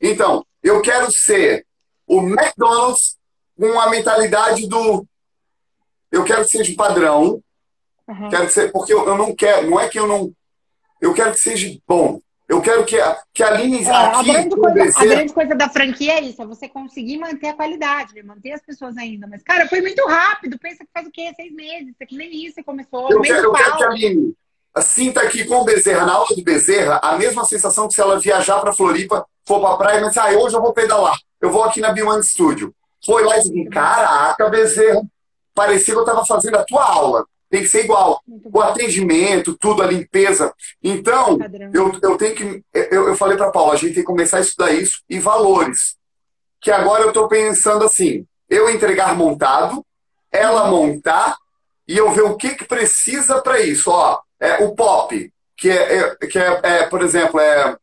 Então, 0.00 0.46
eu 0.62 0.80
quero 0.80 1.10
ser 1.10 1.66
o 2.06 2.20
McDonald's 2.20 3.18
com 3.58 3.80
a 3.80 3.90
mentalidade 3.90 4.68
do 4.68 5.04
eu 6.12 6.24
quero 6.24 6.44
que 6.44 6.50
seja 6.50 6.74
padrão. 6.76 7.42
Uhum. 8.06 8.28
Quero 8.28 8.46
que 8.46 8.52
seja, 8.52 8.70
porque 8.70 8.92
eu, 8.92 9.06
eu, 9.08 9.16
não 9.16 9.34
quero, 9.34 9.70
não 9.70 9.80
é 9.80 9.88
que 9.88 9.98
eu 9.98 10.06
não. 10.06 10.30
Eu 11.00 11.14
quero 11.14 11.32
que 11.32 11.40
seja 11.40 11.76
bom. 11.88 12.20
Eu 12.48 12.60
quero 12.60 12.84
que 12.84 13.00
a, 13.00 13.18
que 13.32 13.42
a 13.42 13.48
Aline 13.48 13.82
é, 13.82 13.90
aqui. 13.90 14.30
A 14.30 14.34
grande, 14.34 14.56
coisa, 14.56 15.00
a 15.00 15.04
grande 15.06 15.32
coisa 15.32 15.54
da 15.54 15.68
franquia 15.70 16.18
é 16.18 16.20
isso, 16.20 16.42
é 16.42 16.46
você 16.46 16.68
conseguir 16.68 17.16
manter 17.18 17.48
a 17.48 17.54
qualidade, 17.54 18.14
né? 18.14 18.22
manter 18.22 18.52
as 18.52 18.60
pessoas 18.60 18.96
ainda. 18.98 19.26
Mas, 19.26 19.42
cara, 19.42 19.66
foi 19.68 19.80
muito 19.80 20.06
rápido. 20.06 20.58
Pensa 20.58 20.84
que 20.84 20.90
faz 20.92 21.06
o 21.06 21.10
quê? 21.10 21.32
Seis 21.34 21.52
meses. 21.52 21.88
Isso 21.88 22.02
aqui 22.02 22.16
nem 22.16 22.44
isso 22.44 22.56
você 22.56 22.62
começou. 22.62 23.10
Eu, 23.10 23.22
quero, 23.22 23.46
eu 23.46 23.52
quero 23.52 23.76
que 23.78 23.84
a 23.84 23.88
Aline 23.88 24.36
sinta 24.82 25.22
aqui 25.22 25.44
com 25.44 25.56
o 25.56 25.64
Bezerra, 25.64 26.06
na 26.06 26.14
aula 26.14 26.34
de 26.34 26.42
Bezerra, 26.42 26.98
a 27.02 27.16
mesma 27.16 27.44
sensação 27.44 27.88
que 27.88 27.94
se 27.94 28.00
ela 28.00 28.18
viajar 28.18 28.60
para 28.60 28.72
Floripa, 28.72 29.26
for 29.46 29.60
para 29.60 29.74
a 29.74 29.76
praia, 29.76 30.00
mas 30.00 30.16
ah, 30.16 30.30
hoje 30.30 30.54
eu 30.54 30.62
vou 30.62 30.72
pedalar. 30.72 31.16
Eu 31.40 31.50
vou 31.50 31.62
aqui 31.64 31.80
na 31.80 31.94
B1 31.94 32.22
Studio. 32.22 32.74
Foi 33.04 33.24
lá 33.24 33.38
e 33.38 33.42
disse, 33.42 33.64
caraca, 33.66 34.48
Bezerra, 34.48 35.02
parecia 35.54 35.94
que 35.94 35.98
eu 35.98 36.04
estava 36.04 36.24
fazendo 36.24 36.56
a 36.56 36.64
tua 36.64 36.84
aula. 36.84 37.26
Tem 37.52 37.60
que 37.60 37.68
ser 37.68 37.84
igual. 37.84 38.22
O 38.26 38.60
atendimento, 38.62 39.56
tudo, 39.58 39.82
a 39.82 39.86
limpeza. 39.86 40.54
Então, 40.82 41.38
eu, 41.72 41.92
eu 42.02 42.16
tenho 42.16 42.34
que. 42.34 42.64
Eu, 42.72 43.08
eu 43.08 43.14
falei 43.14 43.36
para 43.36 43.48
a 43.48 43.50
Paula, 43.50 43.74
a 43.74 43.76
gente 43.76 43.92
tem 43.92 44.02
que 44.02 44.06
começar 44.06 44.38
a 44.38 44.40
estudar 44.40 44.72
isso 44.72 45.02
e 45.06 45.18
valores. 45.18 45.96
Que 46.62 46.70
agora 46.70 47.02
eu 47.02 47.08
estou 47.08 47.28
pensando 47.28 47.84
assim: 47.84 48.26
eu 48.48 48.70
entregar 48.70 49.14
montado, 49.14 49.84
ela 50.30 50.70
montar 50.70 51.36
e 51.86 51.98
eu 51.98 52.10
ver 52.12 52.22
o 52.22 52.36
que, 52.36 52.54
que 52.54 52.64
precisa 52.64 53.42
para 53.42 53.60
isso. 53.60 53.90
Ó, 53.90 54.18
é, 54.40 54.64
o 54.64 54.74
POP, 54.74 55.30
que 55.54 55.68
é, 55.68 56.16
é 56.22 56.26
que 56.26 56.38
é, 56.38 56.60
é, 56.62 56.86
por 56.86 57.02
exemplo, 57.02 57.38
é. 57.38 57.76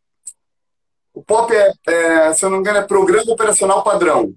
O 1.13 1.23
POP 1.23 1.53
é, 1.53 1.73
é, 1.87 2.33
se 2.33 2.43
eu 2.43 2.49
não 2.49 2.57
me 2.57 2.61
engano, 2.61 2.79
é 2.79 2.87
Programa 2.87 3.33
Operacional 3.33 3.83
Padrão 3.83 4.33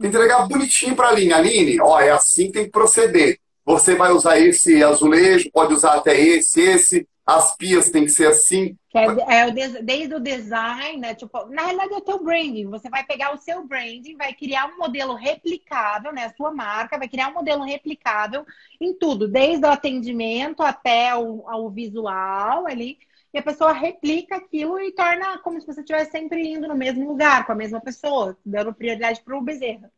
entregar 0.00 0.48
bonitinho 0.48 0.96
para 0.96 1.08
a 1.08 1.10
Aline. 1.10 1.32
Aline, 1.32 1.80
ó, 1.80 2.00
é 2.00 2.10
assim 2.10 2.46
que 2.46 2.52
tem 2.52 2.64
que 2.64 2.70
proceder. 2.70 3.38
Você 3.64 3.94
vai 3.94 4.10
usar 4.10 4.38
esse 4.38 4.82
azulejo, 4.82 5.50
pode 5.52 5.74
usar 5.74 5.94
até 5.94 6.18
esse, 6.18 6.60
esse. 6.60 7.08
as 7.24 7.56
pias 7.56 7.90
têm 7.90 8.04
que 8.04 8.10
ser 8.10 8.26
assim. 8.26 8.76
É, 8.92 9.38
é 9.38 9.82
desde 9.82 10.14
o 10.14 10.18
design, 10.18 10.98
né? 10.98 11.14
Tipo, 11.14 11.46
na 11.46 11.62
realidade 11.62 11.92
é 11.92 11.96
o 11.96 12.00
teu 12.00 12.22
branding. 12.22 12.68
Você 12.68 12.90
vai 12.90 13.04
pegar 13.04 13.32
o 13.32 13.38
seu 13.38 13.64
branding, 13.64 14.16
vai 14.16 14.32
criar 14.32 14.66
um 14.66 14.78
modelo 14.78 15.14
replicável, 15.14 16.12
né? 16.12 16.24
A 16.24 16.34
sua 16.34 16.50
marca 16.52 16.98
vai 16.98 17.08
criar 17.08 17.28
um 17.28 17.34
modelo 17.34 17.62
replicável 17.62 18.44
em 18.80 18.92
tudo, 18.94 19.28
desde 19.28 19.64
o 19.64 19.70
atendimento 19.70 20.62
até 20.62 21.14
o 21.14 21.70
visual 21.70 22.66
ali. 22.66 22.98
E 23.32 23.38
a 23.38 23.42
pessoa 23.42 23.72
replica 23.72 24.36
aquilo 24.36 24.80
e 24.80 24.90
torna 24.92 25.38
como 25.38 25.60
se 25.60 25.66
você 25.66 25.80
estivesse 25.80 26.10
sempre 26.10 26.42
indo 26.42 26.66
no 26.66 26.74
mesmo 26.74 27.06
lugar, 27.06 27.46
com 27.46 27.52
a 27.52 27.54
mesma 27.54 27.80
pessoa, 27.80 28.36
dando 28.44 28.74
prioridade 28.74 29.20
para 29.24 29.36
o 29.36 29.42
Bezerra. 29.42 29.90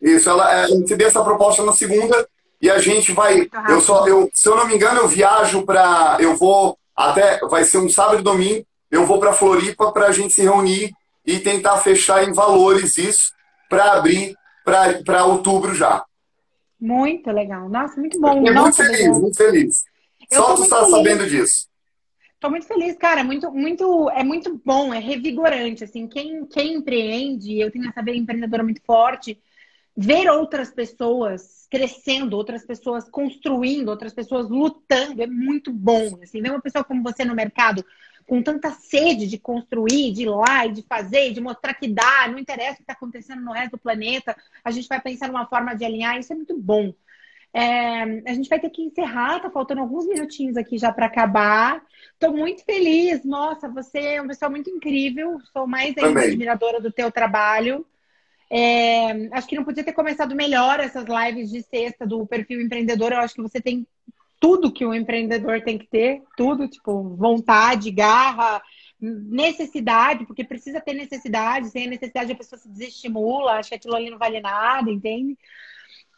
Isso, 0.00 0.30
ela, 0.30 0.62
a 0.62 0.68
gente 0.68 0.94
deu 0.96 1.08
essa 1.08 1.22
proposta 1.22 1.64
na 1.64 1.72
segunda 1.72 2.28
e 2.60 2.70
a 2.70 2.78
gente 2.78 3.12
vai. 3.12 3.48
Eu 3.68 3.80
só, 3.80 4.06
eu, 4.06 4.30
se 4.32 4.48
eu 4.48 4.56
não 4.56 4.66
me 4.66 4.74
engano, 4.74 5.00
eu 5.00 5.08
viajo 5.08 5.64
para. 5.64 6.16
Eu 6.20 6.36
vou 6.36 6.78
até. 6.96 7.40
Vai 7.40 7.64
ser 7.64 7.78
um 7.78 7.88
sábado 7.88 8.20
e 8.20 8.24
domingo. 8.24 8.64
Eu 8.90 9.06
vou 9.06 9.18
para 9.18 9.32
Floripa 9.32 9.92
para 9.92 10.06
a 10.06 10.12
gente 10.12 10.32
se 10.32 10.42
reunir 10.42 10.92
e 11.24 11.38
tentar 11.38 11.78
fechar 11.78 12.26
em 12.26 12.32
valores 12.32 12.98
isso 12.98 13.32
para 13.68 13.92
abrir 13.92 14.36
para 14.64 15.24
outubro 15.24 15.74
já. 15.74 16.04
Muito 16.80 17.30
legal. 17.30 17.68
Nossa, 17.68 18.00
muito 18.00 18.18
bom. 18.20 18.38
Fiquei 18.38 18.52
muito 18.52 18.76
feliz, 18.76 19.18
muito 19.18 19.36
feliz. 19.36 19.84
Eu 20.30 20.42
Só 20.42 20.54
tu 20.54 20.62
está 20.62 20.84
sabendo 20.86 21.28
disso. 21.28 21.69
Estou 22.40 22.50
muito 22.50 22.66
feliz, 22.66 22.96
cara. 22.96 23.22
Muito, 23.22 23.52
muito, 23.52 24.08
é 24.12 24.24
muito 24.24 24.58
bom, 24.64 24.94
é 24.94 24.98
revigorante. 24.98 25.84
Assim, 25.84 26.08
quem, 26.08 26.46
quem 26.46 26.76
empreende, 26.76 27.60
eu 27.60 27.70
tenho 27.70 27.86
essa 27.86 28.00
empreendedora 28.00 28.62
muito 28.64 28.80
forte 28.82 29.38
ver 29.94 30.30
outras 30.30 30.70
pessoas 30.70 31.66
crescendo, 31.70 32.34
outras 32.34 32.64
pessoas 32.64 33.10
construindo, 33.10 33.90
outras 33.90 34.14
pessoas 34.14 34.48
lutando 34.48 35.22
é 35.22 35.26
muito 35.26 35.70
bom. 35.70 36.18
Assim, 36.22 36.40
ver 36.40 36.48
uma 36.50 36.62
pessoa 36.62 36.82
como 36.82 37.02
você 37.02 37.26
no 37.26 37.34
mercado 37.34 37.84
com 38.26 38.42
tanta 38.42 38.70
sede 38.70 39.26
de 39.26 39.36
construir, 39.36 40.10
de 40.12 40.22
ir 40.22 40.30
lá 40.30 40.64
e 40.64 40.72
de 40.72 40.82
fazer, 40.82 41.34
de 41.34 41.42
mostrar 41.42 41.74
que 41.74 41.88
dá, 41.88 42.26
não 42.26 42.38
interessa 42.38 42.74
o 42.74 42.76
que 42.76 42.82
está 42.84 42.94
acontecendo 42.94 43.42
no 43.42 43.52
resto 43.52 43.72
do 43.72 43.78
planeta, 43.78 44.34
a 44.64 44.70
gente 44.70 44.88
vai 44.88 45.00
pensar 45.00 45.28
numa 45.28 45.46
forma 45.46 45.74
de 45.74 45.84
alinhar, 45.84 46.16
isso 46.18 46.32
é 46.32 46.36
muito 46.36 46.56
bom. 46.56 46.94
É, 47.52 48.02
a 48.26 48.32
gente 48.32 48.48
vai 48.48 48.60
ter 48.60 48.70
que 48.70 48.82
encerrar, 48.82 49.40
tá 49.40 49.50
faltando 49.50 49.80
alguns 49.80 50.06
minutinhos 50.06 50.56
aqui 50.56 50.78
já 50.78 50.92
para 50.92 51.06
acabar. 51.06 51.82
Estou 52.12 52.32
muito 52.32 52.64
feliz, 52.64 53.24
nossa, 53.24 53.68
você 53.68 53.98
é 53.98 54.20
uma 54.20 54.28
pessoa 54.28 54.50
muito 54.50 54.70
incrível, 54.70 55.38
sou 55.52 55.66
mais 55.66 55.96
ainda 55.98 56.20
admiradora 56.20 56.80
do 56.80 56.92
teu 56.92 57.10
trabalho. 57.10 57.84
É, 58.52 59.28
acho 59.32 59.46
que 59.46 59.56
não 59.56 59.64
podia 59.64 59.84
ter 59.84 59.92
começado 59.92 60.34
melhor 60.34 60.80
essas 60.80 61.04
lives 61.06 61.50
de 61.50 61.62
sexta 61.62 62.06
do 62.06 62.26
perfil 62.26 62.60
empreendedor. 62.60 63.12
Eu 63.12 63.18
acho 63.18 63.34
que 63.34 63.42
você 63.42 63.60
tem 63.60 63.86
tudo 64.40 64.72
que 64.72 64.86
um 64.86 64.94
empreendedor 64.94 65.60
tem 65.60 65.76
que 65.76 65.86
ter, 65.86 66.22
tudo, 66.36 66.66
tipo, 66.66 67.14
vontade, 67.14 67.90
garra, 67.90 68.62
necessidade, 69.00 70.24
porque 70.26 70.42
precisa 70.42 70.80
ter 70.80 70.94
necessidade, 70.94 71.68
sem 71.68 71.86
a 71.86 71.90
necessidade 71.90 72.32
a 72.32 72.36
pessoa 72.36 72.58
se 72.58 72.68
desestimula, 72.68 73.52
acha 73.52 73.70
que 73.70 73.74
aquilo 73.74 73.94
ali 73.94 74.10
não 74.10 74.18
vale 74.18 74.40
nada, 74.40 74.90
entende? 74.90 75.36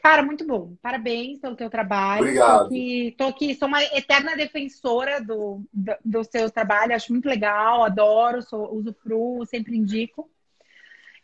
Cara, 0.02 0.20
muito 0.20 0.44
bom. 0.44 0.74
Parabéns 0.82 1.38
pelo 1.38 1.54
teu 1.54 1.70
trabalho. 1.70 2.22
Obrigado. 2.22 2.58
Tô 2.58 2.64
aqui, 2.66 3.14
tô 3.16 3.24
aqui 3.24 3.54
sou 3.54 3.68
uma 3.68 3.84
eterna 3.84 4.34
defensora 4.34 5.22
do, 5.22 5.62
do, 5.72 5.94
do 6.04 6.24
seu 6.24 6.50
trabalho, 6.50 6.92
acho 6.92 7.12
muito 7.12 7.28
legal, 7.28 7.84
adoro, 7.84 8.42
sou, 8.42 8.74
usufruo, 8.74 9.46
sempre 9.46 9.76
indico. 9.76 10.28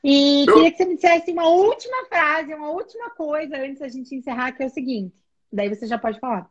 E 0.05 0.45
eu... 0.47 0.55
queria 0.55 0.71
que 0.71 0.77
você 0.77 0.85
me 0.85 0.95
dissesse 0.95 1.33
uma 1.33 1.49
última 1.49 2.07
frase, 2.07 2.55
uma 2.55 2.71
última 2.71 3.11
coisa 3.11 3.57
antes 3.57 3.81
da 3.81 3.89
gente 3.89 4.15
encerrar, 4.15 4.53
que 4.53 4.63
é 4.63 4.67
o 4.67 4.71
seguinte. 4.71 5.13
Daí 5.53 5.69
você 5.69 5.85
já 5.85 5.99
pode 5.99 6.21
falar. 6.21 6.49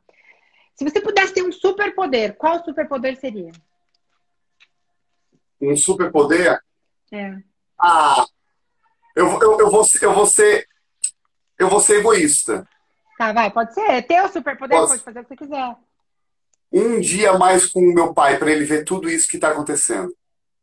Se 0.76 0.84
você 0.84 1.00
pudesse 1.00 1.34
ter 1.34 1.44
um 1.44 1.52
superpoder, 1.52 2.36
qual 2.36 2.62
superpoder 2.62 3.16
seria? 3.16 3.54
Um 5.62 5.78
superpoder? 5.78 6.60
É. 7.10 7.38
Ah, 7.80 8.26
eu, 9.16 9.28
eu, 9.42 9.60
eu, 9.62 9.72
vou, 9.72 9.86
eu 10.02 10.14
vou 10.14 10.26
ser. 10.26 10.68
Eu 11.58 11.70
vou 11.70 11.80
ser 11.80 12.00
egoísta. 12.00 12.68
Tá, 13.18 13.34
vai, 13.34 13.50
pode 13.50 13.74
ser. 13.74 14.04
Teu 14.04 14.28
superpoder, 14.30 14.78
Posso... 14.78 14.90
pode 14.94 15.04
fazer 15.04 15.20
o 15.20 15.24
que 15.24 15.30
você 15.30 15.36
quiser. 15.36 15.76
Um 16.72 17.00
dia 17.00 17.38
mais 17.38 17.66
com 17.66 17.80
o 17.80 17.94
meu 17.94 18.14
pai, 18.14 18.38
para 18.38 18.52
ele 18.52 18.66
ver 18.66 18.84
tudo 18.84 19.10
isso 19.10 19.28
que 19.28 19.38
está 19.38 19.50
acontecendo. 19.50 20.14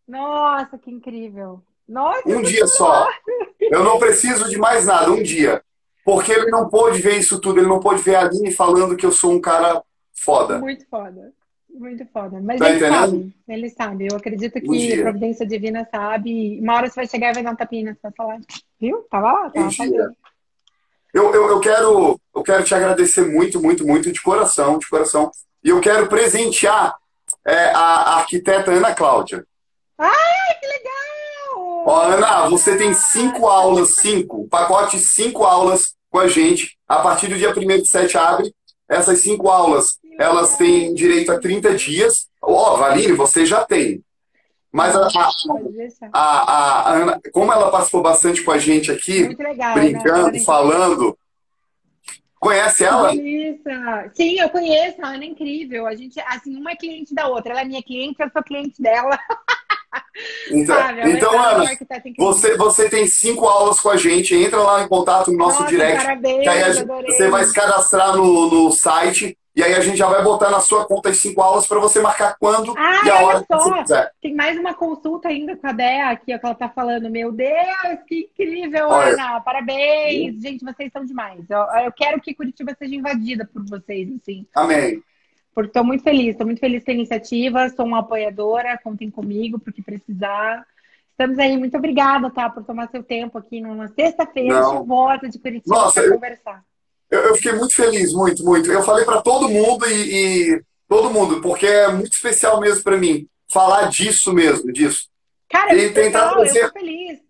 Nossa, 0.07 0.79
que 0.79 0.91
incrível. 0.91 1.63
Nossa, 1.89 2.29
um 2.29 2.43
dia 2.43 2.67
só. 2.67 3.09
Eu 3.59 3.83
não 3.83 3.99
preciso 3.99 4.49
de 4.49 4.59
mais 4.59 4.87
nada, 4.87 5.11
um 5.11 5.23
dia. 5.23 5.63
Porque 6.05 6.31
ele 6.33 6.51
não 6.51 6.69
pôde 6.69 7.01
ver 7.01 7.19
isso 7.19 7.41
tudo, 7.41 7.59
ele 7.59 7.67
não 7.67 7.81
pôde 7.81 8.03
ver 8.03 8.17
a 8.17 8.21
Aline 8.21 8.53
falando 8.53 8.97
que 8.97 9.07
eu 9.07 9.13
sou 9.13 9.33
um 9.33 9.41
cara 9.41 9.83
foda. 10.13 10.59
Muito 10.59 10.87
foda. 10.89 11.33
Muito 11.71 12.07
foda. 12.07 12.41
Mas 12.41 12.61
tá 12.61 12.69
ele 12.69 12.77
entendendo? 12.77 13.01
sabe, 13.01 13.35
ele 13.49 13.71
sabe. 13.71 14.09
Eu 14.11 14.17
acredito 14.17 14.61
que 14.61 14.69
um 14.69 15.01
a 15.01 15.03
providência 15.03 15.47
divina 15.47 15.89
sabe. 15.91 16.61
Uma 16.61 16.75
hora 16.75 16.89
você 16.89 16.95
vai 16.95 17.07
chegar 17.07 17.31
e 17.31 17.35
vai 17.35 17.43
dar 17.43 17.53
um 17.53 17.57
tapinha, 17.57 17.95
você 17.95 18.01
vai 18.03 18.13
falar, 18.13 18.41
viu? 18.79 18.99
Tava 19.11 19.33
lá, 19.33 19.51
tava 19.51 19.67
um. 19.67 20.15
Eu, 21.15 21.33
eu, 21.33 21.49
eu, 21.49 21.61
quero, 21.61 22.21
eu 22.35 22.43
quero 22.43 22.65
te 22.65 22.75
agradecer 22.75 23.25
muito, 23.25 23.63
muito, 23.63 23.87
muito, 23.87 24.11
de 24.11 24.21
coração, 24.21 24.79
de 24.81 24.89
coração. 24.89 25.31
E 25.63 25.69
eu 25.69 25.81
quero 25.81 26.09
presentear 26.09 26.93
é, 27.47 27.67
a 27.69 28.17
arquiteta 28.17 28.73
Ana 28.73 28.93
Cláudia. 28.93 29.47
Ai, 29.97 30.55
que 30.61 30.67
legal! 30.67 31.85
Ó, 31.87 32.03
Ana, 32.03 32.49
você 32.49 32.77
tem 32.77 32.93
cinco 32.93 33.47
aulas, 33.47 33.91
cinco, 33.91 34.49
pacote 34.49 34.99
cinco 34.99 35.45
aulas 35.45 35.95
com 36.11 36.19
a 36.19 36.27
gente. 36.27 36.77
A 36.89 36.97
partir 36.97 37.29
do 37.29 37.39
dia 37.39 37.51
1 37.51 37.83
de 37.83 37.87
setembro 37.87 38.19
abre. 38.19 38.55
Essas 38.89 39.21
cinco 39.21 39.49
aulas, 39.49 39.99
elas 40.19 40.57
têm 40.57 40.93
direito 40.95 41.31
a 41.31 41.39
30 41.39 41.75
dias. 41.75 42.27
Ó, 42.43 42.75
oh, 42.75 42.77
Valine, 42.77 43.13
você 43.13 43.47
já 43.47 43.65
tem. 43.65 44.03
Mas 44.75 44.97
a, 44.97 45.09
a, 46.13 46.21
a, 46.21 46.93
Ana, 46.95 47.21
como 47.33 47.53
ela 47.53 47.71
participou 47.71 48.03
bastante 48.03 48.43
com 48.43 48.51
a 48.51 48.59
gente 48.59 48.91
aqui, 48.91 49.29
legal, 49.39 49.75
brincando, 49.75 50.33
né? 50.33 50.41
falando, 50.41 51.17
Conhece 52.41 52.85
ela? 52.85 53.11
Sim, 54.13 54.39
eu 54.39 54.51
conheço, 54.51 55.01
a 55.01 55.11
Ana 55.11 55.25
é 55.25 55.29
incrível. 55.29 55.87
A 55.87 55.95
gente, 55.95 56.21
assim, 56.27 56.57
uma 56.57 56.73
é 56.73 56.77
cliente 56.77 57.15
da 57.15 57.27
outra. 57.27 57.53
Ela 57.53 57.63
é 57.63 57.65
minha 57.65 57.83
cliente, 57.83 58.21
eu 58.21 58.29
sou 58.31 58.43
cliente 58.43 58.83
dela. 58.83 59.19
Então, 60.51 60.77
Sabe, 60.77 61.11
então 61.11 61.41
Ana, 61.41 61.65
você, 62.19 62.55
você 62.57 62.91
tem 62.91 63.07
cinco 63.07 63.47
aulas 63.47 63.81
com 63.81 63.89
a 63.89 63.97
gente. 63.97 64.35
Entra 64.35 64.59
lá 64.59 64.83
em 64.83 64.89
contato 64.89 65.31
no 65.31 65.39
nosso 65.39 65.61
Nossa, 65.61 65.73
direct. 65.73 66.05
Parabéns, 66.05 66.47
aí 66.47 66.73
gente, 66.75 66.87
você 67.07 67.29
vai 67.31 67.45
se 67.45 67.55
cadastrar 67.55 68.15
no, 68.15 68.51
no 68.51 68.73
site. 68.73 69.39
E 69.57 69.63
aí 69.63 69.73
a 69.73 69.81
gente 69.81 69.97
já 69.97 70.09
vai 70.09 70.21
botar 70.23 70.51
na 70.51 70.59
sua 70.59 70.85
conta 70.85 71.11
as 71.11 71.19
cinco 71.19 71.41
aulas 71.41 71.65
para 71.65 71.79
você 71.79 72.01
marcar 72.01 72.37
quando 72.41 72.75
ah, 72.77 73.03
e 73.07 73.11
a 73.11 73.21
hora 73.21 73.39
só. 73.39 73.59
que 73.59 73.65
você 73.65 73.83
quiser. 73.83 74.13
Tem 74.21 74.35
mais 74.35 74.59
uma 74.59 74.75
consulta 74.75 75.29
ainda 75.29 75.57
com 75.57 75.67
a 75.69 75.73
Dea 75.73 76.11
aqui, 76.11 76.35
ó, 76.35 76.39
que 76.39 76.47
ela 76.47 76.55
tá 76.57 76.69
falando. 76.69 77.09
Meu 77.09 77.31
Deus, 77.31 78.01
que 78.09 78.29
incrível, 78.33 78.89
Olha. 78.89 79.13
Ana. 79.13 79.41
Parabéns. 79.41 80.35
Sim. 80.35 80.41
Gente, 80.41 80.65
vocês 80.65 80.91
são 80.93 81.05
demais. 81.05 81.49
Eu, 81.49 81.61
eu 81.85 81.93
quero 81.93 82.21
que 82.21 82.35
Curitiba 82.35 82.75
seja 82.77 82.97
invadida 82.97 83.49
por 83.51 83.65
vocês, 83.65 84.09
assim. 84.17 84.45
Amém. 84.57 85.01
Porque 85.55 85.69
estou 85.69 85.85
muito 85.85 86.03
feliz, 86.03 86.31
estou 86.31 86.47
muito 86.47 86.59
feliz 86.59 86.83
com 86.83 86.91
a 86.91 86.95
iniciativa, 86.95 87.69
sou 87.69 87.87
uma 87.87 88.01
apoiadora, 88.01 88.77
contem 88.83 89.09
comigo 89.09 89.61
porque 89.61 89.81
precisar. 89.81 90.67
Estamos 91.13 91.39
aí, 91.39 91.57
muito 91.57 91.77
obrigada, 91.77 92.29
tá, 92.29 92.51
por 92.51 92.65
tomar 92.65 92.91
seu 92.91 93.05
tempo 93.05 93.39
aqui 93.39 93.61
numa 93.61 93.87
sexta-feira 93.87 94.61
de 94.61 94.85
volta 94.85 95.29
de 95.29 95.39
Curitiba 95.39 95.93
para 95.93 96.11
conversar. 96.11 96.57
Eu, 96.57 96.74
eu, 97.17 97.35
fiquei 97.37 97.53
muito 97.53 97.75
feliz, 97.75 98.13
muito, 98.13 98.45
muito. 98.45 98.71
Eu 98.71 98.83
falei 98.83 99.05
para 99.05 99.23
todo 99.23 99.49
mundo 99.49 99.87
e, 99.87 100.53
e, 100.53 100.63
todo 100.89 101.11
mundo, 101.11 101.41
porque 101.41 101.67
é 101.67 101.89
muito 101.89 102.13
especial 102.13 102.61
mesmo 102.61 102.83
para 102.83 102.97
mim 102.97 103.27
falar 103.49 103.89
disso 103.89 104.33
mesmo, 104.33 104.73
disso. 104.73 105.09
Cara, 105.49 105.75
e 105.75 105.93
tentar 105.93 106.31
legal, 106.31 106.35
trazer, 106.43 106.65
eu 106.65 106.73
tô 106.73 106.79
feliz. 106.79 107.21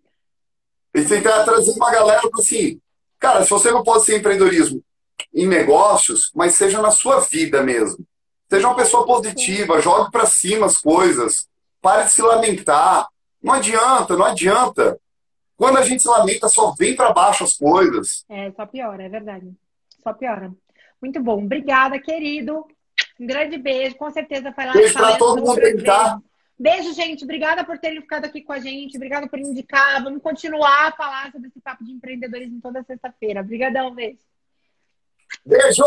E 0.94 1.04
tentar 1.04 1.44
trazer 1.44 1.72
uma 1.72 1.90
galera 1.90 2.22
assim, 2.34 2.80
cara, 3.18 3.44
se 3.44 3.50
você 3.50 3.70
não 3.70 3.82
pode 3.82 4.04
ser 4.04 4.18
empreendedorismo 4.18 4.82
em 5.34 5.46
negócios, 5.46 6.30
mas 6.34 6.54
seja 6.54 6.80
na 6.80 6.90
sua 6.90 7.20
vida 7.20 7.62
mesmo. 7.62 8.04
Seja 8.48 8.68
uma 8.68 8.76
pessoa 8.76 9.04
positiva, 9.04 9.80
jogue 9.80 10.10
para 10.10 10.26
cima 10.26 10.66
as 10.66 10.78
coisas. 10.78 11.48
Pare 11.80 12.04
de 12.04 12.12
se 12.12 12.22
lamentar. 12.22 13.08
Não 13.42 13.54
adianta, 13.54 14.16
não 14.16 14.24
adianta. 14.24 14.98
Quando 15.56 15.78
a 15.78 15.82
gente 15.82 16.02
se 16.02 16.08
lamenta, 16.08 16.48
só 16.48 16.72
vem 16.78 16.96
para 16.96 17.12
baixo 17.12 17.44
as 17.44 17.54
coisas. 17.54 18.24
É, 18.28 18.50
só 18.52 18.66
piora, 18.66 19.02
é 19.02 19.08
verdade. 19.08 19.52
Só 20.04 20.12
piora. 20.12 20.52
Muito 21.00 21.20
bom. 21.20 21.42
Obrigada, 21.42 21.98
querido. 21.98 22.64
Um 23.18 23.26
grande 23.26 23.56
beijo. 23.58 23.96
Com 23.96 24.10
certeza 24.10 24.52
vai 24.52 24.66
lá. 24.66 24.72
Beijo 24.74 24.94
para 24.94 25.16
todo 25.16 25.42
mundo 25.42 25.84
tá? 25.84 26.20
Beijo, 26.58 26.92
gente. 26.92 27.24
Obrigada 27.24 27.64
por 27.64 27.78
terem 27.78 28.00
ficado 28.00 28.26
aqui 28.26 28.42
com 28.42 28.52
a 28.52 28.60
gente. 28.60 28.96
Obrigada 28.96 29.26
por 29.26 29.38
indicar. 29.38 30.04
Vamos 30.04 30.22
continuar 30.22 30.88
a 30.88 30.92
falar 30.92 31.32
sobre 31.32 31.48
esse 31.48 31.60
papo 31.60 31.82
de 31.84 31.92
empreendedorismo 31.92 32.60
toda 32.60 32.84
sexta-feira. 32.84 33.40
Obrigadão, 33.40 33.94
beijo. 33.94 34.18
Beijo! 35.44 35.82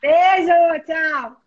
Beijo, 0.00 0.84
tchau! 0.84 1.43